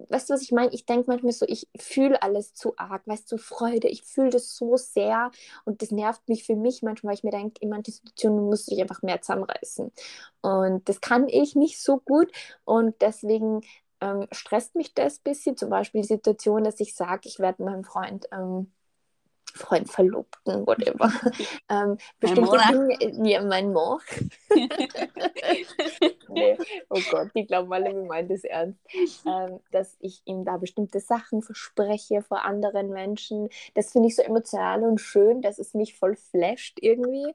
weißt 0.10 0.30
du, 0.30 0.34
was 0.34 0.42
ich 0.42 0.52
meine? 0.52 0.74
Ich 0.74 0.86
denke 0.86 1.06
manchmal 1.08 1.32
so, 1.32 1.46
ich 1.48 1.68
fühle 1.78 2.22
alles 2.22 2.54
zu 2.54 2.74
arg, 2.78 3.04
weißt 3.06 3.32
du, 3.32 3.38
Freude, 3.38 3.88
ich 3.88 4.04
fühle 4.04 4.32
das 4.32 4.56
so 4.56 4.76
sehr 4.76 5.32
und 5.66 5.82
das 5.82 5.92
nervt 5.92 6.28
mich 6.28 6.44
für 6.44 6.56
mich 6.56 6.82
manchmal, 6.82 7.12
weil 7.12 7.18
ich 7.18 7.24
mir 7.24 7.32
denke, 7.32 7.62
in 7.62 7.70
manchen 7.70 7.94
Situationen 7.94 8.46
musst 8.46 8.68
du 8.68 8.72
dich 8.72 8.82
einfach 8.82 9.02
mehr 9.04 9.22
zusammenreißen. 9.22 9.92
Und 10.42 10.90
das 10.90 11.02
kann 11.02 11.28
ich 11.30 11.56
nicht 11.56 11.82
so 11.82 12.00
gut 12.00 12.32
und 12.66 12.96
deswegen 13.02 13.62
ähm, 14.02 14.28
stresst 14.32 14.76
mich 14.76 14.94
das 14.94 15.20
ein 15.20 15.24
bisschen. 15.24 15.58
Zum 15.58 15.70
Beispiel 15.70 16.02
die 16.02 16.08
Situation, 16.08 16.64
dass 16.64 16.80
ich 16.80 16.96
sage, 16.96 17.22
ich 17.28 17.40
werde 17.40 17.64
meinem 17.64 17.84
Freund, 17.84 18.28
ähm, 18.32 18.72
Freund 19.54 19.90
Verlobten, 19.90 20.68
whatever, 20.68 21.12
ähm, 21.70 21.98
bestimmte. 22.20 22.58
Dinge, 22.70 23.30
ja, 23.30 23.42
mein 23.44 23.74
Mann. 23.74 24.00
nee, 26.30 26.58
oh 26.90 27.02
Gott, 27.12 27.32
die 27.36 27.46
glauben 27.46 27.74
alle, 27.74 27.94
wir 27.96 28.04
meinen 28.04 28.30
das 28.30 28.44
ernst. 28.44 28.80
Ähm, 29.26 29.60
dass 29.72 29.98
ich 30.00 30.22
ihm 30.26 30.46
da 30.46 30.58
bestimmte 30.58 31.00
Sachen 31.00 31.42
verspreche 31.42 32.22
vor 32.22 32.46
anderen 32.46 32.90
Menschen. 32.90 33.50
Das 33.74 33.92
finde 33.92 34.10
ich 34.10 34.16
so 34.16 34.22
emotional 34.22 34.84
und 34.84 35.00
schön, 35.00 35.42
dass 35.42 35.58
es 35.60 35.74
mich 35.74 35.96
voll 35.96 36.16
flasht 36.16 36.78
irgendwie. 36.82 37.34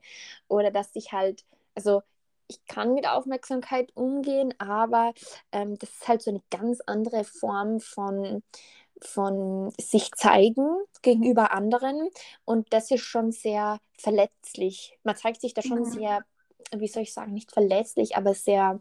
Oder 0.48 0.70
dass 0.70 0.94
ich 0.94 1.12
halt, 1.12 1.44
also 1.74 2.02
ich 2.48 2.64
kann 2.66 2.94
mit 2.94 3.06
Aufmerksamkeit 3.08 3.90
umgehen, 3.94 4.54
aber 4.58 5.12
ähm, 5.52 5.78
das 5.78 5.90
ist 5.90 6.08
halt 6.08 6.22
so 6.22 6.30
eine 6.30 6.42
ganz 6.50 6.80
andere 6.86 7.24
Form 7.24 7.80
von, 7.80 8.42
von 9.00 9.72
sich 9.80 10.10
zeigen 10.12 10.66
gegenüber 11.02 11.52
anderen. 11.52 12.08
Und 12.44 12.72
das 12.72 12.90
ist 12.90 13.02
schon 13.02 13.32
sehr 13.32 13.78
verletzlich. 13.98 14.98
Man 15.04 15.16
zeigt 15.16 15.40
sich 15.40 15.54
da 15.54 15.62
schon 15.62 15.84
Mhm. 15.84 15.84
sehr, 15.84 16.24
wie 16.76 16.88
soll 16.88 17.02
ich 17.02 17.12
sagen, 17.14 17.32
nicht 17.34 17.52
verletzlich, 17.52 18.16
aber 18.16 18.34
sehr 18.34 18.80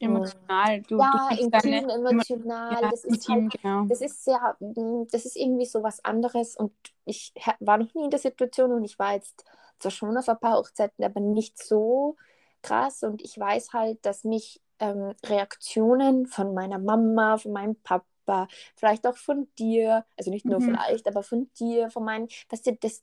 Emotional. 0.00 0.82
Du, 0.88 0.98
ja, 0.98 1.28
du 1.30 1.36
intim, 1.36 1.88
emotional. 1.88 2.82
ja, 2.82 2.90
das 2.90 3.04
ist 3.04 3.28
intim, 3.28 3.48
halt, 3.50 3.62
genau. 3.62 3.84
das 3.88 4.00
ist 4.00 4.24
sehr, 4.24 4.56
mm, 4.60 5.04
das 5.12 5.24
ist 5.24 5.36
irgendwie 5.36 5.66
so 5.66 5.82
was 5.82 6.04
anderes 6.04 6.56
und 6.56 6.72
ich 7.04 7.32
war 7.60 7.78
noch 7.78 7.94
nie 7.94 8.04
in 8.04 8.10
der 8.10 8.18
Situation 8.18 8.72
und 8.72 8.84
ich 8.84 8.98
war 8.98 9.14
jetzt 9.14 9.44
zwar 9.78 9.90
schon 9.92 10.16
auf 10.16 10.28
ein 10.28 10.38
paar 10.40 10.58
Hochzeiten, 10.58 11.04
aber 11.04 11.20
nicht 11.20 11.62
so 11.62 12.16
krass 12.62 13.02
und 13.02 13.22
ich 13.22 13.38
weiß 13.38 13.72
halt, 13.72 14.04
dass 14.06 14.24
mich 14.24 14.60
ähm, 14.78 15.14
Reaktionen 15.24 16.26
von 16.26 16.54
meiner 16.54 16.78
Mama, 16.78 17.38
von 17.38 17.52
meinem 17.52 17.76
Papa, 17.82 18.48
vielleicht 18.76 19.06
auch 19.06 19.16
von 19.16 19.48
dir, 19.58 20.04
also 20.16 20.30
nicht 20.30 20.48
nur 20.50 20.60
Mhm. 20.60 20.62
vielleicht, 20.62 21.06
aber 21.08 21.22
von 21.22 21.50
dir, 21.58 21.90
von 21.90 22.04
meinen, 22.04 22.28
weißt 22.50 22.66
du, 22.66 22.76
das 22.76 23.02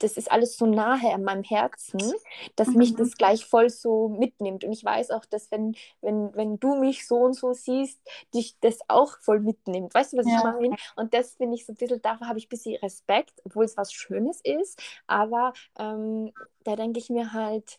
das 0.00 0.16
ist 0.16 0.30
alles 0.30 0.56
so 0.56 0.66
nahe 0.66 1.12
an 1.12 1.24
meinem 1.24 1.42
Herzen, 1.42 2.12
dass 2.56 2.74
mich 2.74 2.94
das 2.94 3.16
gleich 3.16 3.46
voll 3.46 3.68
so 3.70 4.08
mitnimmt. 4.08 4.62
Und 4.64 4.72
ich 4.72 4.84
weiß 4.84 5.10
auch, 5.10 5.24
dass 5.24 5.50
wenn, 5.50 5.74
wenn, 6.02 6.34
wenn 6.36 6.58
du 6.60 6.76
mich 6.76 7.06
so 7.08 7.16
und 7.16 7.34
so 7.34 7.52
siehst, 7.52 8.00
dich 8.34 8.56
das 8.60 8.78
auch 8.88 9.18
voll 9.20 9.40
mitnimmt. 9.40 9.94
Weißt 9.94 10.12
du, 10.12 10.16
was 10.18 10.28
ja. 10.28 10.38
ich 10.38 10.42
meine? 10.42 10.74
Und 10.96 11.14
das 11.14 11.34
finde 11.36 11.56
ich 11.56 11.66
so 11.66 11.72
ein 11.72 11.76
bisschen, 11.76 12.00
dafür 12.02 12.28
habe 12.28 12.38
ich 12.38 12.46
ein 12.46 12.50
bisschen 12.50 12.76
Respekt, 12.76 13.32
obwohl 13.44 13.64
es 13.64 13.76
was 13.76 13.92
Schönes 13.92 14.40
ist. 14.42 14.80
Aber 15.06 15.52
ähm, 15.78 16.32
da 16.64 16.76
denke 16.76 16.98
ich 17.00 17.10
mir 17.10 17.32
halt, 17.32 17.76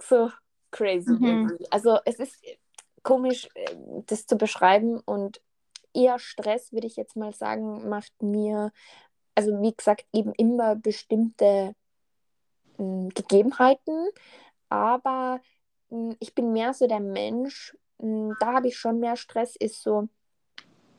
so 0.00 0.30
crazy 0.70 1.12
mhm. 1.12 1.58
Also 1.70 1.98
es 2.04 2.18
ist 2.18 2.36
komisch, 3.02 3.48
äh, 3.54 3.76
das 4.06 4.26
zu 4.26 4.36
beschreiben 4.36 5.00
und 5.00 5.40
eher 5.94 6.18
Stress, 6.18 6.72
würde 6.72 6.86
ich 6.86 6.96
jetzt 6.96 7.16
mal 7.16 7.32
sagen, 7.32 7.88
macht 7.88 8.22
mir, 8.22 8.72
also 9.34 9.50
wie 9.60 9.74
gesagt, 9.74 10.06
eben 10.12 10.32
immer 10.34 10.76
bestimmte 10.76 11.74
äh, 12.78 13.08
Gegebenheiten, 13.14 14.08
aber 14.68 15.40
äh, 15.90 16.14
ich 16.18 16.34
bin 16.34 16.52
mehr 16.52 16.74
so 16.74 16.86
der 16.86 17.00
Mensch, 17.00 17.76
äh, 17.98 18.30
da 18.40 18.54
habe 18.54 18.68
ich 18.68 18.76
schon 18.76 19.00
mehr 19.00 19.16
Stress, 19.16 19.56
ist 19.56 19.82
so, 19.82 20.08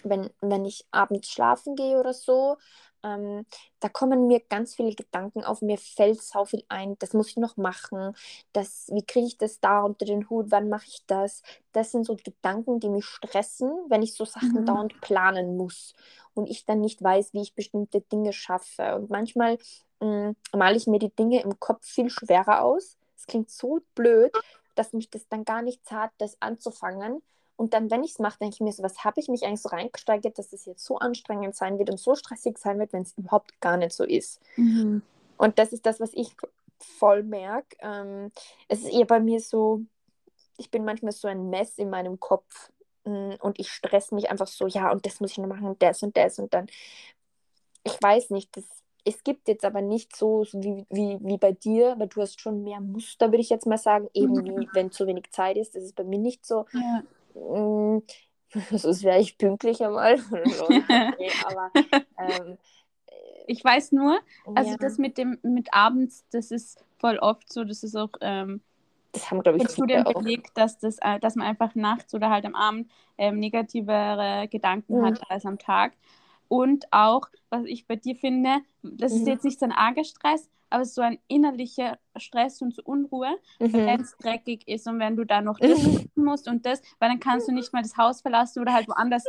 wenn, 0.03 0.29
wenn 0.41 0.65
ich 0.65 0.85
abends 0.91 1.29
schlafen 1.29 1.75
gehe 1.75 1.99
oder 1.99 2.13
so, 2.13 2.57
ähm, 3.03 3.45
da 3.79 3.89
kommen 3.89 4.27
mir 4.27 4.39
ganz 4.39 4.75
viele 4.75 4.93
Gedanken 4.95 5.43
auf, 5.43 5.61
mir 5.61 5.77
fällt 5.77 6.21
so 6.21 6.45
viel 6.45 6.63
ein, 6.69 6.97
das 6.99 7.13
muss 7.13 7.29
ich 7.29 7.37
noch 7.37 7.57
machen, 7.57 8.15
das, 8.53 8.89
wie 8.91 9.05
kriege 9.05 9.27
ich 9.27 9.37
das 9.37 9.59
da 9.59 9.81
unter 9.81 10.05
den 10.05 10.29
Hut, 10.29 10.47
wann 10.49 10.69
mache 10.69 10.87
ich 10.87 11.03
das? 11.07 11.41
Das 11.71 11.91
sind 11.91 12.05
so 12.05 12.15
Gedanken, 12.15 12.79
die 12.79 12.89
mich 12.89 13.05
stressen, 13.05 13.71
wenn 13.89 14.01
ich 14.01 14.13
so 14.13 14.25
Sachen 14.25 14.61
mhm. 14.61 14.65
dauernd 14.65 15.01
planen 15.01 15.57
muss 15.57 15.93
und 16.33 16.49
ich 16.49 16.65
dann 16.65 16.81
nicht 16.81 17.03
weiß, 17.03 17.33
wie 17.33 17.41
ich 17.41 17.55
bestimmte 17.55 18.01
Dinge 18.01 18.33
schaffe. 18.33 18.95
Und 18.95 19.09
manchmal 19.09 19.57
mh, 19.99 20.29
mm, 20.29 20.35
male 20.57 20.77
ich 20.77 20.87
mir 20.87 20.99
die 20.99 21.13
Dinge 21.13 21.41
im 21.41 21.59
Kopf 21.59 21.85
viel 21.85 22.09
schwerer 22.09 22.63
aus. 22.63 22.97
Es 23.17 23.27
klingt 23.27 23.49
so 23.49 23.79
blöd, 23.95 24.31
dass 24.75 24.93
mich 24.93 25.09
das 25.09 25.27
dann 25.27 25.45
gar 25.45 25.61
nicht 25.61 25.85
zart, 25.85 26.11
das 26.17 26.41
anzufangen. 26.41 27.21
Und 27.55 27.73
dann, 27.73 27.91
wenn 27.91 28.03
ich 28.03 28.11
es 28.11 28.19
mache, 28.19 28.39
denke 28.39 28.55
ich 28.55 28.61
mir 28.61 28.71
so, 28.71 28.83
was 28.83 29.03
habe 29.03 29.19
ich 29.19 29.27
mich 29.27 29.45
eigentlich 29.45 29.61
so 29.61 29.69
reingesteigert, 29.69 30.37
dass 30.37 30.53
es 30.53 30.65
jetzt 30.65 30.83
so 30.83 30.97
anstrengend 30.97 31.55
sein 31.55 31.77
wird 31.77 31.89
und 31.89 31.99
so 31.99 32.15
stressig 32.15 32.57
sein 32.57 32.79
wird, 32.79 32.93
wenn 32.93 33.03
es 33.03 33.17
überhaupt 33.17 33.59
gar 33.61 33.77
nicht 33.77 33.93
so 33.93 34.03
ist. 34.03 34.41
Mhm. 34.57 35.03
Und 35.37 35.59
das 35.59 35.71
ist 35.71 35.85
das, 35.85 35.99
was 35.99 36.13
ich 36.13 36.35
voll 36.79 37.23
merke. 37.23 37.77
Ähm, 37.79 38.31
es 38.67 38.81
ist 38.81 38.93
eher 38.93 39.05
bei 39.05 39.19
mir 39.19 39.39
so, 39.39 39.81
ich 40.57 40.71
bin 40.71 40.85
manchmal 40.85 41.11
so 41.11 41.27
ein 41.27 41.49
Mess 41.49 41.77
in 41.77 41.89
meinem 41.89 42.19
Kopf 42.19 42.71
mm, 43.05 43.33
und 43.39 43.59
ich 43.59 43.69
stress 43.69 44.11
mich 44.11 44.29
einfach 44.29 44.47
so, 44.47 44.67
ja, 44.67 44.91
und 44.91 45.05
das 45.05 45.19
muss 45.19 45.31
ich 45.31 45.37
noch 45.37 45.47
machen, 45.47 45.67
und 45.67 45.81
das 45.81 46.03
und 46.03 46.15
das 46.17 46.39
und 46.39 46.53
dann, 46.53 46.67
ich 47.83 48.01
weiß 48.01 48.29
nicht, 48.31 48.55
das, 48.55 48.63
es 49.05 49.23
gibt 49.23 49.47
jetzt 49.47 49.65
aber 49.65 49.81
nicht 49.81 50.15
so, 50.15 50.43
so 50.45 50.61
wie, 50.63 50.85
wie, 50.89 51.17
wie 51.21 51.37
bei 51.37 51.51
dir, 51.51 51.95
weil 51.97 52.07
du 52.07 52.21
hast 52.21 52.39
schon 52.39 52.63
mehr 52.63 52.79
Muster, 52.79 53.27
würde 53.27 53.41
ich 53.41 53.49
jetzt 53.49 53.65
mal 53.65 53.77
sagen, 53.77 54.09
eben 54.13 54.33
mhm. 54.33 54.61
wie 54.61 54.69
wenn 54.73 54.91
zu 54.91 55.07
wenig 55.07 55.31
Zeit 55.31 55.57
ist, 55.57 55.75
das 55.75 55.83
ist 55.83 55.95
bei 55.95 56.03
mir 56.03 56.19
nicht 56.19 56.45
so. 56.45 56.65
Ja. 56.71 57.03
Mm, 57.33 57.99
sonst 58.71 59.03
wäre 59.03 59.19
ich 59.19 59.37
pünktlicher 59.37 59.89
mal. 59.89 60.15
okay, 60.61 61.31
aber 61.45 61.71
ähm, 62.17 62.57
ich 63.47 63.63
weiß 63.63 63.91
nur, 63.91 64.19
also 64.55 64.71
ja. 64.71 64.77
das 64.77 64.97
mit 64.97 65.17
dem 65.17 65.37
mit 65.41 65.73
abends, 65.73 66.25
das 66.31 66.51
ist 66.51 66.83
voll 66.97 67.17
oft 67.17 67.51
so, 67.51 67.63
das 67.63 67.83
ist 67.83 67.95
auch 67.95 68.11
ähm, 68.21 68.61
das 69.13 69.29
haben, 69.29 69.43
glaube 69.43 69.59
ich, 69.59 69.69
Studien 69.69 70.03
belegt, 70.03 70.57
dass, 70.57 70.79
das, 70.79 70.97
äh, 70.99 71.19
dass 71.19 71.35
man 71.35 71.45
einfach 71.45 71.75
nachts 71.75 72.15
oder 72.15 72.31
halt 72.31 72.45
am 72.45 72.55
Abend 72.55 72.89
ähm, 73.19 73.39
negativere 73.39 74.47
Gedanken 74.49 74.99
mhm. 74.99 75.05
hat 75.05 75.21
als 75.29 75.45
am 75.45 75.59
Tag. 75.59 75.93
Und 76.47 76.85
auch, 76.91 77.29
was 77.49 77.65
ich 77.65 77.85
bei 77.85 77.95
dir 77.95 78.15
finde, 78.15 78.57
das 78.81 79.13
mhm. 79.13 79.19
ist 79.19 79.27
jetzt 79.27 79.45
nicht 79.45 79.59
so 79.59 79.65
ein 79.65 79.71
arger 79.71 80.03
Stress, 80.03 80.49
aber 80.73 80.85
so 80.85 81.01
ein 81.01 81.19
innerlicher 81.27 81.99
Stress 82.15 82.61
und 82.61 82.73
so 82.73 82.81
Unruhe, 82.83 83.29
mhm. 83.59 83.73
wenn 83.73 84.01
es 84.01 84.17
dreckig 84.17 84.67
ist 84.67 84.87
und 84.87 84.99
wenn 84.99 85.15
du 85.15 85.23
da 85.23 85.41
noch 85.41 85.59
das 85.59 85.83
machen 85.83 86.11
musst 86.15 86.47
und 86.47 86.65
das, 86.65 86.81
weil 86.99 87.09
dann 87.09 87.19
kannst 87.19 87.47
du 87.47 87.51
nicht 87.51 87.71
mal 87.73 87.83
das 87.83 87.95
Haus 87.95 88.21
verlassen 88.21 88.59
oder 88.59 88.73
halt 88.73 88.87
woanders 88.87 89.23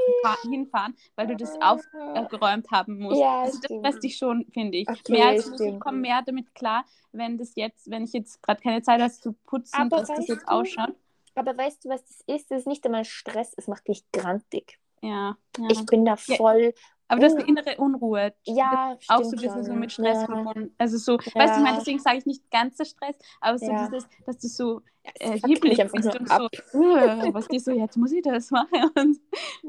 hinfahren, 0.51 0.97
weil 1.17 1.27
du 1.27 1.37
das 1.37 1.55
aufgeräumt 1.61 2.71
haben 2.71 2.99
musst. 2.99 3.21
Ja, 3.21 3.43
also 3.43 3.59
das 3.61 3.71
lässt 3.83 4.03
dich 4.03 4.17
schon, 4.17 4.47
finde 4.55 4.79
ich. 4.79 4.89
Okay, 4.89 5.13
mehr 5.13 5.29
als 5.29 5.61
ich 5.61 5.81
komme 5.81 5.99
mehr 5.99 6.23
damit 6.25 6.55
klar, 6.55 6.87
wenn 7.13 7.37
das 7.37 7.55
jetzt, 7.57 7.91
wenn 7.91 8.05
ich 8.05 8.15
jetzt 8.15 8.43
gerade 8.43 8.63
keine 8.63 8.81
Zeit 8.81 9.03
habe 9.03 9.13
zu 9.13 9.35
putzen, 9.45 9.77
aber 9.77 9.99
dass 9.99 10.09
das 10.09 10.27
jetzt 10.27 10.49
ausschaut. 10.49 10.95
Aber 11.35 11.57
weißt 11.59 11.85
du, 11.85 11.91
was 11.91 12.05
das 12.07 12.23
ist? 12.27 12.51
Das 12.51 12.61
ist 12.61 12.67
nicht 12.67 12.87
einmal 12.87 13.05
Stress, 13.05 13.53
es 13.57 13.69
macht 13.69 13.87
mich 13.89 14.03
grantig. 14.13 14.79
Ja, 15.03 15.37
ja. 15.59 15.69
Ich 15.69 15.85
bin 15.85 16.07
da 16.07 16.17
voll 16.17 16.73
aber 17.09 17.21
das 17.21 17.33
ist 17.33 17.41
eine 17.41 17.49
innere 17.49 17.77
Unruhe. 17.77 18.35
Ja, 18.45 18.97
auch 19.09 19.23
so 19.23 19.31
ein 19.31 19.31
bisschen 19.33 19.51
schon. 19.53 19.65
so 19.65 19.73
mit 19.75 19.93
Stress 19.93 20.23
ja. 20.23 20.27
verbunden. 20.27 20.75
Also 20.79 20.97
so, 20.97 21.13
ja. 21.13 21.35
weißt 21.35 21.55
du, 21.55 21.59
ich 21.59 21.65
meine, 21.65 21.79
deswegen 21.79 21.99
sage 21.99 22.19
ich 22.19 22.27
nicht 22.27 22.51
ganzer 22.51 22.85
Stress, 22.85 23.17
aber 23.41 23.59
so 23.59 23.71
ja. 23.71 23.87
dieses, 23.87 24.09
dass 24.27 24.39
du 24.39 24.49
so 24.49 24.83
äh, 25.21 25.39
hibbelig 25.47 25.79
bist 25.93 26.19
und 26.19 26.31
ab. 26.31 26.51
so, 26.73 26.79
uh, 26.79 27.35
was 27.35 27.47
gehst 27.49 27.67
du, 27.67 27.73
jetzt 27.73 27.97
muss 27.97 28.13
ich 28.13 28.23
das 28.23 28.51
machen. 28.51 28.69
Und 28.97 29.21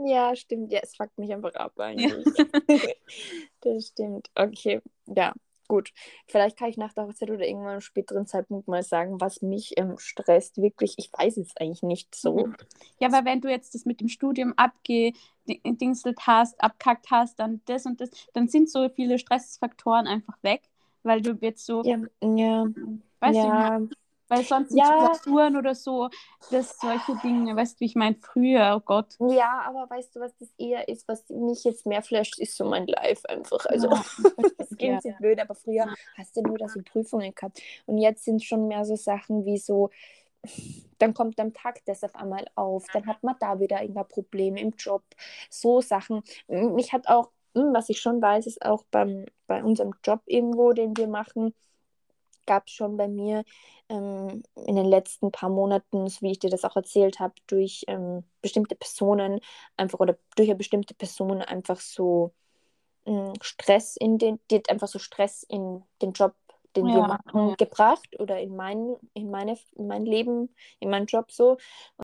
ja, 0.05 0.33
stimmt, 0.35 0.71
ja, 0.71 0.79
es 0.81 0.95
fuckt 0.95 1.17
mich 1.17 1.33
einfach 1.33 1.53
ab 1.55 1.77
eigentlich. 1.77 2.23
das 3.61 3.87
stimmt, 3.87 4.29
okay, 4.35 4.81
ja. 5.07 5.33
Gut, 5.67 5.91
vielleicht 6.27 6.57
kann 6.57 6.69
ich 6.69 6.77
nach 6.77 6.93
der 6.93 7.07
Hochzeit 7.07 7.31
oder 7.31 7.45
irgendwann 7.45 7.71
einem 7.71 7.81
späteren 7.81 8.27
Zeitpunkt 8.27 8.67
mal 8.67 8.83
sagen, 8.83 9.19
was 9.19 9.41
mich 9.41 9.73
ähm, 9.77 9.97
stresst. 9.97 10.61
Wirklich, 10.61 10.95
ich 10.97 11.11
weiß 11.11 11.37
es 11.37 11.55
eigentlich 11.57 11.81
nicht 11.81 12.13
so. 12.13 12.47
Mhm. 12.47 12.55
Ja, 12.99 13.11
weil 13.11 13.25
wenn 13.25 13.41
du 13.41 13.49
jetzt 13.49 13.73
das 13.73 13.85
mit 13.85 13.99
dem 13.99 14.07
Studium 14.07 14.53
abgedingselt 14.57 16.19
hast, 16.27 16.61
abkackt 16.61 17.09
hast, 17.09 17.39
dann 17.39 17.61
das 17.65 17.85
und 17.85 17.99
das, 17.99 18.09
dann 18.33 18.47
sind 18.47 18.69
so 18.69 18.89
viele 18.89 19.17
Stressfaktoren 19.17 20.07
einfach 20.07 20.37
weg, 20.43 20.69
weil 21.03 21.21
du 21.21 21.37
jetzt 21.41 21.65
so. 21.65 21.83
Ja, 21.83 21.99
ja. 22.21 22.65
Weißt 23.19 23.37
ja. 23.37 23.79
du, 23.79 23.89
weil 24.27 24.43
sonst 24.43 24.75
ja. 24.75 24.85
sind 24.85 24.97
Klausuren 24.97 25.57
oder 25.57 25.75
so, 25.75 26.09
das 26.51 26.77
solche 26.79 27.15
Dinge, 27.23 27.55
weißt 27.55 27.75
du, 27.75 27.79
wie 27.81 27.85
ich 27.85 27.95
meine, 27.95 28.15
früher, 28.15 28.75
oh 28.77 28.83
Gott. 28.83 29.15
Ja, 29.19 29.63
aber 29.67 29.89
weißt 29.89 30.15
du, 30.15 30.19
was 30.19 30.35
das 30.37 30.49
eher 30.57 30.87
ist, 30.87 31.07
was 31.07 31.27
mich 31.29 31.63
jetzt 31.63 31.85
mehr 31.85 32.01
flasht, 32.01 32.39
ist 32.39 32.57
so 32.57 32.65
mein 32.65 32.87
Life 32.87 33.27
einfach. 33.29 33.65
Also, 33.65 33.89
ja, 33.89 34.03
das 34.57 34.69
klingt 34.69 35.03
ja. 35.03 35.13
blöd, 35.19 35.39
aber 35.39 35.55
früher 35.55 35.87
hast 36.17 36.35
du 36.35 36.41
nur 36.41 36.57
da 36.57 36.67
so 36.67 36.79
Prüfungen 36.81 37.33
gehabt. 37.33 37.61
Und 37.85 37.97
jetzt 37.97 38.23
sind 38.23 38.43
schon 38.43 38.67
mehr 38.67 38.85
so 38.85 38.95
Sachen 38.95 39.45
wie 39.45 39.57
so, 39.57 39.89
dann 40.99 41.13
kommt 41.13 41.39
am 41.39 41.53
Tag 41.53 41.81
das 41.85 42.03
auf 42.03 42.15
einmal 42.15 42.45
auf, 42.55 42.85
dann 42.93 43.05
hat 43.07 43.23
man 43.23 43.35
da 43.39 43.59
wieder 43.59 43.81
irgendein 43.81 44.07
Problem 44.07 44.55
im 44.55 44.71
Job, 44.71 45.03
so 45.49 45.81
Sachen. 45.81 46.23
Mich 46.47 46.93
hat 46.93 47.07
auch, 47.07 47.31
hm, 47.53 47.73
was 47.73 47.89
ich 47.89 47.99
schon 47.99 48.21
weiß, 48.21 48.47
ist 48.47 48.65
auch 48.65 48.83
beim, 48.91 49.25
bei 49.47 49.63
unserem 49.63 49.93
Job 50.03 50.21
irgendwo, 50.25 50.73
den 50.73 50.95
wir 50.97 51.07
machen, 51.07 51.53
gab 52.45 52.67
es 52.67 52.73
schon 52.73 52.97
bei 52.97 53.07
mir 53.07 53.43
ähm, 53.89 54.43
in 54.65 54.75
den 54.75 54.85
letzten 54.85 55.31
paar 55.31 55.49
Monaten, 55.49 56.07
so 56.07 56.21
wie 56.21 56.31
ich 56.31 56.39
dir 56.39 56.49
das 56.49 56.63
auch 56.63 56.75
erzählt 56.75 57.19
habe, 57.19 57.33
durch 57.47 57.83
ähm, 57.87 58.23
bestimmte 58.41 58.75
Personen 58.75 59.39
einfach 59.77 59.99
oder 59.99 60.17
durch 60.35 60.49
eine 60.49 60.57
bestimmte 60.57 60.93
Person 60.93 61.41
einfach 61.41 61.79
so 61.79 62.33
ähm, 63.05 63.33
Stress 63.41 63.95
in 63.97 64.17
den, 64.17 64.39
die 64.49 64.55
hat 64.55 64.69
einfach 64.69 64.87
so 64.87 64.99
Stress 64.99 65.43
in 65.43 65.83
den 66.01 66.13
Job, 66.13 66.33
den 66.75 66.87
ja, 66.87 66.95
wir 66.95 67.07
machen, 67.07 67.55
gebracht 67.57 68.19
oder 68.19 68.39
in 68.39 68.55
mein, 68.55 68.95
in, 69.13 69.31
meine, 69.31 69.57
in 69.75 69.87
mein 69.87 70.05
Leben, 70.05 70.53
in 70.79 70.89
meinen 70.89 71.05
Job 71.05 71.31
so. 71.31 71.57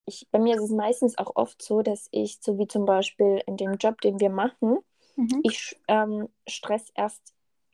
Ich, 0.06 0.28
bei 0.32 0.40
mir 0.40 0.56
ist 0.56 0.64
es 0.64 0.72
meistens 0.72 1.18
auch 1.18 1.36
oft 1.36 1.62
so, 1.62 1.82
dass 1.82 2.08
ich, 2.12 2.40
so 2.42 2.58
wie 2.58 2.68
zum 2.68 2.86
Beispiel 2.86 3.42
in 3.48 3.58
dem 3.58 3.76
Job, 3.76 4.00
den 4.02 4.20
wir 4.20 4.30
machen, 4.30 4.78
mhm. 5.16 5.40
ich 5.44 5.78
ähm, 5.88 6.30
Stress 6.48 6.90
erst 6.96 7.34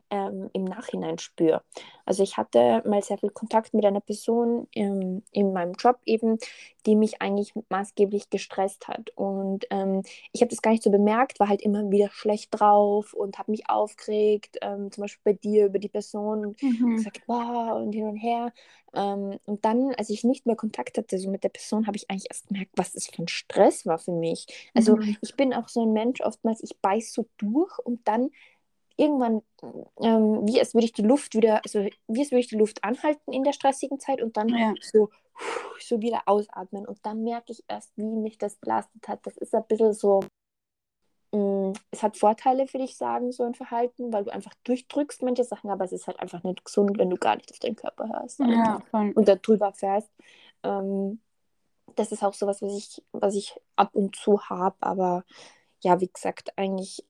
ähm, 0.09 0.49
im 0.53 0.63
Nachhinein 0.63 1.17
spüre. 1.17 1.61
Also 2.05 2.23
ich 2.23 2.37
hatte 2.37 2.81
mal 2.85 3.03
sehr 3.03 3.17
viel 3.17 3.29
Kontakt 3.29 3.73
mit 3.73 3.85
einer 3.85 3.99
Person 3.99 4.67
ähm, 4.73 5.23
in 5.31 5.53
meinem 5.53 5.73
Job 5.73 5.99
eben, 6.05 6.37
die 6.85 6.95
mich 6.95 7.21
eigentlich 7.21 7.53
maßgeblich 7.69 8.29
gestresst 8.29 8.87
hat. 8.87 9.11
Und 9.15 9.65
ähm, 9.69 10.03
ich 10.31 10.41
habe 10.41 10.49
das 10.49 10.61
gar 10.61 10.71
nicht 10.71 10.83
so 10.83 10.89
bemerkt, 10.89 11.39
war 11.39 11.49
halt 11.49 11.61
immer 11.61 11.89
wieder 11.91 12.09
schlecht 12.11 12.49
drauf 12.51 13.13
und 13.13 13.37
habe 13.37 13.51
mich 13.51 13.69
aufgeregt, 13.69 14.57
ähm, 14.61 14.91
zum 14.91 15.01
Beispiel 15.03 15.33
bei 15.33 15.37
dir 15.37 15.65
über 15.65 15.79
die 15.79 15.89
Person 15.89 16.55
mhm. 16.61 16.95
gesagt, 16.95 17.21
wow, 17.27 17.77
und 17.77 17.91
hin 17.91 18.07
und 18.07 18.17
her. 18.17 18.53
Ähm, 18.93 19.37
und 19.45 19.65
dann, 19.65 19.93
als 19.95 20.09
ich 20.09 20.23
nicht 20.23 20.45
mehr 20.45 20.55
Kontakt 20.55 20.97
hatte 20.97 21.17
so 21.17 21.29
mit 21.29 21.43
der 21.43 21.49
Person, 21.49 21.87
habe 21.87 21.97
ich 21.97 22.09
eigentlich 22.09 22.29
erst 22.29 22.47
gemerkt, 22.47 22.71
was 22.75 22.93
das 22.93 23.07
für 23.07 23.21
ein 23.21 23.27
Stress 23.27 23.85
war 23.85 23.99
für 23.99 24.13
mich. 24.13 24.47
Also 24.73 24.95
mhm. 24.95 25.17
ich 25.21 25.35
bin 25.35 25.53
auch 25.53 25.67
so 25.67 25.83
ein 25.83 25.91
Mensch, 25.91 26.21
oftmals, 26.21 26.63
ich 26.63 26.79
beiß 26.79 27.11
so 27.11 27.27
durch 27.37 27.77
und 27.79 28.07
dann 28.07 28.29
irgendwann, 28.97 29.41
ähm, 30.01 30.45
wie 30.47 30.59
als 30.59 30.73
würde 30.73 30.85
ich 30.85 30.93
die 30.93 31.03
Luft 31.03 31.35
wieder, 31.35 31.61
also 31.63 31.87
wie 32.07 32.19
als 32.19 32.31
würde 32.31 32.39
ich 32.39 32.47
die 32.47 32.57
Luft 32.57 32.83
anhalten 32.83 33.31
in 33.31 33.43
der 33.43 33.53
stressigen 33.53 33.99
Zeit 33.99 34.21
und 34.21 34.35
dann 34.35 34.49
ja. 34.49 34.73
so, 34.81 35.09
so 35.79 36.01
wieder 36.01 36.23
ausatmen. 36.25 36.85
Und 36.85 37.05
dann 37.05 37.23
merke 37.23 37.51
ich 37.51 37.63
erst, 37.67 37.95
wie 37.95 38.03
mich 38.03 38.37
das 38.37 38.55
belastet 38.55 39.07
hat. 39.07 39.25
Das 39.25 39.37
ist 39.37 39.53
ein 39.53 39.65
bisschen 39.67 39.93
so, 39.93 40.21
mh, 41.31 41.39
mm, 41.39 41.73
es 41.91 42.03
hat 42.03 42.17
Vorteile, 42.17 42.71
würde 42.73 42.85
ich 42.85 42.97
sagen, 42.97 43.31
so 43.31 43.43
ein 43.43 43.53
Verhalten, 43.53 44.11
weil 44.11 44.25
du 44.25 44.33
einfach 44.33 44.53
durchdrückst 44.63 45.21
manche 45.21 45.43
Sachen, 45.43 45.69
aber 45.69 45.85
es 45.85 45.91
ist 45.91 46.07
halt 46.07 46.19
einfach 46.19 46.43
nicht 46.43 46.65
gesund, 46.65 46.97
wenn 46.97 47.09
du 47.09 47.17
gar 47.17 47.35
nicht 47.35 47.51
auf 47.51 47.59
deinen 47.59 47.75
Körper 47.75 48.09
hörst 48.09 48.39
ja, 48.39 48.81
und 48.91 49.27
da 49.27 49.35
drüber 49.35 49.73
fährst. 49.73 50.11
Ähm, 50.63 51.21
das 51.95 52.11
ist 52.11 52.23
auch 52.23 52.33
so 52.33 52.47
was, 52.47 52.61
was 52.61 52.73
ich, 52.73 53.03
was 53.11 53.35
ich 53.35 53.55
ab 53.75 53.91
und 53.93 54.15
zu 54.15 54.41
habe, 54.49 54.75
aber 54.81 55.23
ja, 55.81 55.99
wie 56.01 56.09
gesagt, 56.09 56.57
eigentlich 56.57 57.05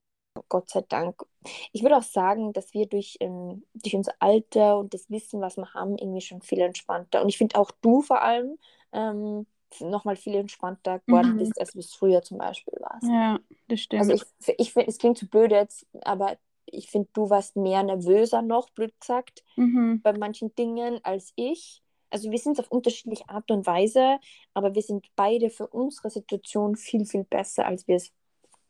Gott 0.49 0.69
sei 0.69 0.81
Dank. 0.87 1.23
Ich 1.71 1.81
würde 1.83 1.97
auch 1.97 2.03
sagen, 2.03 2.53
dass 2.53 2.73
wir 2.73 2.87
durch, 2.87 3.17
ähm, 3.19 3.63
durch 3.73 3.95
unser 3.95 4.13
Alter 4.19 4.77
und 4.79 4.93
das 4.93 5.09
Wissen, 5.09 5.41
was 5.41 5.57
wir 5.57 5.73
haben, 5.73 5.97
irgendwie 5.97 6.21
schon 6.21 6.41
viel 6.41 6.59
entspannter. 6.61 7.21
Und 7.21 7.29
ich 7.29 7.37
finde 7.37 7.57
auch 7.57 7.71
du 7.81 8.01
vor 8.01 8.21
allem 8.21 8.57
ähm, 8.91 9.45
nochmal 9.79 10.15
viel 10.15 10.35
entspannter 10.35 10.99
geworden 10.99 11.33
Mhm. 11.33 11.37
bist, 11.39 11.59
als 11.59 11.73
du 11.73 11.79
es 11.79 11.93
früher 11.93 12.21
zum 12.21 12.37
Beispiel 12.37 12.73
warst. 12.79 13.03
Ja, 13.07 13.39
das 13.67 13.81
stimmt. 13.81 14.01
Also 14.01 14.13
ich, 14.13 14.55
ich 14.57 14.73
finde, 14.73 14.89
es 14.89 14.97
klingt 14.97 15.17
zu 15.17 15.27
blöd 15.27 15.51
jetzt, 15.51 15.85
aber 16.01 16.37
ich 16.65 16.89
finde, 16.89 17.09
du 17.13 17.29
warst 17.29 17.55
mehr 17.55 17.83
nervöser 17.83 18.41
noch, 18.41 18.69
blöd 18.71 18.93
gesagt, 18.99 19.43
mhm. 19.55 20.01
bei 20.01 20.13
manchen 20.13 20.53
Dingen 20.55 20.99
als 21.03 21.33
ich. 21.35 21.81
Also 22.09 22.31
wir 22.31 22.39
sind 22.39 22.53
es 22.57 22.65
auf 22.65 22.71
unterschiedliche 22.71 23.27
Art 23.29 23.51
und 23.51 23.65
Weise, 23.65 24.19
aber 24.53 24.73
wir 24.75 24.81
sind 24.81 25.07
beide 25.15 25.49
für 25.49 25.67
unsere 25.67 26.09
Situation 26.09 26.75
viel, 26.77 27.05
viel 27.05 27.25
besser, 27.25 27.65
als 27.65 27.87
wir 27.87 27.97
es 27.97 28.11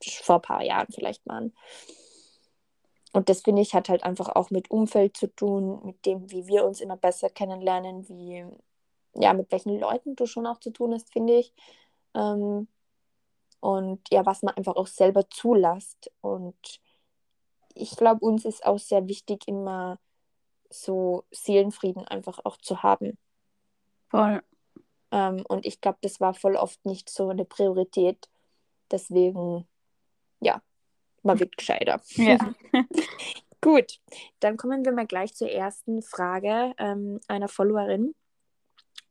vor 0.04 0.36
ein 0.36 0.42
paar 0.42 0.64
Jahren 0.64 0.88
vielleicht 0.92 1.26
waren. 1.28 1.54
Und 3.14 3.30
das 3.30 3.42
finde 3.42 3.62
ich 3.62 3.74
hat 3.74 3.90
halt 3.90 4.04
einfach 4.04 4.30
auch 4.30 4.50
mit 4.52 4.70
Umfeld 4.70 5.18
zu 5.18 5.28
tun, 5.28 5.82
mit 5.84 6.06
dem, 6.06 6.30
wie 6.30 6.48
wir 6.48 6.66
uns 6.66 6.82
immer 6.82 6.98
besser 6.98 7.30
kennenlernen, 7.30 8.08
wie, 8.10 8.46
ja, 9.16 9.34
mit 9.34 9.52
welchen 9.52 9.80
Leuten 9.80 10.16
du 10.16 10.26
schon 10.26 10.46
auch 10.46 10.60
zu 10.60 10.72
tun 10.72 10.94
hast, 10.94 11.12
finde 11.12 11.38
ich. 11.38 11.54
Ähm, 12.14 12.68
und 13.60 14.02
ja, 14.12 14.26
was 14.26 14.44
man 14.44 14.56
einfach 14.56 14.76
auch 14.76 14.88
selber 14.88 15.30
zulässt. 15.30 16.12
Und 16.22 16.80
ich 17.74 17.96
glaube, 17.96 18.26
uns 18.26 18.46
ist 18.46 18.66
auch 18.66 18.80
sehr 18.80 19.08
wichtig, 19.08 19.48
immer 19.48 20.00
so 20.70 21.24
Seelenfrieden 21.32 22.08
einfach 22.08 22.40
auch 22.44 22.58
zu 22.58 22.84
haben. 22.84 23.18
Voll. 24.10 24.44
Ähm, 25.12 25.44
und 25.48 25.66
ich 25.66 25.82
glaube, 25.82 25.98
das 26.02 26.20
war 26.20 26.34
voll 26.34 26.56
oft 26.56 26.86
nicht 26.86 27.10
so 27.10 27.30
eine 27.30 27.46
Priorität. 27.46 28.30
Deswegen, 28.92 29.68
ja, 30.40 30.62
man 31.24 31.40
wird 31.40 31.58
gescheiter. 31.58 32.02
Ja. 32.16 32.38
Gut, 33.62 34.00
dann 34.40 34.56
kommen 34.56 34.86
wir 34.86 34.92
mal 34.92 35.08
gleich 35.08 35.34
zur 35.34 35.50
ersten 35.50 36.02
Frage 36.02 36.74
ähm, 36.78 37.20
einer 37.28 37.48
Followerin. 37.48 38.14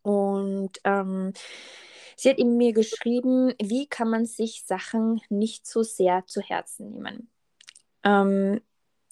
Und 0.02 0.78
ähm, 0.84 1.32
sie 2.16 2.30
hat 2.30 2.38
eben 2.38 2.56
mir 2.56 2.72
geschrieben, 2.72 3.54
wie 3.60 3.88
kann 3.88 4.08
man 4.08 4.24
sich 4.24 4.64
Sachen 4.64 5.20
nicht 5.28 5.66
so 5.66 5.82
sehr 5.82 6.24
zu 6.26 6.40
Herzen 6.40 6.90
nehmen? 6.90 7.30
Ähm, 8.04 8.60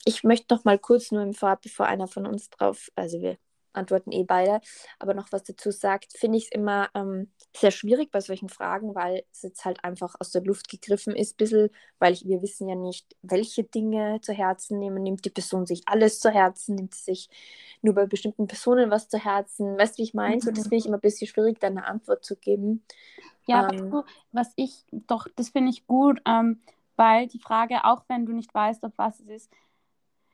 ich 0.04 0.22
möchte 0.22 0.54
noch 0.54 0.64
mal 0.64 0.78
kurz 0.78 1.10
nur 1.10 1.22
im 1.22 1.34
Vorab, 1.34 1.62
bevor 1.62 1.86
einer 1.86 2.06
von 2.06 2.26
uns 2.26 2.48
drauf, 2.50 2.92
also 2.94 3.20
wir 3.20 3.38
antworten 3.74 4.12
eh 4.12 4.24
beide, 4.24 4.60
aber 4.98 5.14
noch 5.14 5.32
was 5.32 5.42
dazu 5.44 5.70
sagt, 5.70 6.12
finde 6.16 6.38
ich 6.38 6.44
es 6.46 6.52
immer 6.52 6.88
ähm, 6.94 7.30
sehr 7.56 7.70
schwierig 7.70 8.10
bei 8.10 8.20
solchen 8.20 8.48
Fragen, 8.48 8.94
weil 8.94 9.24
es 9.32 9.42
jetzt 9.42 9.64
halt 9.64 9.84
einfach 9.84 10.14
aus 10.20 10.30
der 10.30 10.42
Luft 10.42 10.68
gegriffen 10.68 11.14
ist, 11.16 11.34
ein 11.34 11.36
bisschen, 11.38 11.70
weil 11.98 12.12
ich, 12.12 12.26
wir 12.26 12.42
wissen 12.42 12.68
ja 12.68 12.74
nicht, 12.74 13.16
welche 13.22 13.64
Dinge 13.64 14.20
zu 14.22 14.32
Herzen 14.32 14.78
nehmen. 14.78 15.02
Nimmt 15.02 15.24
die 15.24 15.30
Person 15.30 15.66
sich 15.66 15.82
alles 15.86 16.20
zu 16.20 16.30
Herzen? 16.30 16.76
Nimmt 16.76 16.94
sie 16.94 17.04
sich 17.12 17.28
nur 17.82 17.94
bei 17.94 18.06
bestimmten 18.06 18.46
Personen 18.46 18.90
was 18.90 19.08
zu 19.08 19.18
Herzen? 19.18 19.78
Weißt 19.78 19.98
du, 19.98 19.98
wie 19.98 20.04
ich 20.04 20.14
meine? 20.14 20.40
So, 20.40 20.50
das 20.50 20.64
finde 20.64 20.76
ich 20.76 20.86
immer 20.86 20.98
ein 20.98 21.00
bisschen 21.00 21.26
schwierig, 21.28 21.60
da 21.60 21.68
eine 21.68 21.86
Antwort 21.86 22.24
zu 22.24 22.36
geben. 22.36 22.84
Ja, 23.46 23.62
Ähm. 23.62 23.90
du, 23.90 24.04
was 24.32 24.52
ich, 24.56 24.84
doch, 24.92 25.26
das 25.36 25.50
finde 25.50 25.70
ich 25.70 25.86
gut, 25.86 26.20
ähm, 26.26 26.60
weil 26.96 27.26
die 27.28 27.40
Frage, 27.40 27.84
auch 27.84 28.04
wenn 28.08 28.26
du 28.26 28.32
nicht 28.32 28.54
weißt, 28.54 28.84
auf 28.84 28.92
was 28.96 29.20
es 29.20 29.28
ist, 29.28 29.52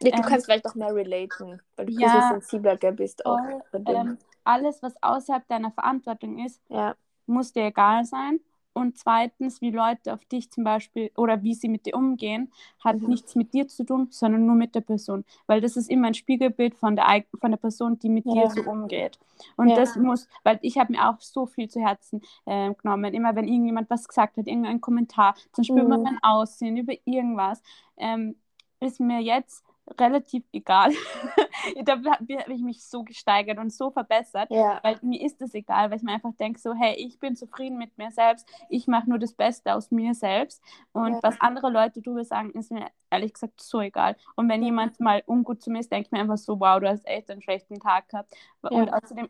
Ja, 0.02 0.12
du 0.12 0.22
Ähm, 0.22 0.22
kannst 0.22 0.46
vielleicht 0.46 0.66
auch 0.66 0.74
mehr 0.74 0.94
relaten, 0.94 1.60
weil 1.76 1.86
du 1.86 1.92
ja, 2.00 2.20
sensibler 2.22 2.76
bist 2.76 3.24
auch. 3.26 3.40
voll, 3.42 3.62
ähm, 3.86 4.18
alles, 4.44 4.82
was 4.82 4.94
außerhalb 5.02 5.46
deiner 5.48 5.70
Verantwortung 5.72 6.38
ist, 6.44 6.60
ja, 6.68 6.96
muss 7.26 7.52
dir 7.52 7.64
egal 7.66 8.04
sein. 8.04 8.40
Und 8.72 8.96
zweitens, 8.98 9.60
wie 9.60 9.70
Leute 9.72 10.12
auf 10.14 10.24
dich 10.26 10.50
zum 10.50 10.62
Beispiel 10.64 11.10
oder 11.16 11.42
wie 11.42 11.54
sie 11.54 11.68
mit 11.68 11.86
dir 11.86 11.96
umgehen, 11.96 12.52
hat 12.84 12.96
Mhm. 13.02 13.08
nichts 13.08 13.34
mit 13.34 13.52
dir 13.52 13.66
zu 13.68 13.84
tun, 13.84 14.08
sondern 14.10 14.46
nur 14.46 14.54
mit 14.54 14.74
der 14.76 14.80
Person. 14.82 15.24
Weil 15.48 15.60
das 15.60 15.76
ist 15.76 15.90
immer 15.90 16.06
ein 16.06 16.14
Spiegelbild 16.14 16.76
von 16.76 16.94
der, 16.96 17.24
von 17.40 17.50
der 17.50 17.58
Person, 17.58 17.98
die 17.98 18.08
mit 18.08 18.24
Ja. 18.24 18.32
dir 18.32 18.48
so 18.48 18.62
umgeht. 18.62 19.18
Und 19.56 19.70
Ja. 19.70 19.76
das 19.76 19.96
muss, 19.96 20.28
weil 20.44 20.58
ich 20.62 20.78
habe 20.78 20.92
mir 20.92 21.08
auch 21.10 21.20
so 21.20 21.46
viel 21.46 21.68
zu 21.68 21.80
Herzen 21.80 22.22
äh, 22.46 22.72
genommen. 22.74 23.12
Immer 23.12 23.34
wenn 23.34 23.48
irgendjemand 23.48 23.90
was 23.90 24.06
gesagt 24.08 24.36
hat, 24.36 24.46
irgendein 24.46 24.80
Kommentar, 24.80 25.34
zum 25.52 25.62
Beispiel 25.62 25.82
über 25.82 25.98
Mhm. 25.98 26.04
mein 26.04 26.18
Aussehen, 26.22 26.76
über 26.76 26.94
irgendwas, 27.04 27.60
ähm, 27.96 28.36
ist 28.80 29.00
mir 29.00 29.20
jetzt 29.20 29.64
relativ 29.98 30.44
egal. 30.53 30.92
da 31.85 31.94
habe 31.94 32.55
ich 32.55 32.61
mich 32.62 32.85
so 32.85 33.03
gesteigert 33.03 33.59
und 33.59 33.72
so 33.72 33.90
verbessert. 33.90 34.50
ja, 34.50 34.81
Weil 34.83 34.98
mir 35.03 35.20
ist 35.20 35.40
das 35.40 35.55
egal, 35.55 35.90
weil 35.90 35.98
ich 35.98 36.03
mir 36.03 36.12
einfach 36.12 36.35
denke, 36.35 36.61
so, 36.61 36.74
hey, 36.74 36.94
ich 36.96 37.18
bin 37.18 37.37
zufrieden 37.37 37.79
mit 37.79 37.96
mir 37.98 38.11
selbst, 38.11 38.48
ich 38.68 38.87
mache 38.87 39.09
nur 39.09 39.18
das 39.18 39.33
Beste 39.33 39.74
aus 39.74 39.90
mir 39.90 40.14
selbst. 40.14 40.62
Und 40.92 41.14
Ja. 41.14 41.20
was 41.22 41.40
andere 41.40 41.70
Leute 41.70 42.03
drüber 42.03 42.24
sagen, 42.24 42.50
ist 42.53 42.70
mir 42.70 42.87
ehrlich 43.11 43.33
gesagt 43.33 43.61
so 43.61 43.81
egal. 43.81 44.16
Und 44.37 44.48
wenn 44.48 44.62
jemand 44.62 45.00
mal 45.00 45.22
ungut 45.26 45.62
zu 45.62 45.70
mir 45.70 45.81
ist, 45.81 45.90
denke 45.90 46.07
ich 46.07 46.12
mir 46.12 46.20
einfach 46.20 46.38
so, 46.38 46.61
wow, 46.61 46.81
du 46.81 46.88
hast 46.88 47.07
echt 47.07 47.31
einen 47.31 47.42
schlechten 47.42 47.81
Tag 47.81 48.09
gehabt. 48.09 48.35
Und 48.62 48.92
außerdem, 48.92 49.29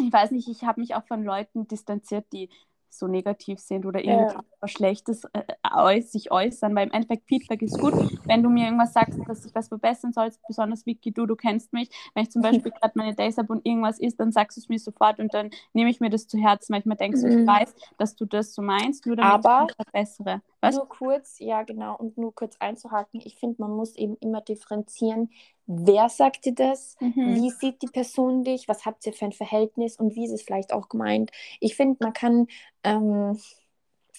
ich 0.00 0.12
weiß 0.12 0.30
nicht, 0.30 0.48
ich 0.48 0.64
habe 0.64 0.80
mich 0.80 0.94
auch 0.94 1.04
von 1.04 1.24
Leuten 1.24 1.66
distanziert, 1.66 2.26
die 2.32 2.50
so 2.90 3.06
negativ 3.06 3.58
sind 3.60 3.84
oder 3.86 4.04
Ja. 4.04 4.12
irgendwas 4.28 4.70
Schlechtes 4.70 5.24
äh, 5.32 5.42
äuß- 5.64 6.10
sich 6.10 6.30
äußern, 6.30 6.74
weil 6.74 6.86
im 6.88 6.92
Endeffekt 6.92 7.26
Feedback 7.26 7.62
ist 7.62 7.78
gut. 7.78 7.94
Wenn 8.26 8.42
du 8.42 8.50
mir 8.50 8.64
irgendwas 8.64 8.92
sagst, 8.92 9.18
dass 9.26 9.44
ich 9.44 9.54
was 9.54 9.68
verbessern 9.68 10.12
soll, 10.12 10.30
besonders 10.46 10.86
Vicky, 10.86 11.12
du, 11.12 11.26
du 11.26 11.36
kennst 11.36 11.72
mich. 11.72 11.90
Wenn 12.14 12.24
ich 12.24 12.30
zum 12.30 12.42
Beispiel 12.42 12.72
gerade 12.82 12.92
meine 12.96 13.14
Days 13.14 13.38
habe 13.38 13.52
und 13.52 13.64
irgendwas 13.66 13.98
ist, 13.98 14.18
dann 14.20 14.32
sagst 14.32 14.56
du 14.56 14.60
es 14.60 14.68
mir 14.68 14.78
sofort 14.78 15.18
und 15.20 15.32
dann 15.34 15.50
nehme 15.72 15.90
ich 15.90 16.00
mir 16.00 16.10
das 16.10 16.26
zu 16.26 16.38
Herzen, 16.38 16.72
weil 16.72 16.80
ich 16.80 16.86
mir 16.86 16.96
denke, 16.96 17.16
so, 17.18 17.26
ich 17.26 17.36
Mhm. 17.36 17.46
weiß, 17.46 17.74
dass 17.98 18.16
du 18.16 18.24
das 18.24 18.54
so 18.54 18.62
meinst, 18.62 19.06
nur 19.06 19.16
damit 19.16 19.44
Aber- 19.44 19.66
ich 19.70 19.76
mich 19.78 19.86
verbessere. 19.86 20.42
Was? 20.60 20.74
Nur 20.74 20.88
kurz, 20.88 21.38
ja 21.38 21.62
genau, 21.62 21.96
und 21.96 22.18
nur 22.18 22.34
kurz 22.34 22.56
einzuhaken, 22.58 23.20
ich 23.24 23.36
finde, 23.38 23.60
man 23.62 23.70
muss 23.70 23.94
eben 23.96 24.16
immer 24.20 24.40
differenzieren, 24.40 25.30
wer 25.66 26.08
sagt 26.08 26.44
dir 26.46 26.54
das, 26.54 26.96
Mhm. 27.00 27.36
wie 27.36 27.50
sieht 27.50 27.80
die 27.82 27.86
Person 27.86 28.42
dich, 28.44 28.66
was 28.68 28.84
habt 28.84 29.06
ihr 29.06 29.12
für 29.12 29.26
ein 29.26 29.32
Verhältnis 29.32 29.96
und 29.96 30.14
wie 30.16 30.24
ist 30.24 30.32
es 30.32 30.42
vielleicht 30.42 30.72
auch 30.72 30.88
gemeint. 30.88 31.30
Ich 31.60 31.76
finde, 31.76 31.98
man 32.00 32.12
kann, 32.12 32.46
ähm, 32.82 33.38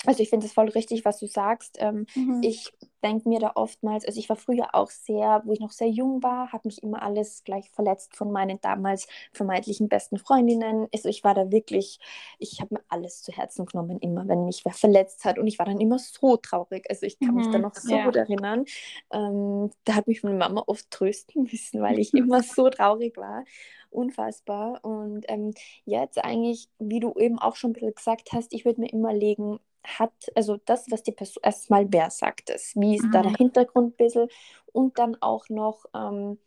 also 0.06 0.24
ich 0.24 0.30
finde 0.30 0.46
es 0.46 0.54
voll 0.54 0.70
richtig, 0.70 1.04
was 1.06 1.20
du 1.20 1.28
sagst. 1.28 1.78
Ähm, 1.80 2.06
Mhm. 2.16 2.42
ich 2.42 2.74
denke 3.04 3.28
mir 3.30 3.40
da 3.40 3.52
oftmals, 3.56 4.06
also 4.06 4.20
ich 4.20 4.30
war 4.30 4.36
früher 4.38 4.74
auch 4.74 4.90
sehr, 4.90 5.42
wo 5.46 5.52
ich 5.54 5.60
noch 5.60 5.72
sehr 5.72 5.90
jung 5.90 6.24
war, 6.24 6.52
habe 6.54 6.68
mich 6.68 6.82
immer 6.84 7.02
alles 7.02 7.44
gleich 7.44 7.70
verletzt 7.72 8.16
von 8.16 8.32
meinen 8.32 8.60
damals 8.62 9.08
vermeintlichen 9.34 9.90
besten 9.90 10.18
Freundinnen. 10.18 10.88
Also 10.94 11.10
ich 11.10 11.24
war 11.24 11.34
da 11.34 11.52
wirklich, 11.52 12.00
ich 12.40 12.62
habe 12.62 12.76
mir 12.76 12.82
alles 12.90 13.22
zu 13.22 13.32
Herzen 13.34 13.66
genommen, 13.66 14.00
immer 14.00 14.28
wenn 14.28 14.46
mich 14.46 14.64
wer 14.66 14.74
verletzt 14.74 15.26
hat 15.26 15.38
und 15.38 15.48
ich 15.48 15.60
war 15.60 15.66
dann 15.66 15.80
immer 15.82 16.00
so 16.00 16.38
traurig. 16.38 16.86
Also 16.90 17.06
ich 17.06 17.20
kann 17.20 17.36
mich 17.36 17.50
da 17.50 17.58
Mhm, 17.58 17.60
noch 17.60 17.76
so 17.76 18.00
ja. 18.00 18.02
gut 18.02 18.16
erinnern. 18.16 18.66
Ähm, 19.12 19.72
da 19.86 19.96
hat 19.96 20.08
mich 20.08 20.24
meine 20.24 20.38
Mama 20.38 20.64
oft 20.68 20.90
trösten 20.92 21.44
müssen, 21.52 21.82
weil 21.82 22.00
ich 22.00 22.14
immer 22.16 22.44
so 22.44 22.70
traurig 22.70 23.18
war. 23.18 23.44
Unfassbar. 23.90 24.84
Und 24.84 25.26
ähm, 25.30 25.54
jetzt 25.86 26.18
eigentlich, 26.24 26.70
wie 26.80 27.00
du 27.00 27.14
eben 27.18 27.40
auch 27.40 27.56
schon 27.56 27.72
ein 27.72 27.74
bisschen 27.74 27.96
gesagt 27.96 28.32
hast, 28.34 28.54
ich 28.54 28.66
würde 28.66 28.82
mir 28.82 28.92
immer 28.92 29.14
legen, 29.14 29.60
hat, 29.86 30.13
also 30.36 30.58
das, 30.65 30.86
was 30.92 31.04
die 31.04 31.12
Person, 31.12 31.42
erstmal 31.44 31.92
wer 31.92 32.10
sagt 32.12 32.50
es, 32.50 32.76
wie 32.76 32.96
ist 32.96 33.13
da 33.13 33.22
der 33.24 33.32
Mhm. 33.32 33.38
Hintergrund 33.38 33.94
ein 33.94 33.98
bisschen 33.98 34.30
und 34.74 35.00
dann 35.00 35.18
auch 35.22 35.50
noch 35.50 35.86
ähm, 35.94 36.39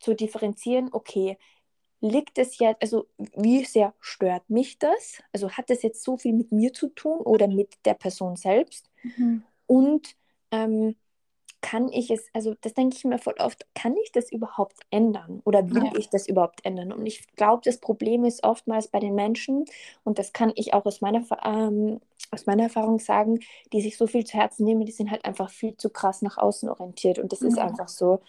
zu 0.00 0.14
differenzieren, 0.14 0.90
okay, 0.92 1.38
liegt 2.00 2.38
es 2.38 2.58
jetzt, 2.58 2.82
also 2.82 3.08
wie 3.36 3.64
sehr 3.64 3.94
stört 4.00 4.48
mich 4.50 4.78
das? 4.78 5.22
Also 5.32 5.50
hat 5.52 5.70
das 5.70 5.82
jetzt 5.82 6.04
so 6.04 6.16
viel 6.18 6.34
mit 6.34 6.52
mir 6.52 6.72
zu 6.72 6.88
tun 6.90 7.18
oder 7.20 7.48
mit 7.48 7.74
der 7.86 7.94
Person 7.94 8.36
selbst? 8.36 8.90
Mhm. 9.04 9.44
Und 9.66 10.16
ähm, 10.50 10.96
kann 11.64 11.88
ich 11.90 12.10
es, 12.10 12.26
also 12.34 12.54
das 12.60 12.74
denke 12.74 12.96
ich 12.96 13.04
mir 13.04 13.18
voll 13.18 13.34
oft, 13.38 13.66
kann 13.74 13.96
ich 14.04 14.12
das 14.12 14.30
überhaupt 14.30 14.76
ändern 14.90 15.40
oder 15.44 15.74
will 15.74 15.84
Ja. 15.84 15.92
ich 15.96 16.10
das 16.10 16.28
überhaupt 16.28 16.64
ändern? 16.64 16.92
Und 16.92 17.06
ich 17.06 17.26
glaube, 17.36 17.62
das 17.64 17.78
Problem 17.78 18.24
ist 18.24 18.44
oftmals 18.44 18.88
bei 18.88 19.00
den 19.00 19.14
Menschen, 19.14 19.64
und 20.04 20.18
das 20.18 20.32
kann 20.34 20.52
ich 20.56 20.74
auch 20.74 20.84
aus 20.86 21.00
meiner, 21.00 21.24
ähm, 21.44 22.00
aus 22.30 22.46
meiner 22.46 22.64
Erfahrung 22.64 22.98
sagen, 22.98 23.40
die 23.72 23.80
sich 23.80 23.96
so 23.96 24.06
viel 24.06 24.24
zu 24.24 24.36
Herzen 24.36 24.64
nehmen, 24.64 24.84
die 24.84 24.92
sind 24.92 25.10
halt 25.10 25.24
einfach 25.24 25.50
viel 25.50 25.76
zu 25.76 25.90
krass 25.90 26.22
nach 26.22 26.36
außen 26.38 26.68
orientiert 26.68 27.18
und 27.18 27.32
das 27.32 27.44
ist 27.44 27.58
Ja. 27.58 27.58
einfach 27.58 27.88
so. 27.88 28.20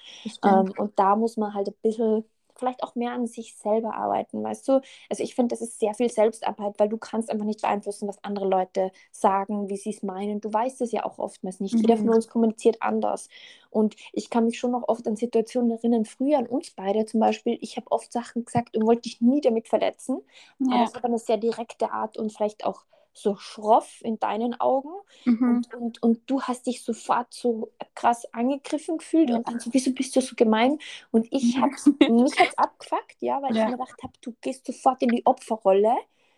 Ähm, 0.43 0.73
und 0.77 0.97
da 0.99 1.15
muss 1.15 1.37
man 1.37 1.53
halt 1.53 1.67
ein 1.69 1.75
bisschen 1.81 2.23
vielleicht 2.57 2.83
auch 2.83 2.95
mehr 2.95 3.11
an 3.13 3.27
sich 3.27 3.55
selber 3.55 3.95
arbeiten, 3.95 4.43
weißt 4.43 4.67
du? 4.67 4.81
Also 5.09 5.23
ich 5.23 5.35
finde, 5.35 5.53
das 5.55 5.61
ist 5.61 5.79
sehr 5.79 5.93
viel 5.93 6.09
Selbstarbeit, 6.09 6.75
weil 6.79 6.89
du 6.89 6.97
kannst 6.97 7.29
einfach 7.29 7.45
nicht 7.45 7.61
beeinflussen, 7.61 8.07
was 8.07 8.23
andere 8.23 8.47
Leute 8.47 8.91
sagen, 9.11 9.69
wie 9.69 9.77
sie 9.77 9.91
es 9.91 10.03
meinen. 10.03 10.41
Du 10.41 10.51
weißt 10.51 10.81
es 10.81 10.91
ja 10.91 11.05
auch 11.05 11.19
oftmals 11.19 11.59
nicht. 11.59 11.81
Jeder 11.81 11.97
von 11.97 12.09
Mhm. 12.09 12.15
uns 12.15 12.27
kommuniziert 12.27 12.77
anders. 12.81 13.29
Und 13.69 13.95
ich 14.13 14.29
kann 14.29 14.45
mich 14.45 14.59
schon 14.59 14.71
noch 14.71 14.87
oft 14.87 15.07
an 15.07 15.15
Situationen 15.15 15.71
erinnern, 15.71 16.05
früher 16.05 16.37
an 16.39 16.47
uns 16.47 16.71
beide 16.71 17.05
zum 17.05 17.19
Beispiel, 17.19 17.57
ich 17.61 17.77
habe 17.77 17.91
oft 17.91 18.11
Sachen 18.11 18.45
gesagt 18.45 18.75
und 18.77 18.85
wollte 18.85 19.03
dich 19.03 19.21
nie 19.21 19.41
damit 19.41 19.67
verletzen, 19.67 20.21
aber 20.67 20.83
ja. 20.83 20.85
es 20.85 20.95
war 21.01 21.05
eine 21.05 21.19
sehr 21.19 21.37
direkte 21.37 21.91
Art 21.91 22.17
und 22.17 22.31
vielleicht 22.33 22.65
auch 22.65 22.83
so 23.17 23.35
schroff 23.37 24.01
in 24.01 24.19
deinen 24.19 24.59
Augen. 24.59 24.89
Mhm. 25.25 25.61
Und, 25.61 25.73
und, 25.73 26.01
und 26.03 26.29
du 26.29 26.41
hast 26.41 26.65
dich 26.67 26.83
sofort 26.83 27.33
so 27.33 27.71
krass 27.93 28.25
angegriffen 28.33 28.97
gefühlt 28.97 29.29
und 29.31 29.47
dann 29.47 29.59
so, 29.59 29.71
wieso 29.73 29.91
bist 29.93 30.15
du 30.15 30.21
so 30.21 30.35
gemein? 30.35 30.79
Und 31.11 31.27
ich 31.31 31.57
Ja. 31.57 31.61
hab's, 31.61 31.91
mich 32.07 32.39
hat's 32.39 32.57
abgefuckt, 32.57 33.17
ja, 33.21 33.41
weil 33.41 33.53
Ja. 33.53 33.55
ich 33.55 33.65
mir 33.65 33.73
gedacht 33.77 34.01
habe, 34.03 34.13
du 34.21 34.35
gehst 34.41 34.65
sofort 34.65 35.01
in 35.01 35.11
die 35.11 35.25
Opferrolle 35.25 35.95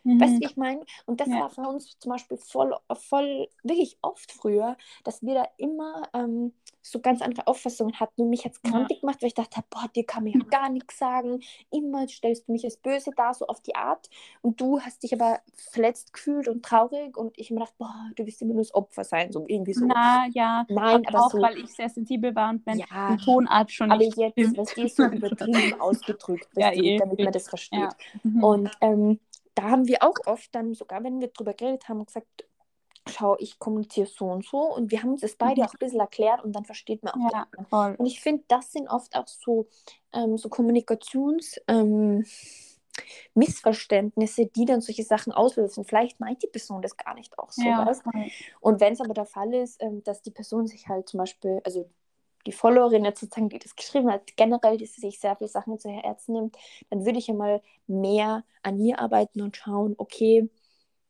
Mhm. 0.08 0.22
Weißt 0.22 0.36
du, 0.36 0.40
wie 0.40 0.46
ich 0.46 0.56
meine? 0.56 0.86
Und 1.06 1.20
das 1.20 1.28
ja. 1.28 1.42
war 1.42 1.50
für 1.50 1.62
uns 1.62 2.00
zum 2.00 2.12
Beispiel 2.12 2.38
voll, 2.38 2.74
voll, 2.94 3.50
wirklich 3.64 3.98
oft 4.02 4.32
früher, 4.32 4.78
dass 5.04 5.22
wir 5.22 5.34
da 5.34 5.48
immer 5.58 6.04
ähm, 6.14 6.54
so 6.82 7.02
ganz 7.02 7.22
andere 7.22 7.46
Auffassungen 7.48 8.00
hatten 8.00 8.22
und 8.22 8.30
mich 8.30 8.46
jetzt 8.46 8.64
krank 8.64 8.90
ja. 8.90 9.00
gemacht, 9.00 9.22
weil 9.22 9.28
ich 9.28 9.34
dachte, 9.34 9.62
boah, 9.70 9.88
dir 9.94 10.06
kann 10.06 10.24
mir 10.24 10.34
ja 10.34 10.40
gar 10.50 10.70
nichts 10.70 10.98
sagen. 10.98 11.42
Immer 11.72 12.08
stellst 12.08 12.48
du 12.48 12.54
mich 12.54 12.64
als 12.64 12.78
böse 12.78 13.12
da, 13.16 13.34
so 13.34 13.48
auf 13.48 13.60
die 13.62 13.76
Art. 13.76 14.10
Und 14.42 14.62
du 14.62 14.80
hast 14.80 15.04
dich 15.04 15.14
aber 15.14 15.42
verletzt 15.72 16.14
gefühlt 16.14 16.48
und 16.48 16.64
traurig 16.64 17.18
und 17.18 17.38
ich 17.38 17.52
mir 17.52 17.60
gedacht, 17.60 17.78
boah, 17.78 17.94
du 18.16 18.26
wirst 18.26 18.42
immer 18.42 18.54
nur 18.54 18.64
das 18.64 18.74
Opfer 18.74 19.04
sein, 19.04 19.34
so 19.34 19.44
irgendwie 19.48 19.74
so. 19.74 19.86
Na 19.86 20.28
ja, 20.32 20.66
Nein, 20.70 21.06
aber, 21.08 21.26
auch, 21.26 21.32
so, 21.32 21.42
weil 21.42 21.58
ich 21.58 21.74
sehr 21.74 21.90
sensibel 21.90 22.34
war 22.34 22.52
und 22.52 22.66
wenn 22.66 22.80
ja, 22.80 23.16
die 23.16 23.26
Tonart 23.26 23.72
schon 23.72 23.92
aber 23.92 24.04
nicht 24.04 24.18
jetzt, 24.18 24.58
was 24.58 24.74
die 24.74 24.88
so 24.88 25.04
übertrieben 25.04 25.74
ausgedrückt, 25.82 26.48
ja, 26.56 26.72
du, 26.72 26.98
damit 26.98 27.20
man 27.20 27.34
das 27.34 27.50
versteht. 27.50 27.90
Mhm. 28.24 28.44
Und 28.44 28.72
ähm, 28.80 29.20
da 29.58 29.64
haben 29.64 29.88
wir 29.88 30.04
auch 30.04 30.16
oft 30.26 30.54
dann, 30.54 30.74
sogar 30.74 31.04
wenn 31.04 31.20
wir 31.20 31.30
drüber 31.30 31.54
geredet 31.54 31.90
haben, 31.90 32.06
gesagt, 32.06 32.28
schau, 33.10 33.38
ich 33.40 33.58
kommuniziere 33.58 34.08
so 34.08 34.26
und 34.26 34.46
so 34.46 34.60
und 34.60 34.92
wir 34.92 35.02
haben 35.02 35.12
uns 35.12 35.22
das 35.22 35.36
beide 35.36 35.62
mhm. 35.62 35.68
auch 35.68 35.74
ein 35.74 35.80
bisschen 35.80 36.00
erklärt 36.00 36.44
und 36.44 36.54
dann 36.54 36.66
versteht 36.66 37.04
man 37.04 37.14
auch. 37.14 37.32
Ja, 37.32 37.48
voll. 37.70 37.96
Und 37.98 38.06
ich 38.06 38.20
finde, 38.20 38.44
das 38.48 38.72
sind 38.72 38.88
oft 38.88 39.16
auch 39.16 39.28
so, 39.28 39.68
ähm, 40.14 40.38
so 40.38 40.50
Kommunikations... 40.50 41.60
Ähm, 41.68 42.26
Missverständnisse, 43.36 44.48
die 44.48 44.66
dann 44.66 44.82
solche 44.82 45.04
Sachen 45.04 45.32
auslösen. 45.32 45.86
Vielleicht 45.86 46.20
meint 46.20 46.42
die 46.42 46.48
Person 46.48 46.82
das 46.82 46.98
gar 46.98 47.14
nicht 47.14 47.38
auch 47.38 47.52
so. 47.52 47.62
Ja, 47.64 47.88
und 48.60 48.82
wenn 48.82 48.94
es 48.94 49.02
aber 49.02 49.14
der 49.14 49.28
Fall 49.28 49.54
ist, 49.54 49.82
ähm, 49.84 50.04
dass 50.04 50.24
die 50.24 50.32
Person 50.32 50.66
sich 50.66 50.88
halt 50.88 51.08
zum 51.08 51.20
Beispiel, 51.20 51.62
also 51.64 51.92
die 52.46 52.52
Followerin 52.52 53.06
jetzt 53.06 53.20
sozusagen, 53.20 53.50
die 53.50 53.60
das 53.60 53.76
geschrieben 53.76 54.12
hat, 54.12 54.36
generell, 54.38 54.78
dass 54.78 54.94
sie 54.94 55.02
sich 55.02 55.20
sehr 55.20 55.36
viele 55.36 55.50
Sachen 55.50 55.80
zu 55.80 55.90
Herzen 55.90 56.34
nimmt, 56.34 56.58
dann 56.90 57.06
würde 57.06 57.20
ich 57.20 57.28
ja 57.28 57.34
mal 57.34 57.62
mehr 57.88 58.44
an 58.64 58.78
mir 58.78 59.00
arbeiten 59.00 59.42
und 59.42 59.58
schauen, 59.58 59.96
okay, 59.98 60.50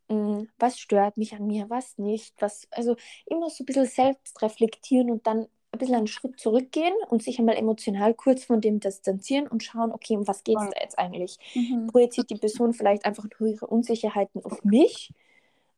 hm, 0.10 0.48
was 0.58 0.80
stört 0.80 1.18
mich 1.18 1.34
an 1.34 1.46
mir, 1.46 1.70
was 1.70 1.98
nicht, 1.98 2.34
was, 2.40 2.68
also 2.72 2.96
immer 3.26 3.50
so 3.50 3.64
ein 3.64 3.66
bisschen 3.66 3.86
selbst 3.86 4.42
reflektieren 4.42 5.12
und 5.12 5.28
dann 5.28 5.48
ein 5.72 5.80
bisschen 5.80 5.96
einen 5.96 6.08
Schritt 6.08 6.40
zurückgehen 6.40 6.94
und 7.10 7.22
sich 7.22 7.40
einmal 7.40 7.58
emotional 7.58 8.14
kurz 8.14 8.46
von 8.46 8.62
dem 8.62 8.80
distanzieren 8.80 9.48
und 9.48 9.64
schauen, 9.64 9.92
okay, 9.92 10.16
um 10.16 10.28
was 10.28 10.44
geht 10.44 10.58
es 10.58 10.70
da 10.70 10.82
jetzt 10.82 10.98
eigentlich? 10.98 11.38
Mhm. 11.54 11.88
Projiziert 11.88 12.30
die 12.30 12.36
Person 12.36 12.74
vielleicht 12.74 13.06
einfach 13.06 13.26
nur 13.40 13.50
ihre 13.50 13.68
Unsicherheiten 13.68 14.44
auf 14.46 14.64
mich? 14.64 15.12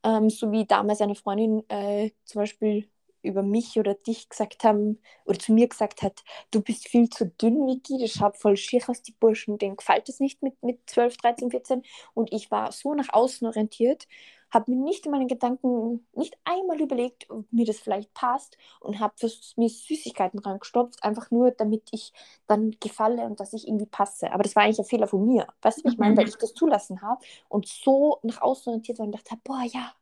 Ähm, 0.04 0.30
so 0.30 0.52
wie 0.52 0.66
damals 0.66 1.02
eine 1.02 1.16
Freundin 1.16 1.68
äh, 1.70 2.12
zum 2.24 2.42
Beispiel 2.42 2.88
über 3.22 3.44
mich 3.44 3.80
oder 3.80 3.94
dich 3.94 4.30
gesagt 4.30 4.64
haben 4.64 5.00
oder 5.26 5.40
zu 5.40 5.54
mir 5.54 5.68
gesagt 5.68 6.02
hat, 6.02 6.24
du 6.52 6.62
bist 6.62 6.88
viel 6.88 7.10
zu 7.10 7.28
dünn, 7.28 7.68
Vicky, 7.68 7.98
das 8.00 8.12
schaut 8.12 8.38
voll 8.38 8.58
schier 8.58 8.82
aus, 8.88 9.02
die 9.02 9.14
Burschen, 9.14 9.58
denen 9.58 9.78
gefällt 9.78 10.10
es 10.10 10.20
nicht 10.20 10.42
mit, 10.42 10.62
mit 10.64 10.90
12, 10.90 11.18
13, 11.18 11.52
14 11.52 11.84
und 12.14 12.32
ich 12.34 12.52
war 12.52 12.72
so 12.72 12.94
nach 12.94 13.14
außen 13.14 13.48
orientiert, 13.48 14.08
habe 14.52 14.72
mir 14.72 14.78
nicht 14.78 15.06
in 15.06 15.12
meinen 15.12 15.28
Gedanken 15.28 16.08
nicht 16.14 16.38
einmal 16.44 16.82
überlegt, 16.82 17.30
ob 17.30 17.52
mir 17.52 17.66
das 17.66 17.80
vielleicht 17.80 18.14
passt 18.14 18.58
und 18.80 19.00
habe 19.00 19.14
mir 19.58 19.70
Süßigkeiten 19.70 20.40
reingestopft, 20.40 21.04
einfach 21.04 21.30
nur, 21.32 21.52
damit 21.52 21.84
ich 21.92 22.14
dann 22.48 22.76
gefalle 22.80 23.24
und 23.24 23.40
dass 23.40 23.54
ich 23.54 23.68
irgendwie 23.68 23.86
passe. 23.86 24.32
Aber 24.32 24.44
das 24.44 24.56
war 24.56 24.64
eigentlich 24.64 24.80
ein 24.80 24.86
Fehler 24.86 25.08
von 25.08 25.26
mir, 25.26 25.48
weißt 25.62 25.86
du, 25.86 25.90
ich 25.90 25.98
meine, 25.98 26.18
weil 26.18 26.26
mhm. 26.26 26.30
ich 26.30 26.38
das 26.38 26.54
zulassen 26.54 27.02
habe 27.02 27.24
und 27.48 27.68
so 27.68 28.20
nach 28.24 28.42
außen 28.42 28.70
orientiert 28.72 29.00
war 29.00 29.06
und 29.06 29.14
dachte, 29.14 29.36
boah, 29.44 29.62
ja, 29.64 29.94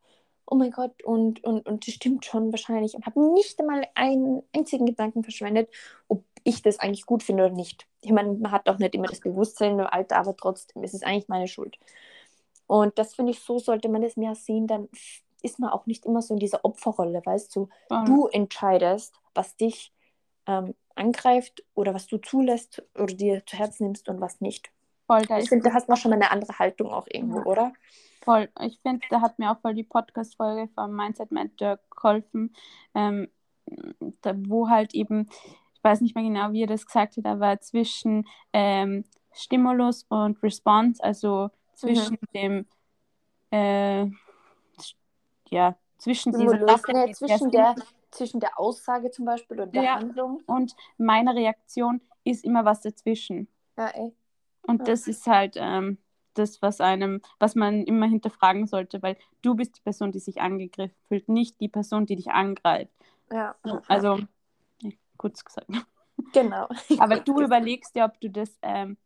oh 0.50 0.56
mein 0.56 0.72
Gott, 0.72 1.04
und, 1.04 1.44
und, 1.44 1.68
und 1.68 1.88
das 1.88 1.94
stimmt 1.94 2.26
schon 2.26 2.52
wahrscheinlich. 2.52 2.96
Und 2.96 3.06
habe 3.06 3.34
nicht 3.34 3.60
einmal 3.60 3.86
einen 3.96 4.42
einzigen 4.56 4.86
Gedanken 4.86 5.24
verschwendet, 5.24 5.70
ob 6.08 6.24
ich 6.44 6.62
das 6.62 6.80
eigentlich 6.80 7.06
gut 7.06 7.22
finde 7.22 7.46
oder 7.46 7.54
nicht. 7.54 7.86
Ich 8.02 8.12
meine, 8.12 8.34
man 8.34 8.52
hat 8.52 8.70
auch 8.70 8.78
nicht 8.78 8.96
immer 8.96 9.08
das 9.08 9.20
Bewusstsein 9.20 9.78
im 9.78 9.86
Alter, 9.86 10.18
aber 10.18 10.36
trotzdem 10.36 10.84
ist 10.84 10.94
es 10.94 11.04
eigentlich 11.04 11.28
meine 11.28 11.48
Schuld. 11.48 11.78
Und 12.66 12.98
das 12.98 13.16
finde 13.16 13.32
ich, 13.32 13.40
so 13.40 13.60
sollte 13.60 13.90
man 13.90 14.02
das 14.02 14.16
mehr 14.16 14.36
sehen, 14.36 14.68
dann 14.68 14.88
ist 15.42 15.60
man 15.60 15.70
auch 15.70 15.86
nicht 15.86 16.06
immer 16.06 16.22
so 16.22 16.34
in 16.34 16.40
dieser 16.40 16.64
Opferrolle, 16.64 17.22
weißt 17.24 17.56
du. 17.56 17.70
Mhm. 17.90 18.06
Du 18.06 18.28
entscheidest, 18.28 19.14
was 19.34 19.56
dich 19.58 19.94
ähm, 20.48 20.74
angreift 20.96 21.64
oder 21.74 21.94
was 21.94 22.08
du 22.08 22.18
zulässt 22.18 22.84
oder 22.96 23.14
dir 23.14 23.46
zu 23.46 23.58
Herzen 23.58 23.84
nimmst 23.84 24.08
und 24.10 24.22
was 24.22 24.42
nicht. 24.42 24.72
Voll, 25.06 25.22
ich 25.40 25.50
finde, 25.50 25.70
da 25.70 25.74
hast 25.74 25.90
du 25.90 25.96
schon 25.96 26.12
mal 26.12 26.18
eine 26.18 26.32
andere 26.32 26.58
Haltung 26.60 26.90
auch 26.92 27.08
irgendwo, 27.10 27.40
ja. 27.40 27.46
oder? 27.46 27.74
Voll. 28.28 28.50
Ich 28.60 28.78
finde, 28.82 29.08
da 29.10 29.22
hat 29.22 29.40
mir 29.40 29.50
auch 29.50 29.62
voll 29.62 29.74
die 29.74 29.86
Podcast-Folge 29.86 30.68
vom 30.76 30.94
Mindset 30.94 31.32
Mentor 31.32 31.80
geholfen, 31.90 32.54
ähm, 32.94 33.30
da, 34.22 34.34
wo 34.36 34.68
halt 34.68 34.94
eben, 34.94 35.30
ich 35.74 35.82
weiß 35.82 36.02
nicht 36.02 36.14
mehr 36.14 36.26
genau, 36.26 36.52
wie 36.52 36.64
er 36.64 36.68
das 36.68 36.86
gesagt 36.86 37.16
hat, 37.16 37.26
aber 37.26 37.62
zwischen 37.62 38.28
ähm, 38.52 39.06
Stimulus 39.32 40.06
und 40.10 40.44
Response, 40.44 41.02
also 41.02 41.52
zwischen 41.74 42.18
mhm. 42.20 42.34
dem, 42.34 42.66
äh, 43.52 44.12
ja, 45.50 45.78
zwischen 45.98 46.34
dieser 46.38 46.68
Sache, 46.68 46.92
nee, 46.92 47.14
zwischen, 47.14 47.50
der, 47.52 47.76
zwischen 48.12 48.42
der 48.42 48.60
Aussage 48.60 49.10
zum 49.10 49.24
Beispiel 49.24 49.62
und 49.62 49.74
der 49.74 49.84
ja, 49.84 49.96
Handlung. 49.96 50.42
Und 50.48 50.76
meine 50.98 51.34
Reaktion 51.34 52.02
ist 52.26 52.44
immer 52.44 52.66
was 52.66 52.82
dazwischen. 52.82 53.48
Ja, 53.78 53.88
ey. 53.88 54.14
Und 54.64 54.80
ja. 54.80 54.86
das 54.86 55.08
ist 55.08 55.26
halt, 55.28 55.56
ähm, 55.56 55.98
das, 56.38 56.62
was 56.62 56.82
einem, 56.82 57.22
was 57.40 57.56
man 57.56 57.84
immer 57.84 58.08
hinterfragen 58.08 58.68
sollte, 58.68 59.02
weil 59.02 59.18
du 59.42 59.56
bist 59.56 59.78
die 59.78 59.82
Person, 59.82 60.12
die 60.12 60.20
sich 60.20 60.42
angegriffen 60.42 60.96
fühlt, 61.08 61.30
nicht 61.30 61.60
die 61.62 61.70
Person, 61.70 62.06
die 62.06 62.16
dich 62.16 62.32
angreift. 62.32 62.92
Ja. 63.32 63.56
Also, 63.88 64.20
kurz 65.18 65.44
gesagt. 65.44 65.68
Genau. 66.34 66.68
Aber 67.00 67.20
du 67.20 67.42
überlegst 67.42 67.96
dir, 67.96 68.06
ob 68.06 68.20
du 68.20 68.30
das 68.30 68.58
ähm, 68.62 68.98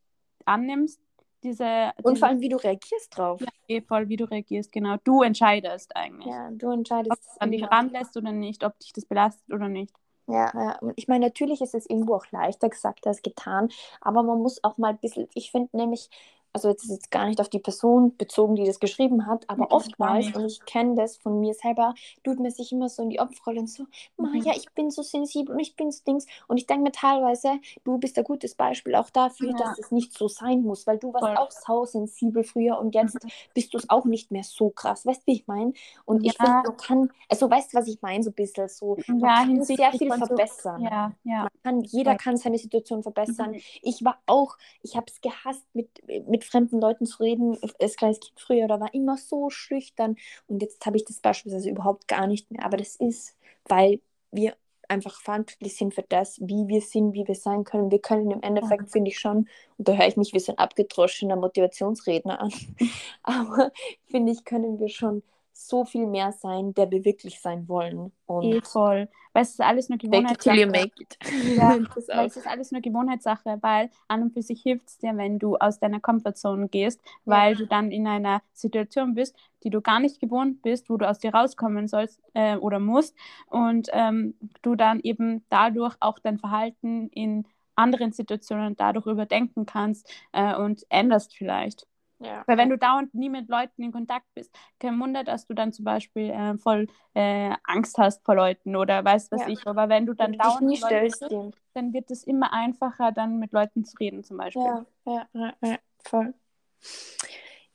annimmst, 0.46 1.02
diese. 1.44 1.91
Und 2.04 2.20
vor 2.20 2.28
allem, 2.28 2.39
wie 2.41 2.50
du 2.50 2.58
reagierst 2.58 3.17
drauf. 3.17 3.41
Ja, 3.41 3.48
eh, 3.67 3.82
voll, 3.82 4.10
wie 4.10 4.17
du 4.17 4.26
reagierst, 4.26 4.72
genau. 4.72 4.98
Du 5.04 5.24
entscheidest 5.24 5.96
eigentlich. 5.96 6.28
Ja, 6.32 6.50
du 6.52 6.72
entscheidest. 6.72 7.12
Ob 7.12 7.20
du 7.20 7.41
an 7.41 7.52
dich 7.52 7.63
ranlässt 7.63 8.15
oder 8.17 8.32
nicht, 8.32 8.63
ob 8.63 8.78
dich 8.80 8.94
das 8.94 9.06
belastet 9.06 9.54
oder 9.54 9.67
nicht. 9.67 9.94
Ja, 10.28 10.52
ja, 10.54 10.80
ich 10.96 11.08
meine, 11.08 11.26
natürlich 11.26 11.62
ist 11.62 11.76
es 11.76 11.89
irgendwo 11.89 12.15
auch 12.15 12.26
leichter 12.32 12.70
gesagt 12.70 13.06
als 13.06 13.22
getan, 13.22 13.70
aber 14.00 14.24
man 14.24 14.39
muss 14.39 14.63
auch 14.63 14.78
mal 14.78 14.89
ein 14.89 15.00
bisschen, 15.00 15.28
ich 15.34 15.52
finde 15.52 15.76
nämlich, 15.76 16.10
also 16.54 16.70
jetzt 16.70 16.84
ist 16.84 16.92
jetzt 16.92 17.12
gar 17.12 17.28
nicht 17.28 17.40
auf 17.40 17.50
die 17.50 17.60
Person 17.60 18.16
bezogen, 18.18 18.56
die 18.56 18.66
das 18.66 18.80
geschrieben 18.80 19.26
hat, 19.26 19.50
aber 19.50 19.66
mhm, 19.66 19.72
oftmals, 19.72 20.34
und 20.36 20.46
ich 20.46 20.64
kenne 20.66 20.96
das 20.96 21.18
von 21.18 21.40
mir 21.40 21.54
selber, 21.54 21.94
tut 22.24 22.40
mir 22.40 22.52
sich 22.52 22.72
immer 22.72 22.90
so 22.90 23.04
in 23.04 23.10
die 23.10 23.20
Opferrolle 23.20 23.62
und 23.62 23.70
so, 23.70 23.86
Maja, 24.18 24.52
mhm. 24.52 24.58
ich 24.58 24.72
bin 24.74 24.92
so 24.92 25.02
sensibel 25.02 25.54
und 25.56 25.60
ich 25.60 25.76
bin 25.76 25.92
so 25.92 26.04
Dings. 26.06 26.26
Und 26.48 26.58
ich 26.58 26.68
denke 26.68 26.84
mir 26.84 26.92
teilweise, 26.92 27.60
du 27.84 27.98
bist 27.98 28.18
ein 28.18 28.24
gutes 28.24 28.56
Beispiel 28.56 28.96
auch 28.96 29.10
dafür, 29.10 29.52
ja. 29.52 29.58
dass 29.58 29.80
es 29.80 29.92
nicht 29.92 30.14
so 30.14 30.28
sein 30.28 30.62
muss, 30.62 30.88
weil 30.88 30.98
du 30.98 31.14
warst 31.14 31.26
Voll. 31.26 31.38
auch 31.38 31.52
sausensibel 31.52 32.44
früher 32.44 32.80
und 32.80 32.96
jetzt 32.96 33.24
mhm. 33.24 33.30
bist 33.54 33.74
du 33.74 33.78
es 33.78 33.90
auch 33.90 34.06
nicht 34.06 34.32
mehr 34.32 34.44
so 34.44 34.70
krass. 34.70 35.06
Weißt 35.06 35.22
du, 35.22 35.28
wie 35.28 35.36
ich 35.36 35.48
meine? 35.48 35.74
Und 36.06 36.24
ja. 36.24 36.32
ich 36.32 36.38
finde, 36.38 36.70
man 36.70 36.78
kann, 36.78 37.12
also 37.30 37.50
weißt 37.50 37.74
du, 37.74 37.78
was 37.78 37.88
ich 37.88 38.02
meine, 38.02 38.24
so 38.24 38.30
ein 38.30 38.34
bisschen 38.34 38.68
so, 38.68 38.98
man 39.08 39.20
ja, 39.20 39.36
kann 39.36 39.64
sehr 39.64 39.92
viel 39.92 40.12
verbessern. 40.12 40.82
Ja, 40.82 41.14
ja. 41.24 41.48
Kann, 41.64 41.82
jeder 41.82 42.16
kann 42.16 42.38
seine 42.38 42.58
Situation 42.58 43.04
verbessern. 43.04 43.52
Mhm. 43.52 43.62
Ich 43.82 44.04
war 44.04 44.20
auch, 44.26 44.58
ich 44.82 44.96
habe 44.96 45.06
es 45.08 45.22
gehasst 45.22 45.66
mit, 45.74 45.90
mit 46.28 46.40
mit 46.41 46.45
fremden 46.45 46.82
Leuten 46.82 47.06
zu 47.06 47.21
reden, 47.21 47.58
als 47.80 47.95
kleines 47.95 48.19
Kind 48.19 48.39
früher, 48.39 48.67
da 48.67 48.80
war 48.80 48.93
immer 48.93 49.17
so 49.17 49.49
schüchtern 49.49 50.15
und 50.47 50.62
jetzt 50.62 50.86
habe 50.86 50.97
ich 50.97 51.06
das 51.06 51.19
beispielsweise 51.19 51.69
überhaupt 51.69 52.08
gar 52.08 52.27
nicht 52.27 52.49
mehr. 52.51 52.65
Aber 52.65 52.77
das 52.77 52.95
ist, 52.95 53.38
weil 53.65 53.99
wir 54.32 54.56
einfach 54.88 55.21
verantwortlich 55.21 55.77
sind 55.77 55.93
für 55.93 56.04
das, 56.10 56.39
wie 56.41 56.67
wir 56.67 56.82
sind, 56.82 57.13
wie 57.13 57.27
wir 57.27 57.36
sein 57.36 57.63
können. 57.63 57.91
Wir 57.91 57.99
können 57.99 58.32
im 58.32 58.41
Endeffekt, 58.41 58.84
mhm. 58.84 58.88
finde 58.88 59.12
ich 59.12 59.19
schon, 59.19 59.47
und 59.77 59.88
da 59.88 59.93
höre 59.93 60.08
ich 60.08 60.17
mich 60.17 60.34
wie 60.34 60.39
so 60.39 60.51
ein 60.51 60.58
abgedroschener 60.58 61.36
Motivationsredner 61.36 62.41
an, 62.41 62.51
aber 63.23 63.71
finde 64.10 64.32
ich, 64.32 64.43
können 64.43 64.80
wir 64.80 64.89
schon 64.89 65.23
so 65.54 65.86
viel 65.86 66.08
mehr 66.08 66.32
sein, 66.32 66.74
der 66.74 66.90
wir 66.92 67.06
wirklich 67.06 67.40
sein 67.40 67.68
wollen. 67.68 68.12
Und 68.26 68.44
eh 68.44 68.62
voll. 68.62 69.10
Weil 69.34 69.44
es 69.44 69.52
ist 69.52 69.62
alles 69.62 69.90
nur 69.90 69.98
Gewohnheitssache. 69.98 70.66
Make 70.66 70.90
it 70.92 71.20
till 71.20 71.30
you 71.32 71.38
make 71.38 71.54
it. 71.54 71.58
Ja, 71.58 71.78
weil 72.16 72.26
es 72.26 72.38
ist 72.38 72.48
alles 72.48 72.72
nur 72.72 72.82
Gewohnheitssache, 72.82 73.58
weil 73.62 73.90
an 74.08 74.24
und 74.24 74.34
für 74.34 74.42
sich 74.42 74.62
hilft 74.62 74.88
es 74.88 74.98
dir, 74.98 75.16
wenn 75.16 75.40
du 75.40 75.58
aus 75.58 75.80
deiner 75.80 76.00
Comfortzone 76.00 76.68
gehst, 76.68 77.02
weil 77.26 77.54
ja. 77.54 77.60
du 77.60 77.68
dann 77.68 77.92
in 77.92 78.08
einer 78.08 78.42
Situation 78.54 79.14
bist, 79.14 79.36
die 79.64 79.70
du 79.70 79.82
gar 79.82 80.00
nicht 80.00 80.20
gewohnt 80.20 80.62
bist, 80.62 80.90
wo 80.90 80.98
du 80.98 81.08
aus 81.08 81.20
dir 81.20 81.34
rauskommen 81.34 81.88
sollst 81.88 82.20
äh, 82.34 82.56
oder 82.58 82.80
musst 82.80 83.16
und 83.48 83.90
ähm, 83.94 84.36
du 84.62 84.76
dann 84.76 85.00
eben 85.02 85.46
dadurch 85.50 85.96
auch 86.00 86.20
dein 86.20 86.40
Verhalten 86.40 87.10
in 87.10 87.46
anderen 87.76 88.12
Situationen 88.12 88.76
dadurch 88.76 89.08
überdenken 89.08 89.66
kannst 89.66 90.12
äh, 90.34 90.56
und 90.56 90.86
änderst 90.90 91.36
vielleicht. 91.36 91.88
Ja. 92.21 92.43
Weil 92.45 92.57
wenn 92.57 92.69
du 92.69 92.77
dauernd 92.77 93.13
nie 93.15 93.29
mit 93.29 93.49
Leuten 93.49 93.81
in 93.81 93.91
Kontakt 93.91 94.27
bist, 94.36 94.55
kein 94.79 94.99
Wunder, 94.99 95.23
dass 95.23 95.47
du 95.47 95.55
dann 95.55 95.73
zum 95.73 95.86
Beispiel 95.86 96.29
äh, 96.29 96.57
voll 96.57 96.88
äh, 97.15 97.55
Angst 97.63 97.97
hast 97.97 98.23
vor 98.23 98.36
Leuten 98.36 98.75
oder 98.75 99.03
weißt 99.03 99.31
was 99.31 99.41
ja. 99.41 99.47
ich. 99.47 99.65
Aber 99.65 99.89
wenn 99.89 100.05
du 100.05 100.13
dann 100.13 100.34
dauernd 100.34 100.62
nie 100.62 100.77
stellst, 100.77 101.21
bist, 101.21 101.34
dann 101.73 101.93
wird 101.93 102.12
es 102.12 102.23
immer 102.23 102.53
einfacher, 102.53 103.12
dann 103.12 103.39
mit 103.39 103.53
Leuten 103.53 103.86
zu 103.86 103.97
reden 103.97 104.23
zum 104.23 104.38
Beispiel. 104.38 104.62
Ja, 104.62 104.86
ja, 105.05 105.27
ja, 105.34 105.53
ja 105.63 105.78
voll. 106.03 106.34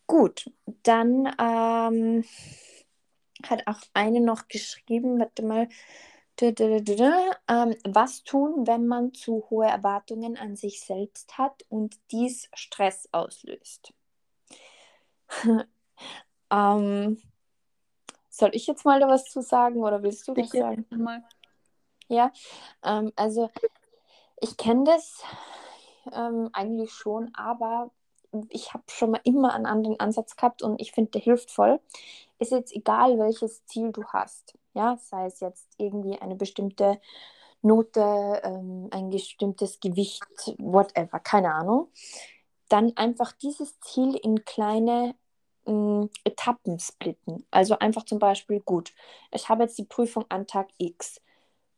Gut, 0.07 0.49
dann 0.85 1.27
ähm, 1.41 2.25
hat 3.43 3.67
auch 3.67 3.81
eine 3.95 4.21
noch 4.21 4.47
geschrieben, 4.47 5.19
warte 5.19 5.45
mal, 5.45 5.69
ähm, 6.41 7.75
was 7.85 8.23
tun, 8.23 8.67
wenn 8.67 8.87
man 8.87 9.13
zu 9.15 9.47
hohe 9.51 9.67
Erwartungen 9.67 10.37
an 10.37 10.55
sich 10.55 10.83
selbst 10.83 11.37
hat 11.39 11.65
und 11.69 11.97
dies 12.13 12.49
Stress 12.55 13.09
auslöst? 13.11 13.93
Ähm, 16.51 17.21
soll 18.29 18.51
ich 18.53 18.67
jetzt 18.67 18.85
mal 18.85 19.01
da 19.01 19.09
was 19.09 19.25
zu 19.25 19.43
sagen 19.43 19.83
oder 19.83 20.03
willst 20.03 20.29
du 20.29 20.37
was 20.37 20.51
Bitte 20.51 20.59
sagen? 20.59 20.87
mal. 20.91 21.25
Ja, 22.09 22.31
ähm, 22.85 23.13
also 23.17 23.51
ich 24.41 24.57
kenne 24.57 24.85
das 24.85 25.23
ähm, 26.13 26.51
eigentlich 26.53 26.93
schon, 26.93 27.35
aber 27.35 27.91
ich 28.51 28.75
habe 28.75 28.85
schon 28.89 29.13
mal 29.13 29.21
immer 29.25 29.55
einen 29.55 29.67
anderen 29.67 29.99
Ansatz 29.99 30.37
gehabt 30.37 30.63
und 30.63 30.81
ich 30.81 30.93
finde, 30.93 31.13
der 31.13 31.23
hilft 31.23 31.51
voll. 31.51 31.81
Ist 32.39 32.53
jetzt 32.53 32.75
egal, 32.75 33.19
welches 33.19 33.65
Ziel 33.65 33.93
du 33.93 34.05
hast. 34.05 34.57
Ja, 34.75 34.99
sei 34.99 35.27
es 35.27 35.41
jetzt 35.41 35.67
irgendwie 35.79 36.21
eine 36.21 36.37
bestimmte 36.37 37.01
Note, 37.63 38.41
ähm, 38.45 38.89
ein 38.91 39.09
bestimmtes 39.09 39.81
Gewicht, 39.81 40.55
whatever, 40.59 41.19
keine 41.19 41.55
Ahnung. 41.55 41.89
Dann 42.69 42.97
einfach 42.97 43.33
dieses 43.33 43.79
Ziel 43.81 44.17
in 44.17 44.45
kleine 44.45 45.15
ähm, 45.67 46.11
Etappen 46.25 46.79
splitten. 46.79 47.47
Also 47.51 47.79
einfach 47.79 48.05
zum 48.05 48.19
Beispiel, 48.19 48.61
gut, 48.61 48.95
ich 49.33 49.49
habe 49.49 49.65
jetzt 49.65 49.79
die 49.79 49.85
Prüfung 49.85 50.25
an 50.29 50.47
Tag 50.47 50.69
X. 50.79 51.21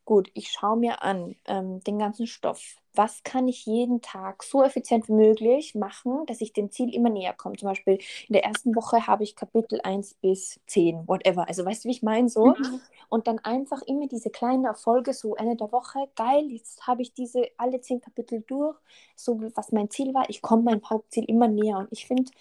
Gut, 0.04 0.30
ich 0.34 0.50
schaue 0.50 0.78
mir 0.78 1.02
an 1.02 1.36
ähm, 1.46 1.80
den 1.84 1.98
ganzen 1.98 2.26
Stoff 2.26 2.76
was 2.98 3.22
kann 3.22 3.46
ich 3.46 3.64
jeden 3.64 4.02
Tag 4.02 4.42
so 4.42 4.64
effizient 4.64 5.08
wie 5.08 5.12
möglich 5.12 5.76
machen, 5.76 6.26
dass 6.26 6.40
ich 6.40 6.52
dem 6.52 6.72
Ziel 6.72 6.92
immer 6.92 7.10
näher 7.10 7.32
komme. 7.32 7.56
Zum 7.56 7.68
Beispiel 7.68 7.94
in 8.26 8.32
der 8.32 8.42
ersten 8.42 8.74
Woche 8.74 9.06
habe 9.06 9.22
ich 9.22 9.36
Kapitel 9.36 9.80
1 9.80 10.14
bis 10.14 10.58
10, 10.66 11.06
whatever. 11.06 11.46
Also 11.46 11.64
weißt 11.64 11.84
du, 11.84 11.88
wie 11.88 11.92
ich 11.92 12.02
meine 12.02 12.28
so? 12.28 12.46
Mhm. 12.46 12.80
Und 13.08 13.28
dann 13.28 13.38
einfach 13.38 13.82
immer 13.82 14.08
diese 14.08 14.30
kleinen 14.30 14.64
Erfolge, 14.64 15.14
so 15.14 15.36
Ende 15.36 15.54
der 15.54 15.70
Woche, 15.70 16.08
geil, 16.16 16.50
jetzt 16.50 16.88
habe 16.88 17.02
ich 17.02 17.14
diese 17.14 17.44
alle 17.56 17.80
10 17.80 18.00
Kapitel 18.00 18.42
durch, 18.48 18.76
so 19.14 19.40
was 19.54 19.70
mein 19.70 19.90
Ziel 19.90 20.12
war. 20.12 20.28
Ich 20.28 20.42
komme 20.42 20.64
meinem 20.64 20.90
Hauptziel 20.90 21.24
immer 21.26 21.46
näher. 21.46 21.78
Und 21.78 21.88
ich 21.92 22.04
finde, 22.04 22.32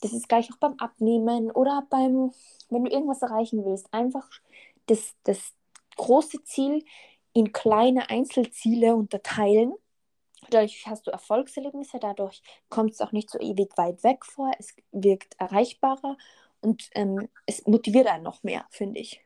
das 0.00 0.14
ist 0.14 0.30
gleich 0.30 0.50
auch 0.50 0.56
beim 0.56 0.78
Abnehmen 0.78 1.50
oder 1.50 1.86
beim, 1.90 2.32
wenn 2.70 2.84
du 2.86 2.90
irgendwas 2.90 3.20
erreichen 3.20 3.66
willst, 3.66 3.92
einfach 3.92 4.26
das, 4.86 5.14
das 5.24 5.52
große 5.96 6.42
Ziel 6.44 6.84
in 7.34 7.52
kleine 7.52 8.08
Einzelziele 8.08 8.96
unterteilen 8.96 9.74
Dadurch 10.50 10.86
hast 10.86 11.06
du 11.06 11.10
Erfolgserlebnisse, 11.10 11.98
dadurch 11.98 12.42
kommt 12.68 12.92
es 12.92 13.00
auch 13.00 13.12
nicht 13.12 13.30
so 13.30 13.38
ewig 13.38 13.76
weit 13.76 14.04
weg 14.04 14.24
vor, 14.24 14.52
es 14.58 14.74
wirkt 14.92 15.34
erreichbarer 15.38 16.16
und 16.60 16.88
ähm, 16.94 17.28
es 17.46 17.66
motiviert 17.66 18.06
einen 18.06 18.22
noch 18.22 18.42
mehr, 18.42 18.66
finde 18.70 19.00
ich. 19.00 19.20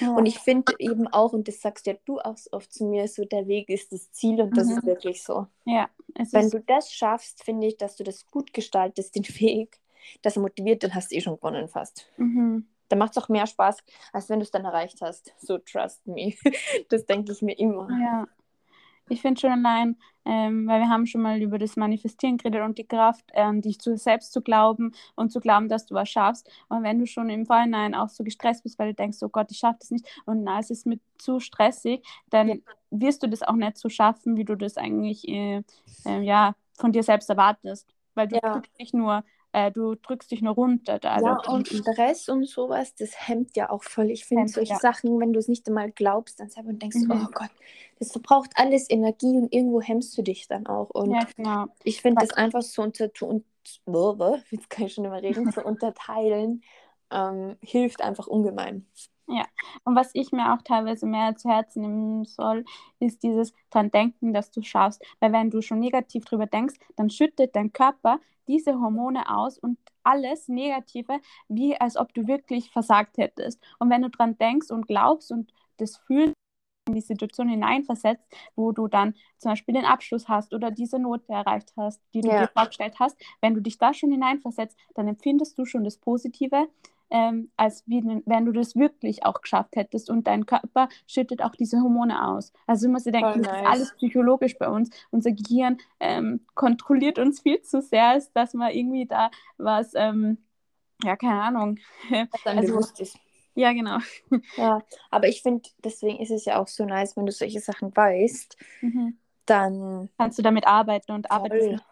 Ja. 0.00 0.14
Und 0.14 0.26
ich 0.26 0.38
finde 0.38 0.72
eben 0.78 1.06
auch, 1.08 1.32
und 1.32 1.48
das 1.48 1.60
sagst 1.60 1.86
ja 1.86 1.94
du 2.04 2.18
auch 2.18 2.36
oft 2.52 2.72
zu 2.72 2.84
mir, 2.84 3.06
so 3.08 3.24
der 3.24 3.46
Weg 3.46 3.68
ist 3.68 3.92
das 3.92 4.10
Ziel 4.12 4.40
und 4.40 4.56
das 4.56 4.66
mhm. 4.66 4.78
ist 4.78 4.86
wirklich 4.86 5.22
so. 5.22 5.46
Ja. 5.64 5.88
Wenn 6.32 6.50
du 6.50 6.60
das 6.60 6.92
schaffst, 6.92 7.44
finde 7.44 7.68
ich, 7.68 7.76
dass 7.76 7.96
du 7.96 8.04
das 8.04 8.26
gut 8.26 8.52
gestaltest, 8.52 9.14
den 9.14 9.28
Weg, 9.40 9.80
dass 10.22 10.36
er 10.36 10.42
motiviert, 10.42 10.82
dann 10.82 10.94
hast 10.94 11.12
du 11.12 11.16
eh 11.16 11.20
schon 11.20 11.36
gewonnen 11.36 11.68
fast. 11.68 12.08
Mhm. 12.16 12.66
Da 12.88 12.96
macht 12.96 13.16
es 13.16 13.22
auch 13.22 13.28
mehr 13.28 13.46
Spaß, 13.46 13.78
als 14.12 14.28
wenn 14.28 14.38
du 14.38 14.44
es 14.44 14.50
dann 14.50 14.64
erreicht 14.64 15.00
hast. 15.00 15.34
So 15.38 15.58
trust 15.58 16.06
me. 16.06 16.34
Das 16.88 17.04
denke 17.06 17.32
ich 17.32 17.42
mir 17.42 17.58
immer. 17.58 17.88
Ja. 17.90 18.26
Ich 19.08 19.22
finde 19.22 19.40
schon 19.40 19.52
allein, 19.52 19.96
ähm, 20.24 20.66
weil 20.66 20.80
wir 20.80 20.88
haben 20.88 21.06
schon 21.06 21.22
mal 21.22 21.40
über 21.40 21.58
das 21.58 21.76
Manifestieren 21.76 22.36
geredet 22.36 22.62
und 22.62 22.78
die 22.78 22.86
Kraft, 22.86 23.24
ähm, 23.34 23.62
dich 23.62 23.78
zu, 23.78 23.96
selbst 23.96 24.32
zu 24.32 24.42
glauben 24.42 24.92
und 25.14 25.30
zu 25.30 25.38
glauben, 25.38 25.68
dass 25.68 25.86
du 25.86 25.94
was 25.94 26.08
schaffst. 26.08 26.50
Und 26.68 26.82
wenn 26.82 26.98
du 26.98 27.06
schon 27.06 27.30
im 27.30 27.46
Vorhinein 27.46 27.94
auch 27.94 28.08
so 28.08 28.24
gestresst 28.24 28.64
bist, 28.64 28.78
weil 28.78 28.88
du 28.88 28.94
denkst, 28.94 29.18
oh 29.22 29.28
Gott, 29.28 29.50
ich 29.50 29.58
schaffe 29.58 29.78
das 29.80 29.90
nicht 29.90 30.06
und 30.24 30.42
na, 30.42 30.58
es 30.58 30.70
ist 30.70 30.86
mit 30.86 31.00
zu 31.18 31.38
stressig, 31.38 32.04
dann 32.30 32.48
ja. 32.48 32.54
wirst 32.90 33.22
du 33.22 33.28
das 33.28 33.42
auch 33.42 33.54
nicht 33.54 33.78
so 33.78 33.88
schaffen, 33.88 34.36
wie 34.36 34.44
du 34.44 34.56
das 34.56 34.76
eigentlich 34.76 35.28
äh, 35.28 35.62
äh, 36.04 36.20
ja, 36.22 36.56
von 36.74 36.90
dir 36.92 37.04
selbst 37.04 37.30
erwartest. 37.30 37.88
Weil 38.14 38.28
du 38.28 38.38
ja. 38.42 38.62
nicht 38.78 38.94
nur 38.94 39.22
äh, 39.56 39.72
du 39.72 39.94
drückst 39.94 40.30
dich 40.30 40.42
nur 40.42 40.54
runter. 40.54 40.98
Da, 40.98 41.18
ja, 41.18 41.38
und 41.48 41.66
Stress 41.66 42.28
und 42.28 42.46
sowas, 42.46 42.94
das 42.94 43.26
hemmt 43.26 43.56
ja 43.56 43.70
auch 43.70 43.82
voll. 43.82 44.10
Ich 44.10 44.26
finde 44.26 44.48
solche 44.48 44.74
ja. 44.74 44.78
Sachen, 44.78 45.18
wenn 45.18 45.32
du 45.32 45.38
es 45.38 45.48
nicht 45.48 45.66
einmal 45.66 45.90
glaubst, 45.92 46.38
dann 46.40 46.50
selber 46.50 46.68
und 46.68 46.82
denkst, 46.82 46.98
mhm. 46.98 47.26
oh 47.26 47.30
Gott, 47.32 47.48
das 47.98 48.12
verbraucht 48.12 48.50
alles 48.56 48.90
Energie 48.90 49.34
und 49.34 49.50
irgendwo 49.54 49.80
hemmst 49.80 50.16
du 50.18 50.20
dich 50.20 50.46
dann 50.46 50.66
auch. 50.66 50.90
Und 50.90 51.12
ja, 51.12 51.20
genau. 51.34 51.66
ich 51.84 52.02
finde 52.02 52.20
das 52.20 52.36
einfach 52.36 52.60
so 52.60 52.82
unter, 52.82 53.08
und, 53.22 53.46
jetzt 54.50 54.68
kann 54.68 54.84
ich 54.84 54.92
schon 54.92 55.06
immer 55.06 55.22
reden, 55.22 55.50
zu 55.50 55.62
unterteilen, 55.64 56.62
ähm, 57.10 57.56
hilft 57.62 58.02
einfach 58.02 58.26
ungemein. 58.26 58.86
Ja, 59.28 59.44
und 59.84 59.96
was 59.96 60.10
ich 60.12 60.30
mir 60.30 60.54
auch 60.54 60.62
teilweise 60.62 61.04
mehr 61.04 61.34
zu 61.36 61.48
Herzen 61.48 61.82
nehmen 61.82 62.24
soll, 62.24 62.64
ist 63.00 63.24
dieses 63.24 63.52
dran 63.70 63.90
denken, 63.90 64.32
dass 64.32 64.52
du 64.52 64.62
schaffst. 64.62 65.04
Weil 65.18 65.32
wenn 65.32 65.50
du 65.50 65.62
schon 65.62 65.80
negativ 65.80 66.24
drüber 66.24 66.46
denkst, 66.46 66.76
dann 66.94 67.10
schüttet 67.10 67.56
dein 67.56 67.72
Körper 67.72 68.20
diese 68.46 68.80
Hormone 68.80 69.28
aus 69.28 69.58
und 69.58 69.78
alles 70.04 70.46
Negative, 70.46 71.20
wie 71.48 71.76
als 71.76 71.96
ob 71.96 72.14
du 72.14 72.28
wirklich 72.28 72.70
versagt 72.70 73.18
hättest. 73.18 73.60
Und 73.80 73.90
wenn 73.90 74.02
du 74.02 74.10
dran 74.10 74.38
denkst 74.38 74.70
und 74.70 74.86
glaubst 74.86 75.32
und 75.32 75.52
das 75.78 75.96
fühlst, 75.96 76.34
in 76.86 76.94
die 76.94 77.00
Situation 77.00 77.48
hineinversetzt, 77.48 78.24
wo 78.54 78.70
du 78.70 78.86
dann 78.86 79.14
zum 79.38 79.50
Beispiel 79.50 79.74
den 79.74 79.84
Abschluss 79.84 80.28
hast 80.28 80.54
oder 80.54 80.70
diese 80.70 81.00
Note 81.00 81.32
erreicht 81.32 81.72
hast, 81.76 82.00
die 82.14 82.20
du 82.20 82.28
ja. 82.28 82.42
dir 82.42 82.48
vorgestellt 82.48 83.00
hast, 83.00 83.20
wenn 83.40 83.54
du 83.54 83.60
dich 83.60 83.78
da 83.78 83.92
schon 83.92 84.12
hineinversetzt, 84.12 84.78
dann 84.94 85.08
empfindest 85.08 85.58
du 85.58 85.64
schon 85.64 85.82
das 85.82 85.98
Positive 85.98 86.68
ähm, 87.10 87.50
als 87.56 87.84
wie, 87.86 88.02
wenn 88.24 88.46
du 88.46 88.52
das 88.52 88.76
wirklich 88.76 89.24
auch 89.24 89.40
geschafft 89.40 89.76
hättest 89.76 90.10
und 90.10 90.26
dein 90.26 90.46
Körper 90.46 90.88
schüttet 91.06 91.42
auch 91.42 91.52
diese 91.52 91.80
Hormone 91.80 92.28
aus. 92.28 92.52
Also 92.66 92.88
musst 92.88 93.06
dir 93.06 93.12
denken, 93.12 93.40
nice. 93.40 93.46
das 93.46 93.60
ist 93.60 93.66
alles 93.66 93.94
psychologisch 93.96 94.58
bei 94.58 94.68
uns. 94.68 94.90
Unser 95.10 95.32
Gehirn 95.32 95.78
ähm, 96.00 96.44
kontrolliert 96.54 97.18
uns 97.18 97.40
viel 97.40 97.62
zu 97.62 97.80
sehr, 97.80 98.08
als 98.08 98.32
dass 98.32 98.54
man 98.54 98.72
irgendwie 98.72 99.06
da 99.06 99.30
was, 99.56 99.92
ähm, 99.94 100.38
ja, 101.02 101.16
keine 101.16 101.42
Ahnung. 101.42 101.78
Was 102.10 102.42
dann 102.44 102.58
also, 102.58 102.72
bewusst 102.72 103.00
ist. 103.00 103.18
Ja, 103.54 103.72
genau. 103.72 103.98
Ja, 104.56 104.82
aber 105.10 105.28
ich 105.28 105.42
finde, 105.42 105.68
deswegen 105.84 106.20
ist 106.20 106.30
es 106.30 106.44
ja 106.44 106.60
auch 106.60 106.68
so 106.68 106.84
nice, 106.84 107.16
wenn 107.16 107.26
du 107.26 107.32
solche 107.32 107.60
Sachen 107.60 107.94
weißt, 107.94 108.56
mhm. 108.82 109.18
dann 109.46 110.08
kannst 110.18 110.38
du 110.38 110.42
damit 110.42 110.66
arbeiten 110.66 111.12
und 111.12 111.30
arbeitest 111.30 111.82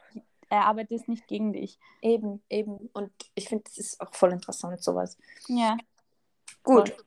er 0.55 0.66
arbeitet 0.66 1.09
nicht 1.09 1.26
gegen 1.26 1.52
dich. 1.52 1.78
Eben, 2.00 2.42
eben. 2.48 2.90
Und 2.92 3.11
ich 3.34 3.48
finde, 3.48 3.64
das 3.64 3.78
ist 3.78 4.00
auch 4.00 4.14
voll 4.14 4.32
interessant, 4.32 4.82
sowas. 4.82 5.18
Ja. 5.48 5.76
Gut. 6.62 6.90
Voll. 6.90 7.05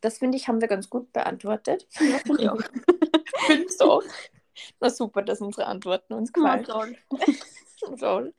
Das 0.00 0.18
finde 0.18 0.36
ich, 0.36 0.48
haben 0.48 0.60
wir 0.60 0.68
ganz 0.68 0.90
gut 0.90 1.12
beantwortet. 1.12 1.86
Ja, 1.98 2.18
finde 2.18 2.42
ich 2.42 2.48
auch. 2.50 2.60
Findest 3.46 3.80
du 3.80 3.84
auch? 3.84 4.02
Na 4.80 4.90
super, 4.90 5.22
dass 5.22 5.40
unsere 5.40 5.66
Antworten 5.66 6.12
uns 6.14 6.32
gefallen. 6.32 6.66
Ja, 6.68 7.96
toll. 7.98 8.34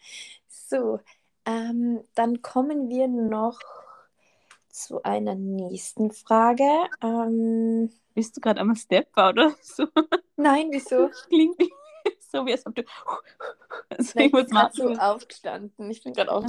So, 0.48 1.00
ähm, 1.46 2.04
dann 2.14 2.42
kommen 2.42 2.90
wir 2.90 3.08
noch 3.08 3.60
zu 4.70 5.02
einer 5.04 5.36
nächsten 5.36 6.12
Frage. 6.12 6.70
Ähm, 7.02 7.92
Bist 8.14 8.38
du 8.38 8.42
gerade 8.42 8.62
am 8.62 8.76
Stepper 8.76 9.30
oder 9.30 9.56
so? 9.62 9.88
Nein, 10.36 10.68
wieso? 10.72 11.10
Klingt 11.30 11.58
nicht 11.60 11.74
so, 12.36 12.46
wie 12.46 12.52
als 12.52 12.66
ob 12.66 12.76
du. 12.76 12.84
Also 13.90 14.20
ich 14.20 14.32
bin 14.32 14.46
gerade 14.46 14.74
so 14.74 14.94
aufgestanden. 14.94 15.92
Ich 15.92 16.04
bin 16.04 16.14
gerade 16.14 16.32
auch. 16.32 16.46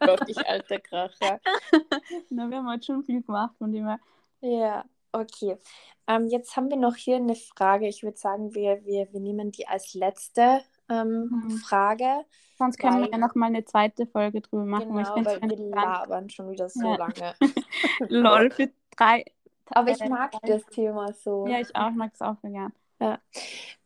Gott, 0.00 0.22
ich 0.26 0.38
alter 0.46 0.80
Kracher. 0.80 1.40
Na, 2.30 2.48
wir 2.48 2.58
haben 2.58 2.68
heute 2.68 2.84
schon 2.84 3.04
viel 3.04 3.22
gemacht 3.22 3.54
von 3.58 3.72
dem 3.72 3.86
her. 3.86 4.00
Ja, 4.40 4.84
okay. 5.12 5.58
Ähm, 6.06 6.28
jetzt 6.28 6.56
haben 6.56 6.70
wir 6.70 6.78
noch 6.78 6.96
hier 6.96 7.16
eine 7.16 7.34
Frage. 7.34 7.86
Ich 7.86 8.02
würde 8.02 8.16
sagen, 8.16 8.54
wir, 8.54 8.84
wir, 8.84 9.12
wir 9.12 9.20
nehmen 9.20 9.50
die 9.50 9.68
als 9.68 9.94
letzte 9.94 10.62
ähm, 10.88 11.28
mhm. 11.30 11.50
Frage. 11.58 12.24
Sonst 12.56 12.78
können 12.78 12.94
weil, 12.94 13.04
wir 13.04 13.10
ja 13.12 13.18
noch 13.18 13.34
mal 13.34 13.46
eine 13.46 13.64
zweite 13.64 14.06
Folge 14.06 14.40
drüber 14.40 14.64
machen. 14.64 14.88
Genau, 14.88 15.00
ich 15.00 15.26
weil 15.26 15.42
wir 15.42 15.56
labern 15.56 16.30
schon 16.30 16.50
wieder 16.50 16.68
so 16.68 16.92
ja. 16.92 16.96
lange. 16.96 17.34
Lol, 18.08 18.50
für 18.50 18.70
drei. 18.96 19.24
Aber 19.70 19.90
ich 19.90 20.08
mag 20.08 20.32
das 20.42 20.64
Thema 20.66 21.12
so. 21.12 21.46
Ja, 21.46 21.60
ich 21.60 21.76
auch, 21.76 21.90
mag 21.90 22.12
es 22.14 22.22
auch 22.22 22.36
sehr 22.40 22.50
gern. 22.50 22.72
Ja, 23.00 23.20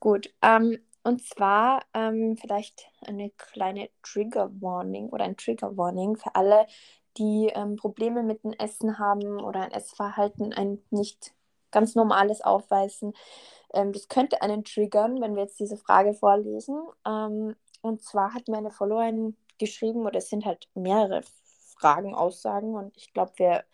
gut. 0.00 0.32
Ähm, 0.42 0.78
und 1.04 1.22
zwar 1.26 1.82
ähm, 1.94 2.36
vielleicht 2.36 2.86
eine 3.06 3.30
kleine 3.30 3.90
Trigger 4.02 4.50
Warning 4.60 5.08
oder 5.08 5.24
ein 5.24 5.36
Trigger 5.36 5.76
Warning 5.76 6.16
für 6.16 6.34
alle, 6.34 6.66
die 7.18 7.50
ähm, 7.54 7.76
Probleme 7.76 8.22
mit 8.22 8.44
dem 8.44 8.52
Essen 8.52 8.98
haben 8.98 9.40
oder 9.40 9.60
ein 9.60 9.72
Essverhalten, 9.72 10.52
ein 10.52 10.82
nicht 10.90 11.34
ganz 11.70 11.94
normales 11.94 12.40
aufweisen. 12.40 13.14
Ähm, 13.74 13.92
das 13.92 14.08
könnte 14.08 14.42
einen 14.42 14.64
triggern, 14.64 15.20
wenn 15.20 15.34
wir 15.34 15.42
jetzt 15.42 15.58
diese 15.60 15.76
Frage 15.76 16.14
vorlesen. 16.14 16.80
Ähm, 17.06 17.56
und 17.80 18.02
zwar 18.02 18.32
hat 18.34 18.48
meine 18.48 18.70
Followerin 18.70 19.36
geschrieben, 19.58 20.06
oder 20.06 20.18
es 20.18 20.28
sind 20.28 20.44
halt 20.44 20.68
mehrere 20.74 21.22
Fragen, 21.78 22.14
Aussagen, 22.14 22.74
und 22.74 22.96
ich 22.96 23.12
glaube, 23.12 23.32
wir 23.36 23.64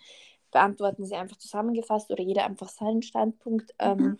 beantworten 0.51 1.05
sie 1.05 1.15
einfach 1.15 1.37
zusammengefasst 1.37 2.11
oder 2.11 2.23
jeder 2.23 2.45
einfach 2.47 2.69
seinen 2.69 3.03
Standpunkt. 3.03 3.75
Ähm, 3.79 3.99
mhm. 3.99 4.19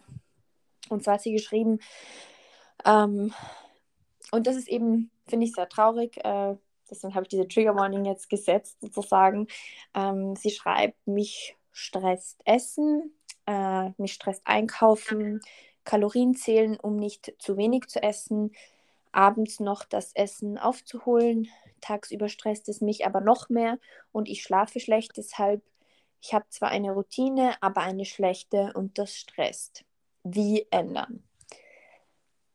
Und 0.91 1.05
zwar 1.05 1.15
hat 1.15 1.23
sie 1.23 1.33
geschrieben, 1.33 1.79
ähm, 2.85 3.33
und 4.31 4.47
das 4.47 4.57
ist 4.57 4.69
eben, 4.69 5.11
finde 5.27 5.47
ich, 5.47 5.53
sehr 5.53 5.69
traurig. 5.69 6.17
Äh, 6.25 6.57
deswegen 6.91 7.15
habe 7.15 7.25
ich 7.25 7.29
diese 7.29 7.49
Trigger 7.49 7.75
Warning 7.75 8.05
jetzt 8.05 8.29
gesetzt, 8.29 8.79
sozusagen. 8.81 9.47
Ähm, 9.95 10.37
sie 10.37 10.51
schreibt, 10.51 11.07
mich 11.07 11.57
stresst 11.73 12.41
Essen, 12.45 13.15
äh, 13.47 13.91
mich 13.97 14.13
stresst 14.13 14.43
Einkaufen, 14.45 15.41
Kalorien 15.85 16.35
zählen, 16.35 16.79
um 16.79 16.97
nicht 16.97 17.35
zu 17.39 17.57
wenig 17.57 17.87
zu 17.87 18.03
essen, 18.03 18.53
abends 19.13 19.61
noch 19.61 19.85
das 19.85 20.13
Essen 20.15 20.59
aufzuholen. 20.59 21.49
Tagsüber 21.81 22.29
stresst 22.29 22.69
es 22.69 22.81
mich 22.81 23.07
aber 23.07 23.21
noch 23.21 23.49
mehr 23.49 23.79
und 24.13 24.29
ich 24.29 24.43
schlafe 24.43 24.81
schlecht. 24.81 25.17
Deshalb, 25.17 25.63
ich 26.21 26.35
habe 26.35 26.45
zwar 26.51 26.69
eine 26.69 26.93
Routine, 26.93 27.55
aber 27.63 27.81
eine 27.83 28.05
schlechte 28.05 28.73
und 28.75 28.99
das 28.99 29.15
stresst. 29.17 29.85
Wie 30.35 30.67
ändern? 30.71 31.23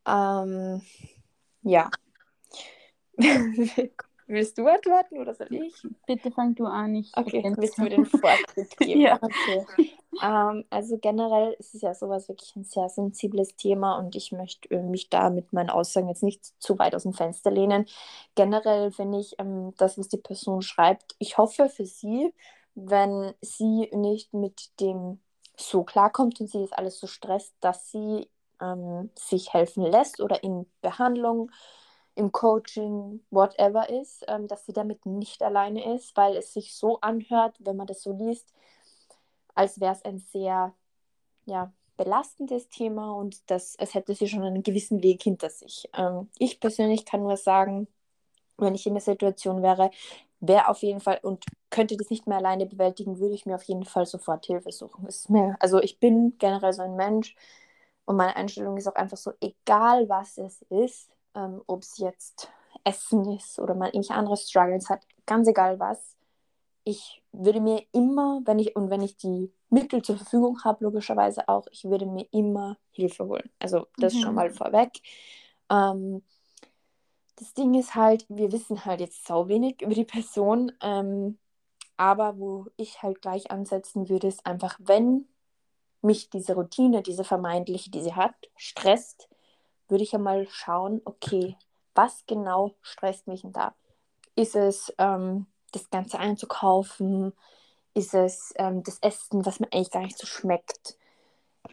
Ähm, 0.05 0.81
ja. 1.61 1.89
Willst 4.27 4.57
du 4.57 4.65
antworten 4.67 5.19
oder 5.19 5.33
soll 5.35 5.53
ich? 5.53 5.75
Bitte 6.07 6.31
fang 6.31 6.55
du 6.55 6.65
an. 6.65 6.95
Ich 6.95 7.11
okay, 7.15 7.43
willst 7.57 7.77
du 7.77 7.83
mir 7.83 7.89
den 7.89 8.05
Vortritt 8.05 8.77
geben? 8.79 9.01
ja. 9.01 9.19
Okay. 9.21 9.65
Ähm, 10.21 10.65
also 10.69 10.97
generell 10.97 11.55
ist 11.59 11.75
es 11.75 11.81
ja 11.81 11.93
sowas 11.93 12.29
wirklich 12.29 12.55
ein 12.55 12.63
sehr 12.63 12.87
sensibles 12.89 13.55
Thema 13.55 13.97
und 13.97 14.15
ich 14.15 14.31
möchte 14.31 14.75
mich 14.79 15.09
da 15.09 15.29
mit 15.29 15.51
meinen 15.51 15.69
Aussagen 15.69 16.07
jetzt 16.07 16.23
nicht 16.23 16.45
zu 16.61 16.79
weit 16.79 16.95
aus 16.95 17.03
dem 17.03 17.13
Fenster 17.13 17.51
lehnen. 17.51 17.85
Generell 18.35 18.91
finde 18.91 19.19
ich 19.19 19.35
ähm, 19.39 19.73
das, 19.77 19.97
was 19.97 20.07
die 20.07 20.17
Person 20.17 20.61
schreibt, 20.61 21.15
ich 21.19 21.37
hoffe 21.37 21.67
für 21.67 21.85
sie, 21.85 22.33
wenn 22.75 23.33
sie 23.41 23.89
nicht 23.93 24.33
mit 24.33 24.79
dem 24.79 25.19
so 25.57 25.83
klarkommt 25.83 26.39
und 26.41 26.49
sie 26.49 26.61
das 26.61 26.73
alles 26.73 26.99
so 26.99 27.07
stresst, 27.07 27.53
dass 27.59 27.91
sie 27.91 28.29
ähm, 28.61 29.09
sich 29.15 29.53
helfen 29.53 29.83
lässt 29.83 30.19
oder 30.19 30.43
in 30.43 30.65
Behandlung 30.81 31.51
im 32.15 32.31
Coaching, 32.31 33.21
whatever 33.31 33.89
ist, 33.89 34.23
ähm, 34.27 34.47
dass 34.47 34.65
sie 34.65 34.73
damit 34.73 35.05
nicht 35.05 35.41
alleine 35.41 35.95
ist, 35.95 36.15
weil 36.15 36.35
es 36.37 36.53
sich 36.53 36.75
so 36.75 36.99
anhört, 37.01 37.55
wenn 37.59 37.75
man 37.75 37.87
das 37.87 38.03
so 38.03 38.13
liest, 38.13 38.53
als 39.55 39.79
wäre 39.79 39.93
es 39.93 40.03
ein 40.03 40.19
sehr 40.19 40.73
ja, 41.45 41.71
belastendes 41.97 42.69
Thema 42.69 43.13
und 43.13 43.49
das, 43.49 43.75
es 43.77 43.93
hätte 43.93 44.13
sie 44.15 44.27
schon 44.27 44.43
einen 44.43 44.63
gewissen 44.63 45.01
Weg 45.03 45.23
hinter 45.23 45.49
sich. 45.49 45.89
Ähm, 45.93 46.29
ich 46.37 46.59
persönlich 46.59 47.05
kann 47.05 47.23
nur 47.23 47.37
sagen, 47.37 47.87
wenn 48.57 48.75
ich 48.75 48.85
in 48.85 48.93
der 48.93 49.01
Situation 49.01 49.63
wäre, 49.63 49.89
wäre 50.47 50.67
auf 50.67 50.81
jeden 50.81 50.99
Fall 50.99 51.19
und 51.21 51.45
könnte 51.69 51.95
das 51.95 52.09
nicht 52.09 52.27
mehr 52.27 52.37
alleine 52.37 52.65
bewältigen, 52.65 53.19
würde 53.19 53.33
ich 53.33 53.45
mir 53.45 53.55
auf 53.55 53.63
jeden 53.63 53.85
Fall 53.85 54.05
sofort 54.05 54.45
Hilfe 54.45 54.71
suchen. 54.71 55.07
ist 55.07 55.29
mir, 55.29 55.55
also 55.59 55.79
ich 55.79 55.99
bin 55.99 56.37
generell 56.37 56.73
so 56.73 56.81
ein 56.81 56.95
Mensch 56.95 57.35
und 58.05 58.17
meine 58.17 58.35
Einstellung 58.35 58.77
ist 58.77 58.87
auch 58.87 58.95
einfach 58.95 59.17
so, 59.17 59.31
egal 59.39 60.09
was 60.09 60.37
es 60.37 60.61
ist, 60.63 61.09
ähm, 61.35 61.61
ob 61.65 61.83
es 61.83 61.97
jetzt 61.97 62.51
Essen 62.83 63.31
ist 63.31 63.57
oder 63.57 63.73
man 63.73 63.87
irgendwelche 63.87 64.15
andere 64.15 64.35
Struggles 64.35 64.89
hat, 64.89 65.01
ganz 65.25 65.47
egal 65.47 65.79
was. 65.79 66.17
Ich 66.83 67.23
würde 67.31 67.61
mir 67.61 67.85
immer, 67.93 68.41
wenn 68.43 68.59
ich 68.59 68.75
und 68.75 68.89
wenn 68.89 69.01
ich 69.01 69.15
die 69.15 69.49
Mittel 69.69 70.01
zur 70.01 70.17
Verfügung 70.17 70.61
habe, 70.65 70.83
logischerweise 70.83 71.47
auch, 71.47 71.65
ich 71.71 71.85
würde 71.85 72.05
mir 72.05 72.27
immer 72.31 72.77
Hilfe 72.91 73.25
holen. 73.25 73.49
Also 73.59 73.87
das 73.97 74.13
mhm. 74.13 74.19
schon 74.19 74.35
mal 74.35 74.49
vorweg. 74.49 74.91
Ähm, 75.71 76.21
das 77.35 77.53
Ding 77.53 77.73
ist 77.73 77.95
halt, 77.95 78.25
wir 78.29 78.51
wissen 78.51 78.85
halt 78.85 78.99
jetzt 79.01 79.25
so 79.27 79.47
wenig 79.47 79.81
über 79.81 79.93
die 79.93 80.05
Person, 80.05 80.71
ähm, 80.81 81.37
aber 81.97 82.37
wo 82.37 82.67
ich 82.77 83.01
halt 83.01 83.21
gleich 83.21 83.51
ansetzen 83.51 84.09
würde, 84.09 84.27
ist 84.27 84.45
einfach, 84.45 84.77
wenn 84.79 85.27
mich 86.01 86.29
diese 86.29 86.55
Routine, 86.55 87.01
diese 87.01 87.23
vermeintliche, 87.23 87.89
die 87.89 88.01
sie 88.01 88.13
hat, 88.13 88.35
stresst, 88.55 89.29
würde 89.87 90.03
ich 90.03 90.11
ja 90.11 90.19
mal 90.19 90.47
schauen, 90.49 91.01
okay, 91.05 91.57
was 91.95 92.25
genau 92.25 92.75
stresst 92.81 93.27
mich 93.27 93.41
denn 93.41 93.53
da? 93.53 93.75
Ist 94.35 94.55
es 94.55 94.93
ähm, 94.97 95.45
das 95.71 95.89
Ganze 95.89 96.19
einzukaufen? 96.19 97.33
Ist 97.93 98.13
es 98.13 98.53
ähm, 98.57 98.83
das 98.83 98.99
Essen, 98.99 99.45
was 99.45 99.59
mir 99.59 99.71
eigentlich 99.71 99.91
gar 99.91 100.01
nicht 100.01 100.17
so 100.17 100.25
schmeckt? 100.25 100.97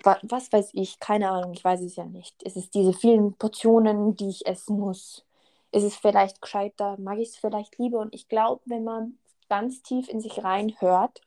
Was, 0.03 0.19
was 0.23 0.53
weiß 0.53 0.71
ich? 0.75 1.01
Keine 1.01 1.31
Ahnung, 1.31 1.53
ich 1.55 1.65
weiß 1.65 1.81
es 1.81 1.97
ja 1.97 2.05
nicht. 2.05 2.43
Ist 2.43 2.57
es 2.57 2.71
diese 2.71 2.93
vielen 2.93 3.35
Portionen, 3.35 4.15
die 4.17 4.29
ich 4.29 4.47
essen 4.47 4.79
muss? 4.79 5.25
Ist 5.73 5.85
es 5.85 5.97
vielleicht 5.97 6.43
gescheiter? 6.43 6.97
Mag 6.99 7.19
ich 7.19 7.31
es 7.31 7.37
vielleicht 7.37 7.79
lieber? 7.79 8.01
Und 8.01 8.15
ich 8.15 8.29
glaube, 8.29 8.63
wenn 8.67 8.85
man 8.85 9.19
ganz 9.49 9.83
tief 9.83 10.09
in 10.09 10.21
sich 10.21 10.43
reinhört, 10.43 11.21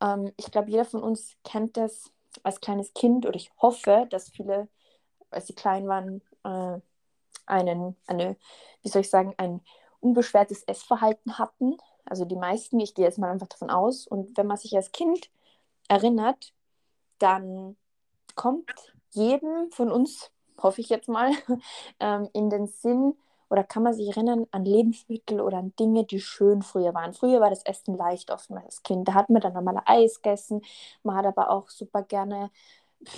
ähm, 0.00 0.32
ich 0.36 0.50
glaube, 0.50 0.70
jeder 0.70 0.84
von 0.84 1.02
uns 1.02 1.36
kennt 1.44 1.76
das 1.76 2.12
als 2.42 2.60
kleines 2.60 2.94
Kind 2.94 3.26
oder 3.26 3.36
ich 3.36 3.50
hoffe, 3.60 4.06
dass 4.10 4.30
viele 4.30 4.68
als 5.30 5.46
sie 5.46 5.54
klein 5.54 5.88
waren, 5.88 6.22
äh, 6.44 6.80
einen, 7.46 7.96
eine, 8.06 8.36
wie 8.82 8.88
soll 8.88 9.02
ich 9.02 9.10
sagen, 9.10 9.34
ein 9.38 9.60
unbeschwertes 10.00 10.62
Essverhalten 10.64 11.38
hatten. 11.38 11.76
Also 12.04 12.24
die 12.24 12.36
meisten, 12.36 12.80
ich 12.80 12.94
gehe 12.94 13.04
jetzt 13.04 13.18
mal 13.18 13.30
einfach 13.30 13.48
davon 13.48 13.70
aus. 13.70 14.06
Und 14.06 14.36
wenn 14.36 14.46
man 14.46 14.56
sich 14.56 14.76
als 14.76 14.92
Kind 14.92 15.30
erinnert, 15.88 16.52
dann 17.18 17.76
kommt 18.34 18.70
jedem 19.10 19.70
von 19.70 19.90
uns, 19.90 20.30
hoffe 20.60 20.80
ich 20.80 20.88
jetzt 20.88 21.08
mal, 21.08 21.32
ähm, 22.00 22.28
in 22.32 22.50
den 22.50 22.66
Sinn, 22.66 23.16
oder 23.50 23.64
kann 23.64 23.82
man 23.82 23.94
sich 23.94 24.08
erinnern 24.08 24.46
an 24.52 24.64
Lebensmittel 24.64 25.40
oder 25.40 25.58
an 25.58 25.74
Dinge, 25.78 26.04
die 26.04 26.20
schön 26.20 26.62
früher 26.62 26.94
waren. 26.94 27.12
Früher 27.14 27.40
war 27.40 27.50
das 27.50 27.64
Essen 27.64 27.96
leicht 27.96 28.30
oftmals 28.30 28.64
als 28.66 28.82
Kind. 28.82 29.08
Da 29.08 29.14
hat 29.14 29.28
man 29.30 29.42
dann 29.42 29.52
normal 29.54 29.82
Eis 29.86 30.22
gegessen. 30.22 30.62
Man 31.02 31.16
hat 31.16 31.26
aber 31.26 31.50
auch 31.50 31.68
super 31.68 32.02
gerne 32.02 32.50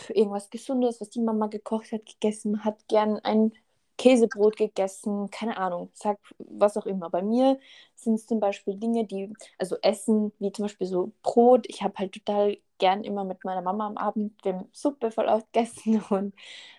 irgendwas 0.09 0.51
Gesundes, 0.51 1.01
was 1.01 1.11
die 1.11 1.21
Mama 1.21 1.47
gekocht 1.49 1.93
hat, 1.93 2.07
gegessen, 2.07 2.65
hat 2.65 2.87
gern 2.89 3.19
ein 3.21 3.53
Käsebrot 3.99 4.57
gegessen, 4.57 5.31
keine 5.31 5.57
Ahnung, 5.59 5.91
sag 5.95 6.19
was 6.39 6.77
auch 6.77 6.87
immer. 6.87 7.11
Bei 7.11 7.23
mir 7.23 7.59
sind 7.95 8.15
es 8.15 8.27
zum 8.27 8.41
Beispiel 8.41 8.77
Dinge, 8.77 9.07
die, 9.07 9.33
also 9.59 9.77
Essen, 9.83 10.33
wie 10.39 10.51
zum 10.53 10.65
Beispiel 10.65 10.87
so 10.87 11.13
Brot. 11.23 11.67
Ich 11.69 11.83
habe 11.83 11.95
halt 11.99 12.13
total 12.13 12.59
gern 12.79 13.05
immer 13.05 13.25
mit 13.25 13.45
meiner 13.45 13.63
Mama 13.63 13.87
am 13.87 13.97
Abend, 13.97 14.33
wir 14.45 14.67
Suppe 14.73 15.11
voll 15.13 15.27
oft 15.27 15.53
gegessen 15.53 16.03
und 16.11 16.35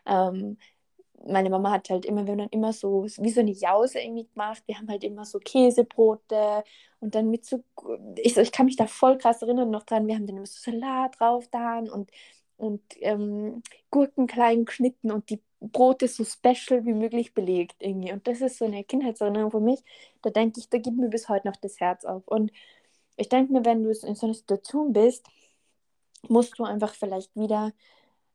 ähm, 0.05 0.57
meine 1.25 1.49
Mama 1.49 1.71
hat 1.71 1.89
halt 1.89 2.05
immer, 2.05 2.25
wir 2.25 2.33
haben 2.33 2.39
dann 2.39 2.49
immer 2.49 2.73
so, 2.73 3.05
wie 3.05 3.29
so 3.29 3.39
eine 3.39 3.51
Jause 3.51 3.99
irgendwie 3.99 4.27
gemacht. 4.27 4.63
Wir 4.65 4.77
haben 4.77 4.89
halt 4.89 5.03
immer 5.03 5.25
so 5.25 5.39
Käsebrote 5.39 6.63
und 6.99 7.15
dann 7.15 7.29
mit 7.29 7.45
so, 7.45 7.63
ich, 8.17 8.37
ich 8.37 8.51
kann 8.51 8.65
mich 8.65 8.75
da 8.75 8.87
voll 8.87 9.17
krass 9.17 9.41
erinnern 9.41 9.69
noch 9.69 9.83
dran, 9.83 10.07
wir 10.07 10.15
haben 10.15 10.27
dann 10.27 10.37
immer 10.37 10.45
so 10.45 10.71
Salat 10.71 11.19
drauf 11.19 11.47
da 11.51 11.79
und 11.79 12.11
und 12.57 12.81
ähm, 13.01 13.61
Gurken 13.89 14.27
klein 14.27 14.65
geschnitten 14.65 15.11
und 15.11 15.29
die 15.29 15.41
Brote 15.59 16.07
so 16.07 16.23
special 16.23 16.85
wie 16.85 16.93
möglich 16.93 17.33
belegt 17.33 17.75
irgendwie. 17.79 18.11
Und 18.11 18.27
das 18.27 18.41
ist 18.41 18.57
so 18.57 18.65
eine 18.65 18.83
Kindheitserinnerung 18.83 19.51
für 19.51 19.59
mich. 19.59 19.83
Da 20.21 20.29
denke 20.29 20.59
ich, 20.59 20.69
da 20.69 20.77
gibt 20.77 20.97
mir 20.97 21.09
bis 21.09 21.29
heute 21.29 21.47
noch 21.47 21.55
das 21.57 21.79
Herz 21.79 22.05
auf. 22.05 22.27
Und 22.27 22.51
ich 23.17 23.29
denke 23.29 23.53
mir, 23.53 23.65
wenn 23.65 23.83
du 23.83 23.89
in 23.89 24.15
so 24.15 24.25
einer 24.27 24.33
Situation 24.33 24.93
bist, 24.93 25.25
musst 26.27 26.57
du 26.57 26.63
einfach 26.63 26.93
vielleicht 26.95 27.35
wieder, 27.35 27.73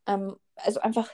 ähm, 0.06 0.36
also 0.56 0.80
einfach 0.80 1.10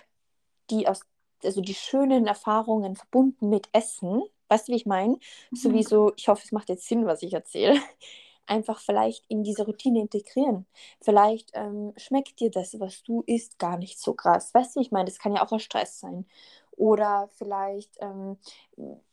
die 0.71 0.89
aus, 0.89 1.01
also 1.45 1.61
die 1.61 1.75
schönen 1.75 2.27
Erfahrungen 2.27 2.97
verbunden 2.97 3.49
mit 3.49 3.69
Essen, 3.73 4.23
weißt 4.49 4.69
du, 4.69 4.73
wie 4.73 4.77
ich 4.77 4.87
meine? 4.87 5.15
Mhm. 5.51 5.57
Sowieso, 5.57 6.13
ich 6.17 6.29
hoffe, 6.29 6.43
es 6.45 6.53
macht 6.53 6.69
jetzt 6.69 6.87
Sinn, 6.89 7.07
was 7.07 7.23
ich 7.23 7.33
erzähle 7.33 7.81
einfach 8.47 8.81
vielleicht 8.81 9.25
in 9.29 9.43
diese 9.43 9.65
Routine 9.65 10.01
integrieren. 10.01 10.67
Vielleicht 11.01 11.51
ähm, 11.55 11.93
schmeckt 11.97 12.41
dir 12.41 12.51
das, 12.51 12.79
was 12.79 13.03
du 13.03 13.23
isst, 13.27 13.59
gar 13.59 13.79
nicht 13.79 13.99
so 13.99 14.15
krass. 14.15 14.53
Weißt 14.53 14.77
du, 14.77 14.81
ich 14.81 14.91
meine, 14.91 15.07
das 15.07 15.19
kann 15.19 15.35
ja 15.35 15.45
auch 15.45 15.53
ein 15.53 15.61
Stress 15.61 16.01
sein. 16.01 16.27
Oder 16.77 17.29
vielleicht 17.35 17.97
ähm, 18.01 18.37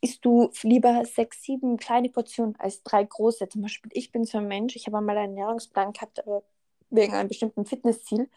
isst 0.00 0.24
du 0.24 0.50
lieber 0.62 1.04
sechs, 1.04 1.42
sieben 1.42 1.76
kleine 1.76 2.08
Portionen 2.08 2.56
als 2.58 2.82
drei 2.82 3.04
große. 3.04 3.48
Zum 3.48 3.62
Beispiel, 3.62 3.90
ich 3.94 4.10
bin 4.10 4.24
so 4.24 4.38
ein 4.38 4.48
Mensch, 4.48 4.74
ich 4.76 4.86
habe 4.86 4.98
einmal 4.98 5.16
einen 5.16 5.36
Ernährungsplan 5.36 5.92
gehabt, 5.92 6.18
aber 6.26 6.42
wegen 6.90 7.14
einem 7.14 7.28
bestimmten 7.28 7.64
Fitnessziel. 7.64 8.28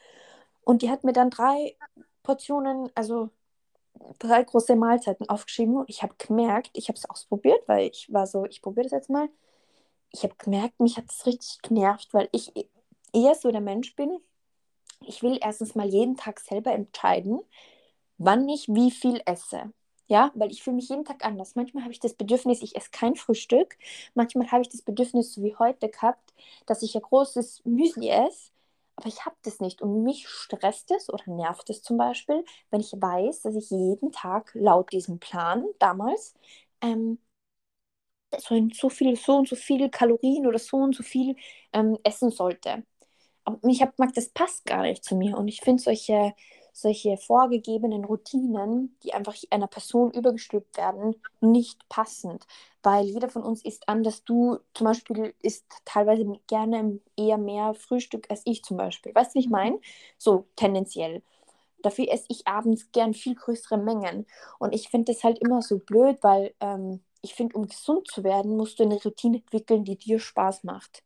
Und 0.64 0.82
die 0.82 0.90
hat 0.90 1.04
mir 1.04 1.14
dann 1.14 1.30
drei 1.30 1.76
Portionen, 2.24 2.90
also 2.96 3.30
drei 4.20 4.44
große 4.44 4.76
Mahlzeiten 4.76 5.30
aufgeschrieben. 5.30 5.84
Ich 5.88 6.04
habe 6.04 6.16
gemerkt, 6.18 6.72
ich 6.74 6.88
habe 6.90 6.98
es 6.98 7.10
ausprobiert, 7.10 7.62
weil 7.68 7.90
ich 7.90 8.12
war 8.12 8.28
so, 8.28 8.46
ich 8.46 8.62
probiere 8.62 8.86
das 8.86 8.92
jetzt 8.92 9.10
mal 9.10 9.30
ich 10.16 10.24
habe 10.24 10.36
gemerkt, 10.38 10.80
mich 10.80 10.98
hat 10.98 11.06
es 11.12 11.26
richtig 11.26 11.62
genervt, 11.62 12.14
weil 12.14 12.30
ich 12.32 12.54
eher 13.14 13.36
so 13.36 13.52
der 13.52 13.62
Mensch 13.62 13.96
bin. 13.96 14.18
Ich 15.02 15.22
will 15.24 15.38
erstens 15.42 15.76
mal 15.76 15.88
jeden 15.88 16.16
Tag 16.16 16.40
selber 16.40 16.72
entscheiden, 16.72 17.42
wann 18.18 18.48
ich 18.48 18.68
wie 18.70 18.92
viel 18.92 19.22
esse. 19.26 19.74
Ja, 20.08 20.32
weil 20.36 20.52
ich 20.52 20.64
fühle 20.64 20.78
mich 20.78 20.90
jeden 20.90 21.04
Tag 21.04 21.26
anders. 21.26 21.56
Manchmal 21.56 21.84
habe 21.84 21.92
ich 21.92 22.00
das 22.00 22.14
Bedürfnis, 22.14 22.62
ich 22.62 22.76
esse 22.76 22.92
kein 22.92 23.16
Frühstück. 23.16 23.78
Manchmal 24.14 24.52
habe 24.52 24.62
ich 24.62 24.70
das 24.70 24.84
Bedürfnis, 24.84 25.34
so 25.34 25.44
wie 25.44 25.56
heute 25.56 25.90
gehabt, 25.90 26.34
dass 26.66 26.84
ich 26.84 26.96
ein 26.96 27.02
großes 27.02 27.64
Müsli 27.66 28.10
esse. 28.10 28.52
Aber 28.98 29.08
ich 29.08 29.26
habe 29.26 29.36
das 29.44 29.60
nicht. 29.60 29.82
Und 29.82 30.04
mich 30.04 30.28
stresst 30.28 30.92
es 30.92 31.10
oder 31.10 31.24
nervt 31.28 31.70
es 31.70 31.82
zum 31.82 31.98
Beispiel, 31.98 32.44
wenn 32.72 32.82
ich 32.82 32.94
weiß, 32.94 33.42
dass 33.42 33.56
ich 33.56 33.70
jeden 33.70 34.12
Tag 34.12 34.52
laut 34.54 34.92
diesem 34.92 35.20
Plan 35.20 35.66
damals 35.80 36.34
ähm, 36.82 37.20
so, 38.40 38.68
so 38.74 38.90
viel, 38.90 39.16
so 39.16 39.38
und 39.38 39.48
so 39.48 39.56
viel 39.56 39.90
Kalorien 39.90 40.48
oder 40.48 40.60
so 40.60 40.78
und 40.78 40.96
so 40.96 41.04
viel 41.04 41.36
ähm, 41.74 41.98
essen 42.04 42.32
sollte. 42.32 42.84
Aber 43.46 43.60
ich 43.70 43.82
habe 43.82 43.94
gemerkt, 43.98 44.18
das 44.18 44.30
passt 44.30 44.66
gar 44.66 44.84
nicht 44.84 45.04
zu 45.04 45.16
mir. 45.18 45.38
Und 45.38 45.48
ich 45.50 45.62
finde 45.62 45.84
solche, 45.84 46.34
solche 46.76 47.18
vorgegebenen 47.18 48.04
Routinen, 48.06 48.98
die 49.04 49.14
einfach 49.14 49.36
einer 49.50 49.68
Person 49.68 50.12
übergestülpt 50.12 50.78
werden, 50.78 51.16
nicht 51.42 51.88
passend. 51.90 52.46
Weil 52.84 53.06
jeder 53.06 53.30
von 53.30 53.44
uns 53.44 53.64
isst 53.64 53.88
anders. 53.90 54.24
Du 54.26 54.60
zum 54.74 54.86
Beispiel 54.86 55.34
isst 55.42 55.66
teilweise 55.86 56.26
gerne 56.48 57.00
eher 57.18 57.38
mehr 57.38 57.74
Frühstück 57.76 58.30
als 58.30 58.42
ich 58.46 58.64
zum 58.64 58.78
Beispiel. 58.78 59.16
Weißt 59.16 59.32
du, 59.32 59.40
wie 59.40 59.44
ich 59.44 59.50
meine? 59.50 59.80
So 60.18 60.46
tendenziell 60.56 61.24
Dafür 61.84 62.12
esse 62.12 62.26
ich 62.30 62.48
abends 62.48 62.92
gern 62.92 63.14
viel 63.14 63.36
größere 63.36 63.78
Mengen. 63.78 64.26
Und 64.60 64.74
ich 64.74 64.90
finde 64.90 65.14
das 65.14 65.24
halt 65.24 65.40
immer 65.40 65.62
so 65.62 65.80
blöd, 65.80 66.18
weil 66.24 66.54
ähm, 66.60 67.02
ich 67.22 67.36
finde, 67.36 67.58
um 67.58 67.68
gesund 67.68 68.08
zu 68.08 68.24
werden, 68.24 68.58
musst 68.58 68.80
du 68.80 68.84
eine 68.84 69.02
Routine 69.02 69.38
entwickeln, 69.38 69.86
die 69.86 69.98
dir 69.98 70.20
Spaß 70.20 70.64
macht. 70.66 71.05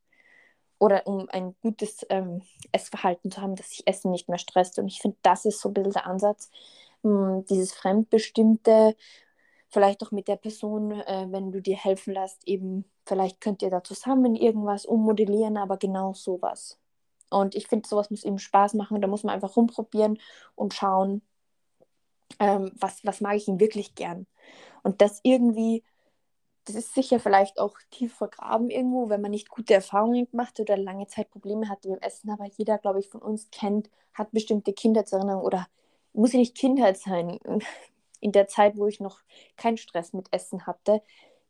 Oder 0.79 1.05
um 1.07 1.27
ein 1.29 1.55
gutes 1.61 2.05
ähm, 2.09 2.41
Essverhalten 2.71 3.31
zu 3.31 3.41
haben, 3.41 3.55
dass 3.55 3.69
sich 3.69 3.85
Essen 3.85 4.11
nicht 4.11 4.29
mehr 4.29 4.37
stresst. 4.37 4.79
Und 4.79 4.87
ich 4.87 4.99
finde, 4.99 5.17
das 5.21 5.45
ist 5.45 5.61
so 5.61 5.69
ein 5.69 5.73
bisschen 5.73 5.91
der 5.91 6.07
Ansatz. 6.07 6.49
Mh, 7.03 7.43
dieses 7.49 7.73
Fremdbestimmte, 7.73 8.95
vielleicht 9.69 10.01
auch 10.03 10.11
mit 10.11 10.27
der 10.27 10.37
Person, 10.37 10.91
äh, 10.91 11.27
wenn 11.29 11.51
du 11.51 11.61
dir 11.61 11.77
helfen 11.77 12.13
lässt, 12.13 12.47
eben, 12.47 12.85
vielleicht 13.05 13.41
könnt 13.41 13.61
ihr 13.61 13.69
da 13.69 13.83
zusammen 13.83 14.35
irgendwas 14.35 14.85
ummodellieren, 14.85 15.57
aber 15.57 15.77
genau 15.77 16.13
sowas. 16.13 16.79
Und 17.29 17.55
ich 17.55 17.67
finde, 17.67 17.87
sowas 17.87 18.09
muss 18.09 18.23
eben 18.23 18.39
Spaß 18.39 18.73
machen. 18.73 19.01
Da 19.01 19.07
muss 19.07 19.23
man 19.23 19.35
einfach 19.35 19.55
rumprobieren 19.55 20.19
und 20.55 20.73
schauen, 20.73 21.21
ähm, 22.39 22.71
was, 22.79 23.05
was 23.05 23.21
mag 23.21 23.35
ich 23.35 23.47
ihm 23.47 23.59
wirklich 23.59 23.95
gern. 23.95 24.27
Und 24.83 25.01
das 25.01 25.19
irgendwie 25.23 25.83
das 26.69 26.75
ist 26.75 26.93
sicher 26.93 27.19
vielleicht 27.19 27.59
auch 27.59 27.77
tief 27.89 28.13
vergraben 28.13 28.69
irgendwo, 28.69 29.09
wenn 29.09 29.21
man 29.21 29.31
nicht 29.31 29.49
gute 29.49 29.73
Erfahrungen 29.73 30.29
gemacht 30.29 30.59
hat 30.59 30.69
oder 30.69 30.77
lange 30.77 31.07
Zeit 31.07 31.31
Probleme 31.31 31.67
hatte 31.67 31.89
mit 31.89 31.99
dem 31.99 32.03
Essen. 32.03 32.29
Aber 32.29 32.45
jeder, 32.45 32.77
glaube 32.77 32.99
ich, 32.99 33.09
von 33.09 33.21
uns 33.21 33.49
kennt, 33.51 33.89
hat 34.13 34.31
bestimmte 34.31 34.73
Kindheitserinnerungen 34.73 35.45
oder 35.45 35.67
muss 36.13 36.33
ja 36.33 36.39
nicht 36.39 36.55
Kindheit 36.55 36.97
sein. 36.97 37.39
In 38.21 38.31
der 38.33 38.47
Zeit, 38.47 38.77
wo 38.77 38.85
ich 38.85 38.99
noch 38.99 39.21
keinen 39.55 39.77
Stress 39.77 40.13
mit 40.13 40.27
Essen 40.31 40.67
hatte, 40.67 41.01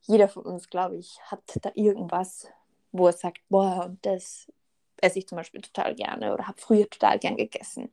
jeder 0.01 0.29
von 0.29 0.43
uns, 0.45 0.69
glaube 0.69 0.97
ich, 0.97 1.19
hat 1.23 1.41
da 1.61 1.71
irgendwas, 1.73 2.47
wo 2.91 3.07
er 3.07 3.13
sagt, 3.13 3.41
boah, 3.49 3.95
das 4.03 4.47
esse 5.01 5.19
ich 5.19 5.27
zum 5.27 5.37
Beispiel 5.37 5.61
total 5.61 5.95
gerne 5.95 6.33
oder 6.33 6.47
habe 6.47 6.61
früher 6.61 6.89
total 6.89 7.19
gern 7.19 7.37
gegessen. 7.37 7.91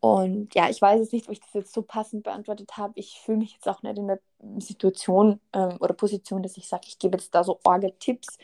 Und 0.00 0.54
ja, 0.54 0.70
ich 0.70 0.80
weiß 0.80 0.98
jetzt 1.00 1.12
nicht, 1.12 1.26
ob 1.26 1.32
ich 1.32 1.40
das 1.40 1.52
jetzt 1.52 1.74
so 1.74 1.82
passend 1.82 2.24
beantwortet 2.24 2.76
habe. 2.78 2.94
Ich 2.96 3.20
fühle 3.20 3.38
mich 3.38 3.52
jetzt 3.52 3.68
auch 3.68 3.82
nicht 3.82 3.98
in 3.98 4.08
der 4.08 4.20
Situation 4.58 5.40
ähm, 5.52 5.76
oder 5.80 5.92
Position, 5.92 6.42
dass 6.42 6.56
ich 6.56 6.66
sage, 6.66 6.84
ich 6.86 6.98
gebe 6.98 7.18
jetzt 7.18 7.34
da 7.34 7.44
so 7.44 7.60
Orgel-Tipps. 7.64 8.38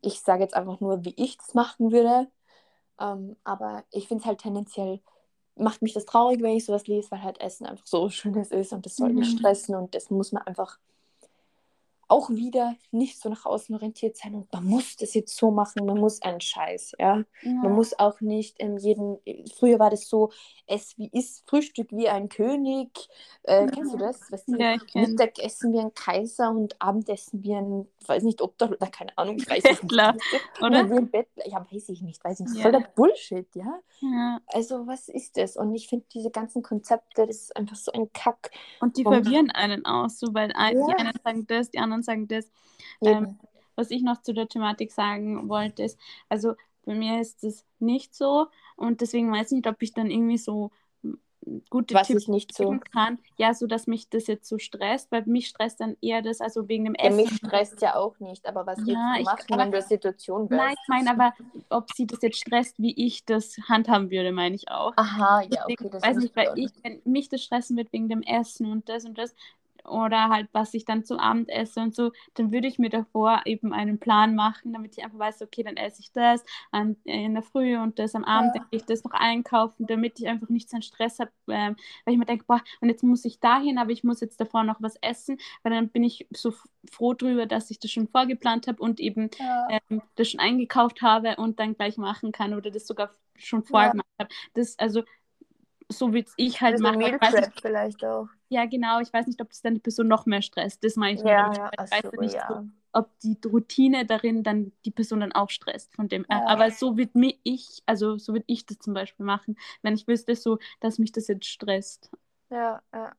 Ich 0.00 0.20
sage 0.20 0.42
jetzt 0.42 0.54
einfach 0.54 0.80
nur, 0.80 1.04
wie 1.04 1.14
ich 1.16 1.38
das 1.38 1.54
machen 1.54 1.90
würde. 1.90 2.28
Ähm, 3.00 3.36
aber 3.42 3.84
ich 3.90 4.06
finde 4.06 4.22
es 4.22 4.26
halt 4.26 4.40
tendenziell, 4.40 5.00
macht 5.56 5.82
mich 5.82 5.92
das 5.92 6.06
traurig, 6.06 6.40
wenn 6.40 6.56
ich 6.56 6.64
sowas 6.64 6.86
lese, 6.86 7.10
weil 7.10 7.22
halt 7.22 7.40
Essen 7.40 7.66
einfach 7.66 7.86
so 7.86 8.08
schönes 8.10 8.52
ist 8.52 8.72
und 8.72 8.86
das 8.86 8.96
soll 8.96 9.12
nicht 9.12 9.34
mhm. 9.34 9.38
stressen 9.38 9.74
und 9.74 9.94
das 9.96 10.10
muss 10.10 10.30
man 10.30 10.44
einfach 10.44 10.78
auch 12.12 12.28
wieder 12.28 12.76
nicht 12.90 13.18
so 13.18 13.30
nach 13.30 13.46
außen 13.46 13.74
orientiert 13.74 14.18
sein 14.18 14.34
und 14.34 14.52
man 14.52 14.64
muss 14.64 14.96
das 14.96 15.14
jetzt 15.14 15.34
so 15.34 15.50
machen, 15.50 15.86
man 15.86 15.96
muss 15.96 16.20
einen 16.20 16.42
Scheiß, 16.42 16.92
ja. 16.98 17.24
ja. 17.40 17.50
Man 17.50 17.72
muss 17.72 17.98
auch 17.98 18.20
nicht 18.20 18.58
in 18.58 18.76
jedem, 18.76 19.16
früher 19.56 19.78
war 19.78 19.88
das 19.88 20.10
so, 20.10 20.30
es 20.66 20.98
wie 20.98 21.08
ist 21.10 21.48
Frühstück 21.48 21.90
wie 21.90 22.10
ein 22.10 22.28
König, 22.28 22.90
äh, 23.44 23.62
ja. 23.62 23.66
kennst 23.66 23.94
du 23.94 23.96
das? 23.96 24.30
Weißt 24.30 24.48
du, 24.48 24.58
ja, 24.58 24.76
Mittagessen 24.92 25.72
wie 25.72 25.78
ein 25.78 25.94
Kaiser 25.94 26.50
und 26.50 26.76
Abendessen 26.82 27.42
wie 27.42 27.54
ein, 27.54 27.88
weiß 28.06 28.24
nicht, 28.24 28.42
ob 28.42 28.58
da, 28.58 28.66
oder 28.66 28.88
keine 28.88 29.16
Ahnung, 29.16 29.36
ich 29.36 29.48
weiß 29.48 29.62
es 29.70 29.82
nicht. 29.82 29.94
oder? 30.60 30.90
wie 30.90 30.98
ein 30.98 31.10
Bettler, 31.10 31.48
ja, 31.48 31.66
weiß 31.72 31.88
ich 31.88 32.02
nicht, 32.02 32.22
weiß 32.22 32.40
ich 32.40 32.46
nicht, 32.46 32.60
voll 32.60 32.72
der 32.72 32.86
Bullshit, 32.94 33.48
ja? 33.54 33.80
Also 34.48 34.86
was 34.86 35.08
ist 35.08 35.38
das? 35.38 35.56
Und 35.56 35.74
ich 35.74 35.88
finde 35.88 36.04
diese 36.12 36.30
ganzen 36.30 36.62
Konzepte, 36.62 37.26
das 37.26 37.36
ist 37.36 37.56
einfach 37.56 37.76
so 37.76 37.90
ein 37.92 38.12
Kack. 38.12 38.50
Und 38.80 38.98
die 38.98 39.02
verwirren 39.02 39.50
einen 39.50 39.86
aus, 39.86 40.18
so, 40.18 40.34
weil 40.34 40.48
die 40.48 40.54
einen 40.56 41.12
sagen 41.24 41.46
das, 41.46 41.70
die 41.70 41.78
anderen 41.78 42.01
sagen 42.02 42.28
das. 42.28 42.50
Ähm, 43.00 43.38
was 43.76 43.90
ich 43.90 44.02
noch 44.02 44.20
zu 44.22 44.34
der 44.34 44.48
Thematik 44.48 44.92
sagen 44.92 45.48
wollte, 45.48 45.82
ist, 45.82 45.98
also 46.28 46.54
bei 46.84 46.94
mir 46.94 47.20
ist 47.20 47.42
es 47.44 47.64
nicht 47.78 48.14
so 48.14 48.48
und 48.76 49.00
deswegen 49.00 49.32
weiß 49.32 49.52
ich 49.52 49.56
nicht, 49.56 49.66
ob 49.66 49.80
ich 49.82 49.92
dann 49.92 50.10
irgendwie 50.10 50.38
so 50.38 50.70
gute 51.70 51.94
Was 51.94 52.06
Tipps 52.06 52.28
nicht 52.28 52.54
so 52.54 52.78
kann. 52.92 53.18
Ja, 53.36 53.54
so 53.54 53.66
dass 53.66 53.86
mich 53.86 54.08
das 54.08 54.26
jetzt 54.26 54.48
so 54.48 54.58
stresst, 54.58 55.10
weil 55.10 55.24
mich 55.26 55.48
stresst 55.48 55.80
dann 55.80 55.96
eher 56.00 56.22
das, 56.22 56.40
also 56.40 56.68
wegen 56.68 56.84
dem 56.84 56.94
ja, 56.96 57.06
Essen. 57.06 57.16
Mich 57.16 57.34
stresst 57.36 57.82
ja 57.82 57.96
auch 57.96 58.18
nicht, 58.20 58.46
aber 58.46 58.66
was 58.66 58.78
ja, 58.86 59.16
du 59.16 59.24
machen, 59.24 59.58
wenn 59.58 59.72
du 59.72 59.78
in 59.78 59.84
Situation 59.84 60.48
bist? 60.48 60.60
Nein, 60.60 60.74
ich 60.74 60.88
meine 60.88 61.10
aber, 61.10 61.34
ob 61.70 61.92
sie 61.94 62.06
das 62.06 62.22
jetzt 62.22 62.38
stresst, 62.38 62.78
wie 62.78 62.94
ich 62.94 63.24
das 63.24 63.56
handhaben 63.68 64.10
würde, 64.10 64.32
meine 64.32 64.54
ich 64.54 64.68
auch. 64.68 64.92
Aha, 64.96 65.42
ja, 65.50 65.64
okay. 65.64 65.88
Das 65.90 66.02
weiß 66.02 66.16
nicht, 66.18 66.36
weil 66.36 66.52
ich, 66.56 66.70
wenn 66.82 67.00
mich 67.04 67.28
das 67.28 67.42
stressen 67.42 67.76
wird 67.76 67.92
wegen 67.92 68.08
dem 68.08 68.22
Essen 68.22 68.70
und 68.70 68.88
das 68.88 69.04
und 69.04 69.18
das, 69.18 69.34
oder 69.84 70.28
halt, 70.28 70.48
was 70.52 70.74
ich 70.74 70.84
dann 70.84 71.04
zum 71.04 71.18
Abend 71.18 71.48
esse 71.50 71.80
und 71.80 71.94
so, 71.94 72.12
dann 72.34 72.52
würde 72.52 72.68
ich 72.68 72.78
mir 72.78 72.90
davor 72.90 73.42
eben 73.44 73.72
einen 73.72 73.98
Plan 73.98 74.34
machen, 74.34 74.72
damit 74.72 74.96
ich 74.96 75.04
einfach 75.04 75.18
weiß, 75.18 75.42
okay, 75.42 75.62
dann 75.62 75.76
esse 75.76 76.00
ich 76.00 76.12
das 76.12 76.44
an, 76.70 76.96
in 77.04 77.34
der 77.34 77.42
Früh 77.42 77.76
und 77.76 77.98
das 77.98 78.14
am 78.14 78.24
Abend, 78.24 78.52
ja. 78.54 78.64
ich 78.70 78.84
das 78.84 79.04
noch 79.04 79.12
einkaufen, 79.12 79.86
damit 79.86 80.20
ich 80.20 80.28
einfach 80.28 80.48
nicht 80.48 80.70
so 80.70 80.76
einen 80.76 80.82
Stress 80.82 81.18
habe, 81.18 81.30
ähm, 81.48 81.76
weil 82.04 82.14
ich 82.14 82.18
mir 82.18 82.26
denke, 82.26 82.44
boah, 82.46 82.60
und 82.80 82.88
jetzt 82.88 83.02
muss 83.02 83.24
ich 83.24 83.40
dahin, 83.40 83.78
aber 83.78 83.90
ich 83.90 84.04
muss 84.04 84.20
jetzt 84.20 84.40
davor 84.40 84.64
noch 84.64 84.80
was 84.80 84.96
essen, 85.02 85.38
weil 85.62 85.72
dann 85.72 85.88
bin 85.88 86.04
ich 86.04 86.26
so 86.30 86.52
froh 86.90 87.14
drüber, 87.14 87.46
dass 87.46 87.70
ich 87.70 87.78
das 87.78 87.90
schon 87.90 88.08
vorgeplant 88.08 88.66
habe 88.66 88.82
und 88.82 89.00
eben 89.00 89.30
ja. 89.38 89.68
ähm, 89.90 90.02
das 90.16 90.30
schon 90.30 90.40
eingekauft 90.40 91.02
habe 91.02 91.36
und 91.36 91.58
dann 91.60 91.74
gleich 91.74 91.96
machen 91.96 92.32
kann 92.32 92.54
oder 92.54 92.70
das 92.70 92.86
sogar 92.86 93.14
schon 93.36 93.62
vorgemacht 93.62 94.06
ja. 94.18 94.24
habe. 94.24 94.34
Das, 94.54 94.78
also 94.78 95.02
so 95.92 96.12
wie 96.12 96.24
ich 96.36 96.60
halt 96.60 96.74
also 96.74 96.84
mache. 96.84 96.98
Meal 96.98 97.18
vielleicht 97.60 98.04
auch. 98.04 98.28
Ja, 98.48 98.66
genau. 98.66 99.00
Ich 99.00 99.12
weiß 99.12 99.26
nicht, 99.26 99.40
ob 99.40 99.48
das 99.50 99.62
dann 99.62 99.74
die 99.74 99.80
Person 99.80 100.08
noch 100.08 100.26
mehr 100.26 100.42
stresst. 100.42 100.84
Das 100.84 100.96
meine 100.96 101.14
ich 101.14 101.24
ja, 101.24 101.48
nicht. 101.48 101.58
Ja, 101.58 101.70
ich 101.72 101.90
weiß 101.90 102.02
so, 102.12 102.20
nicht, 102.20 102.34
ja. 102.34 102.46
so, 102.48 102.68
ob 102.92 103.10
die 103.20 103.38
Routine 103.46 104.04
darin 104.04 104.42
dann 104.42 104.72
die 104.84 104.90
Person 104.90 105.20
dann 105.20 105.32
auch 105.32 105.50
stresst 105.50 105.94
von 105.94 106.08
dem. 106.08 106.26
Ja. 106.28 106.46
Aber 106.46 106.70
so 106.70 106.96
wird 106.96 107.14
mir 107.14 107.34
ich, 107.42 107.82
also 107.86 108.18
so 108.18 108.32
würde 108.32 108.44
ich 108.48 108.66
das 108.66 108.78
zum 108.78 108.94
Beispiel 108.94 109.24
machen, 109.24 109.56
wenn 109.82 109.94
ich 109.94 110.06
wüsste 110.06 110.36
so, 110.36 110.58
dass 110.80 110.98
mich 110.98 111.12
das 111.12 111.28
jetzt 111.28 111.46
stresst. 111.46 112.10
Ja, 112.50 112.82
ja. 112.92 113.12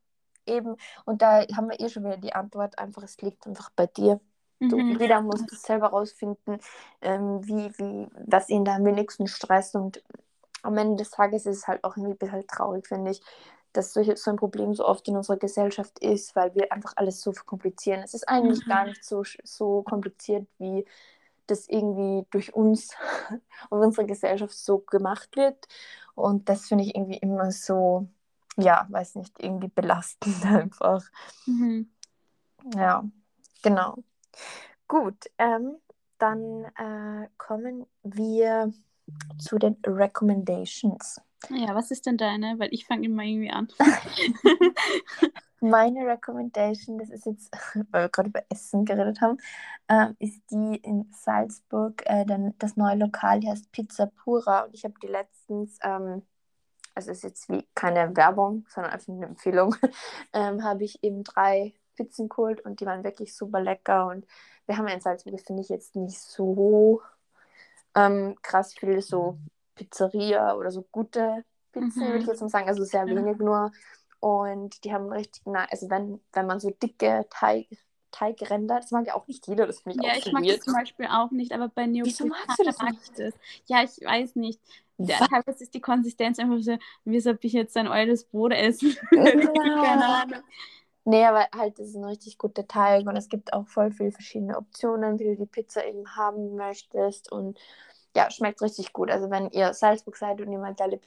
Eben. 0.45 0.75
Und 1.05 1.21
da 1.21 1.45
haben 1.55 1.69
wir 1.69 1.79
eh 1.79 1.89
schon 1.89 2.03
wieder 2.03 2.17
die 2.17 2.33
Antwort, 2.33 2.77
einfach, 2.77 3.03
es 3.03 3.21
liegt 3.21 3.47
einfach 3.47 3.69
bei 3.75 3.87
dir. 3.87 4.19
Du, 4.59 4.77
mhm. 4.77 4.99
Jeder 4.99 5.21
muss 5.21 5.45
das 5.45 5.61
selber 5.63 5.87
rausfinden, 5.87 6.59
ähm, 7.01 7.45
wie, 7.45 7.71
wie, 7.77 8.07
was 8.27 8.49
ihn 8.49 8.65
da 8.65 8.75
am 8.75 8.85
wenigsten 8.85 9.27
stresst 9.27 9.75
und 9.75 10.01
am 10.63 10.77
Ende 10.77 10.97
des 10.97 11.11
Tages 11.11 11.45
ist 11.45 11.57
es 11.57 11.67
halt 11.67 11.83
auch 11.83 11.95
irgendwie 11.95 12.13
ein 12.13 12.17
bisschen 12.17 12.47
traurig, 12.47 12.87
finde 12.87 13.11
ich, 13.11 13.21
dass 13.73 13.93
solche, 13.93 14.15
so 14.15 14.31
ein 14.31 14.37
Problem 14.37 14.73
so 14.73 14.85
oft 14.85 15.07
in 15.07 15.17
unserer 15.17 15.37
Gesellschaft 15.37 15.99
ist, 15.99 16.35
weil 16.35 16.53
wir 16.55 16.71
einfach 16.71 16.93
alles 16.95 17.21
so 17.21 17.33
verkomplizieren. 17.33 18.01
Es 18.03 18.13
ist 18.13 18.27
eigentlich 18.27 18.65
mhm. 18.65 18.69
gar 18.69 18.85
nicht 18.85 19.03
so, 19.03 19.23
so 19.43 19.83
kompliziert, 19.83 20.47
wie 20.59 20.85
das 21.47 21.67
irgendwie 21.67 22.25
durch 22.31 22.53
uns 22.53 22.95
und 23.69 23.79
unsere 23.79 24.07
Gesellschaft 24.07 24.53
so 24.53 24.79
gemacht 24.79 25.35
wird. 25.35 25.67
Und 26.15 26.47
das 26.49 26.67
finde 26.67 26.83
ich 26.85 26.95
irgendwie 26.95 27.17
immer 27.17 27.51
so, 27.51 28.07
ja, 28.57 28.85
weiß 28.89 29.15
nicht, 29.15 29.39
irgendwie 29.39 29.69
belastend 29.69 30.45
einfach. 30.45 31.03
Mhm. 31.45 31.89
Ja, 32.75 33.03
genau. 33.61 33.97
Gut, 34.87 35.25
ähm, 35.37 35.77
dann 36.19 36.65
äh, 36.77 37.27
kommen 37.37 37.85
wir 38.03 38.71
zu 39.37 39.57
den 39.57 39.77
Recommendations. 39.85 41.21
Ja, 41.49 41.75
was 41.75 41.91
ist 41.91 42.05
denn 42.05 42.17
deine? 42.17 42.57
Weil 42.57 42.69
ich 42.71 42.85
fange 42.85 43.05
immer 43.05 43.23
irgendwie 43.23 43.51
an. 43.51 43.67
Meine 45.63 46.05
Recommendation, 46.05 46.97
das 46.97 47.09
ist 47.09 47.25
jetzt, 47.25 47.49
weil 47.91 48.03
wir 48.03 48.09
gerade 48.09 48.27
über 48.27 48.43
Essen 48.49 48.83
geredet 48.83 49.21
haben, 49.21 49.37
äh, 49.87 50.07
ist 50.19 50.41
die 50.51 50.75
in 50.75 51.09
Salzburg. 51.13 52.03
Äh, 52.05 52.25
dann, 52.25 52.53
das 52.59 52.75
neue 52.75 52.97
Lokal 52.97 53.39
heißt 53.45 53.71
Pizza 53.71 54.07
Pura 54.07 54.65
und 54.65 54.73
ich 54.73 54.83
habe 54.83 54.95
die 55.01 55.07
letztens, 55.07 55.79
ähm, 55.81 56.23
also 56.95 57.11
ist 57.11 57.23
jetzt 57.23 57.47
wie 57.47 57.65
keine 57.75 58.13
Werbung, 58.15 58.65
sondern 58.67 58.91
einfach 58.91 59.13
eine 59.13 59.25
Empfehlung, 59.25 59.73
ähm, 60.33 60.65
habe 60.65 60.83
ich 60.83 61.01
eben 61.01 61.23
drei 61.23 61.73
Pizzen 61.95 62.27
geholt 62.27 62.59
und 62.65 62.81
die 62.81 62.85
waren 62.85 63.05
wirklich 63.05 63.33
super 63.33 63.61
lecker 63.61 64.07
und 64.07 64.25
wir 64.65 64.77
haben 64.77 64.87
ja 64.89 64.95
in 64.95 65.01
Salzburg, 65.01 65.39
finde 65.39 65.61
ich 65.61 65.69
jetzt 65.69 65.95
nicht 65.95 66.19
so 66.19 67.01
ähm, 67.95 68.35
krass 68.41 68.73
viel 68.73 69.01
so 69.01 69.37
Pizzeria 69.75 70.55
oder 70.55 70.71
so 70.71 70.85
gute 70.91 71.43
Pizzen, 71.71 72.03
mhm. 72.03 72.07
würde 72.07 72.19
ich 72.19 72.27
jetzt 72.27 72.41
mal 72.41 72.49
sagen. 72.49 72.67
Also 72.67 72.83
sehr 72.83 73.05
wenig 73.05 73.37
nur. 73.37 73.71
Und 74.19 74.83
die 74.83 74.93
haben 74.93 75.11
richtig, 75.11 75.41
na, 75.45 75.65
also 75.69 75.89
wenn, 75.89 76.21
wenn 76.31 76.45
man 76.45 76.59
so 76.59 76.69
dicke 76.69 77.25
Teig, 77.29 77.67
Teigränder, 78.11 78.77
das 78.77 78.91
mag 78.91 79.07
ja 79.07 79.15
auch 79.15 79.27
nicht 79.27 79.47
jeder, 79.47 79.67
das 79.67 79.81
finde 79.81 79.97
ich 79.99 80.05
ja, 80.05 80.13
auch 80.13 80.25
ich 80.25 80.31
mag 80.31 80.45
das 80.45 80.59
zum 80.61 80.73
Beispiel 80.73 81.07
auch 81.07 81.31
nicht, 81.31 81.51
aber 81.51 81.67
bei 81.67 81.87
Neapolitan 81.87 82.29
mag 82.29 82.95
ich 83.03 83.11
das. 83.17 83.33
Ja, 83.65 83.83
ich 83.83 84.05
weiß 84.05 84.35
nicht. 84.35 84.61
Der, 84.97 85.17
teilweise 85.17 85.63
ist 85.63 85.73
die 85.73 85.81
Konsistenz 85.81 86.39
einfach 86.39 86.59
so, 86.61 86.77
wie 87.03 87.29
ob 87.29 87.43
ich 87.43 87.53
jetzt 87.53 87.75
ein 87.75 87.87
eures 87.87 88.25
Brot 88.25 88.53
essen. 88.53 88.95
Keine 89.09 90.05
Ahnung. 90.05 90.43
Nee, 91.05 91.25
aber 91.25 91.47
halt, 91.53 91.79
das 91.79 91.89
ist 91.89 91.95
ein 91.95 92.05
richtig 92.05 92.37
guter 92.37 92.65
Teig 92.67 93.05
und 93.07 93.17
es 93.17 93.27
gibt 93.27 93.51
auch 93.51 93.67
voll 93.67 93.91
viele 93.91 94.11
verschiedene 94.11 94.57
Optionen, 94.57 95.19
wie 95.19 95.25
du 95.25 95.35
die 95.35 95.45
Pizza 95.45 95.85
eben 95.85 96.15
haben 96.15 96.55
möchtest 96.55 97.31
und 97.31 97.59
ja, 98.15 98.29
schmeckt 98.31 98.61
richtig 98.61 98.93
gut. 98.93 99.09
Also 99.11 99.29
wenn 99.29 99.49
ihr 99.49 99.73
Salzburg 99.73 100.15
seid 100.15 100.39
und 100.39 100.51
ihr 100.51 100.59
mal 100.59 100.75
geile 100.75 101.01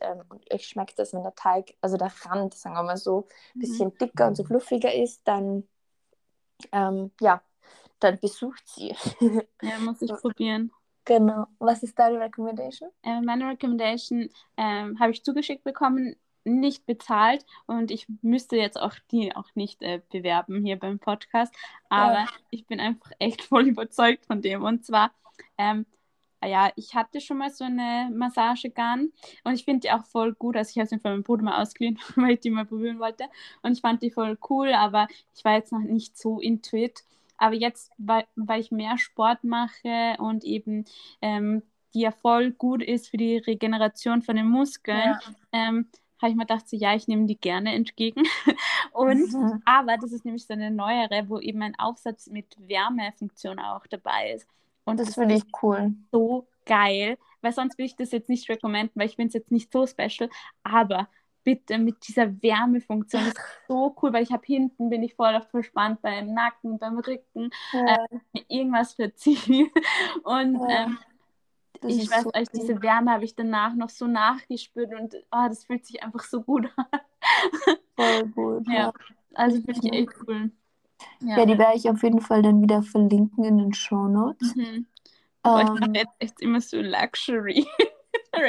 ähm, 0.00 0.22
und 0.28 0.52
euch 0.52 0.66
schmeckt 0.66 0.98
das, 0.98 1.12
wenn 1.12 1.22
der 1.22 1.34
Teig, 1.34 1.76
also 1.80 1.96
der 1.96 2.12
Rand, 2.24 2.54
sagen 2.54 2.74
wir 2.74 2.82
mal 2.82 2.96
so, 2.96 3.28
ein 3.54 3.58
mhm. 3.58 3.60
bisschen 3.60 3.88
mhm. 3.88 3.98
dicker 3.98 4.26
und 4.26 4.34
so 4.34 4.44
fluffiger 4.44 4.92
ist, 4.92 5.20
dann 5.24 5.68
ähm, 6.72 7.12
ja, 7.20 7.42
dann 8.00 8.18
besucht 8.18 8.66
sie. 8.66 8.94
Ja, 9.62 9.78
muss 9.78 10.02
ich 10.02 10.12
probieren. 10.12 10.72
Genau. 11.04 11.46
Was 11.58 11.82
ist 11.82 11.98
deine 11.98 12.18
Recommendation? 12.18 12.90
Äh, 13.02 13.20
meine 13.20 13.48
Recommendation 13.48 14.28
ähm, 14.56 14.98
habe 14.98 15.12
ich 15.12 15.22
zugeschickt 15.22 15.62
bekommen, 15.62 16.16
nicht 16.46 16.86
bezahlt 16.86 17.44
und 17.66 17.90
ich 17.90 18.06
müsste 18.22 18.56
jetzt 18.56 18.80
auch 18.80 18.94
die 19.10 19.34
auch 19.36 19.54
nicht 19.54 19.82
äh, 19.82 20.00
bewerben 20.10 20.64
hier 20.64 20.78
beim 20.78 20.98
Podcast, 20.98 21.54
aber 21.88 22.24
Ja. 22.24 22.28
ich 22.50 22.66
bin 22.66 22.80
einfach 22.80 23.10
echt 23.18 23.42
voll 23.42 23.68
überzeugt 23.68 24.26
von 24.26 24.42
dem 24.42 24.62
und 24.64 24.84
zwar, 24.84 25.12
ähm, 25.58 25.86
ja, 26.44 26.70
ich 26.76 26.94
hatte 26.94 27.20
schon 27.20 27.38
mal 27.38 27.50
so 27.50 27.64
eine 27.64 28.10
Massagegun 28.14 29.12
und 29.44 29.54
ich 29.54 29.64
finde 29.64 29.80
die 29.80 29.90
auch 29.90 30.04
voll 30.06 30.34
gut, 30.34 30.56
also 30.56 30.70
ich 30.70 30.78
habe 30.78 30.86
sie 30.86 30.98
von 30.98 31.12
meinem 31.12 31.22
Bruder 31.24 31.42
mal 31.42 31.60
ausgeliehen, 31.62 31.98
weil 32.16 32.32
ich 32.34 32.40
die 32.40 32.50
mal 32.50 32.66
probieren 32.66 32.98
wollte 33.00 33.24
und 33.62 33.72
ich 33.72 33.80
fand 33.80 34.02
die 34.02 34.10
voll 34.10 34.38
cool, 34.50 34.72
aber 34.72 35.08
ich 35.34 35.44
war 35.44 35.54
jetzt 35.54 35.72
noch 35.72 35.80
nicht 35.80 36.16
so 36.16 36.40
intuit. 36.40 37.02
Aber 37.38 37.54
jetzt, 37.54 37.92
weil, 37.98 38.24
weil 38.34 38.60
ich 38.60 38.70
mehr 38.70 38.96
Sport 38.96 39.44
mache 39.44 40.16
und 40.18 40.42
eben 40.44 40.86
ähm, 41.20 41.62
die 41.92 42.00
ja 42.00 42.10
voll 42.10 42.52
gut 42.52 42.82
ist 42.82 43.08
für 43.08 43.18
die 43.18 43.36
Regeneration 43.38 44.22
von 44.22 44.36
den 44.36 44.48
Muskeln, 44.48 45.18
Ja. 45.20 45.20
ähm, 45.52 45.88
habe 46.22 46.30
ich 46.30 46.36
mir 46.36 46.46
gedacht, 46.46 46.68
so, 46.68 46.76
ja, 46.76 46.94
ich 46.94 47.08
nehme 47.08 47.26
die 47.26 47.38
gerne 47.38 47.74
entgegen. 47.74 48.24
Und, 48.92 49.30
Mhm. 49.32 49.62
aber 49.64 49.96
das 49.98 50.12
ist 50.12 50.24
nämlich 50.24 50.46
so 50.46 50.54
eine 50.54 50.70
neuere, 50.70 51.28
wo 51.28 51.38
eben 51.40 51.62
ein 51.62 51.78
Aufsatz 51.78 52.28
mit 52.28 52.56
Wärmefunktion 52.58 53.58
auch 53.58 53.86
dabei 53.86 54.32
ist. 54.32 54.48
Und 54.84 55.00
Das 55.00 55.14
finde 55.14 55.34
ich 55.36 55.44
cool. 55.62 55.94
so 56.12 56.48
geil, 56.64 57.18
weil 57.40 57.52
sonst 57.52 57.78
will 57.78 57.86
ich 57.86 57.96
das 57.96 58.12
jetzt 58.12 58.28
nicht 58.28 58.48
recommenden, 58.48 58.92
weil 59.00 59.06
ich 59.08 59.16
finde 59.16 59.28
es 59.28 59.34
jetzt 59.34 59.52
nicht 59.52 59.72
so 59.72 59.86
special, 59.86 60.28
aber 60.62 61.08
bitte 61.44 61.78
mit 61.78 62.06
dieser 62.08 62.42
Wärmefunktion, 62.42 63.24
das 63.24 63.34
ist 63.34 63.42
so 63.68 63.94
cool, 64.02 64.12
weil 64.12 64.22
ich 64.24 64.32
habe 64.32 64.44
hinten, 64.46 64.90
bin 64.90 65.02
ich 65.02 65.14
voll 65.14 65.34
oft 65.34 65.50
verspannt 65.50 66.02
beim 66.02 66.32
Nacken, 66.34 66.78
beim 66.78 66.98
Rücken, 66.98 67.50
Ja, 67.72 68.06
mir 68.32 68.44
irgendwas 68.48 68.94
verziehe 68.94 69.70
und 70.24 70.64
Ja, 70.68 70.68
ähm, 70.68 70.98
das 71.80 71.96
ich 71.96 72.10
weiß, 72.10 72.24
so 72.24 72.32
euch, 72.34 72.48
cool. 72.52 72.60
diese 72.60 72.82
Wärme 72.82 73.12
habe 73.12 73.24
ich 73.24 73.34
danach 73.34 73.74
noch 73.74 73.90
so 73.90 74.06
nachgespürt 74.06 74.92
und 74.94 75.14
oh, 75.32 75.48
das 75.48 75.64
fühlt 75.64 75.86
sich 75.86 76.02
einfach 76.02 76.24
so 76.24 76.42
gut 76.42 76.66
an. 76.76 76.86
voll 77.96 78.26
gut. 78.34 78.66
Ja, 78.68 78.92
also 79.34 79.56
finde 79.62 79.80
ich 79.82 79.92
Ja. 79.92 79.92
echt 79.92 80.12
cool. 80.26 80.50
Ja, 81.34 81.44
die 81.46 81.58
werde 81.58 81.76
ich 81.76 81.88
auf 81.90 82.02
jeden 82.02 82.20
Fall 82.20 82.42
dann 82.42 82.62
wieder 82.62 82.82
verlinken 82.82 83.44
in 83.44 83.58
den 83.58 83.74
Show 83.74 84.08
Notes. 84.08 84.54
Mhm. 84.54 84.86
Aber 85.42 85.62
ich 85.62 85.70
mache 85.78 85.90
Ähm, 85.90 85.94
jetzt 85.94 86.14
echt 86.20 86.40
immer 86.40 86.60
so 86.60 86.78
Luxury. 86.80 87.66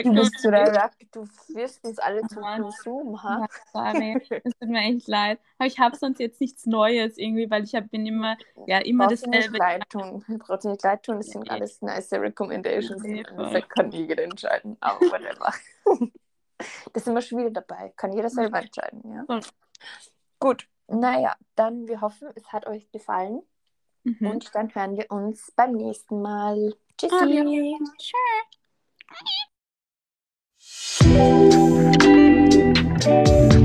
du 0.03 0.13
bist 0.13 0.39
so 0.39 0.51
der 0.51 0.91
du 1.11 1.25
wirst 1.49 1.83
uns 1.85 1.99
alle 1.99 2.21
zum 2.27 2.41
Mann. 2.41 2.61
Konsum, 2.61 3.23
ha? 3.23 3.47
Ja, 3.73 3.93
sorry, 3.93 4.21
es 4.29 4.53
tut 4.59 4.69
mir 4.69 4.79
echt 4.81 5.07
leid. 5.07 5.39
Aber 5.57 5.67
ich 5.67 5.79
habe 5.79 5.95
sonst 5.95 6.19
jetzt 6.19 6.41
nichts 6.41 6.65
Neues 6.65 7.17
irgendwie, 7.17 7.49
weil 7.49 7.63
ich 7.63 7.73
hab, 7.75 7.89
bin 7.89 8.05
immer, 8.05 8.37
ja, 8.65 8.79
immer 8.79 9.07
Brauchst 9.07 9.25
du 9.25 9.29
nicht 9.29 9.39
dasselbe. 9.47 9.57
leid 9.57 9.89
tun. 9.89 10.25
Brauchst 10.39 10.65
du 10.65 10.69
nicht 10.69 10.83
leid 10.83 11.03
tun, 11.03 11.17
das 11.17 11.27
sind 11.27 11.43
Nee. 11.43 11.49
alles 11.49 11.81
nice 11.81 12.11
Recommendations. 12.13 13.01
Nee. 13.03 13.23
Endeffekt 13.27 13.69
kann 13.69 13.91
jeder 13.91 14.23
entscheiden, 14.23 14.77
aber 14.79 14.99
whatever. 15.07 15.53
das 16.93 17.03
sind 17.05 17.13
wir 17.13 17.21
schon 17.21 17.39
wieder 17.39 17.51
dabei. 17.51 17.93
Kann 17.95 18.13
jeder 18.13 18.29
selber 18.29 18.59
entscheiden, 18.59 19.01
ja? 19.13 19.23
Voll. 19.25 19.41
Gut, 20.39 20.67
naja, 20.87 21.35
dann 21.55 21.87
wir 21.87 22.01
hoffen, 22.01 22.29
es 22.35 22.51
hat 22.51 22.67
euch 22.67 22.91
gefallen 22.91 23.41
Mhm. 24.03 24.27
und 24.31 24.55
dann 24.55 24.73
hören 24.73 24.95
wir 24.95 25.11
uns 25.11 25.51
beim 25.55 25.73
nächsten 25.73 26.21
Mal. 26.21 26.73
Tschüssi! 26.97 27.75
Tschüss. 27.97 28.13
Thank 30.89 31.17
you. 33.07 33.56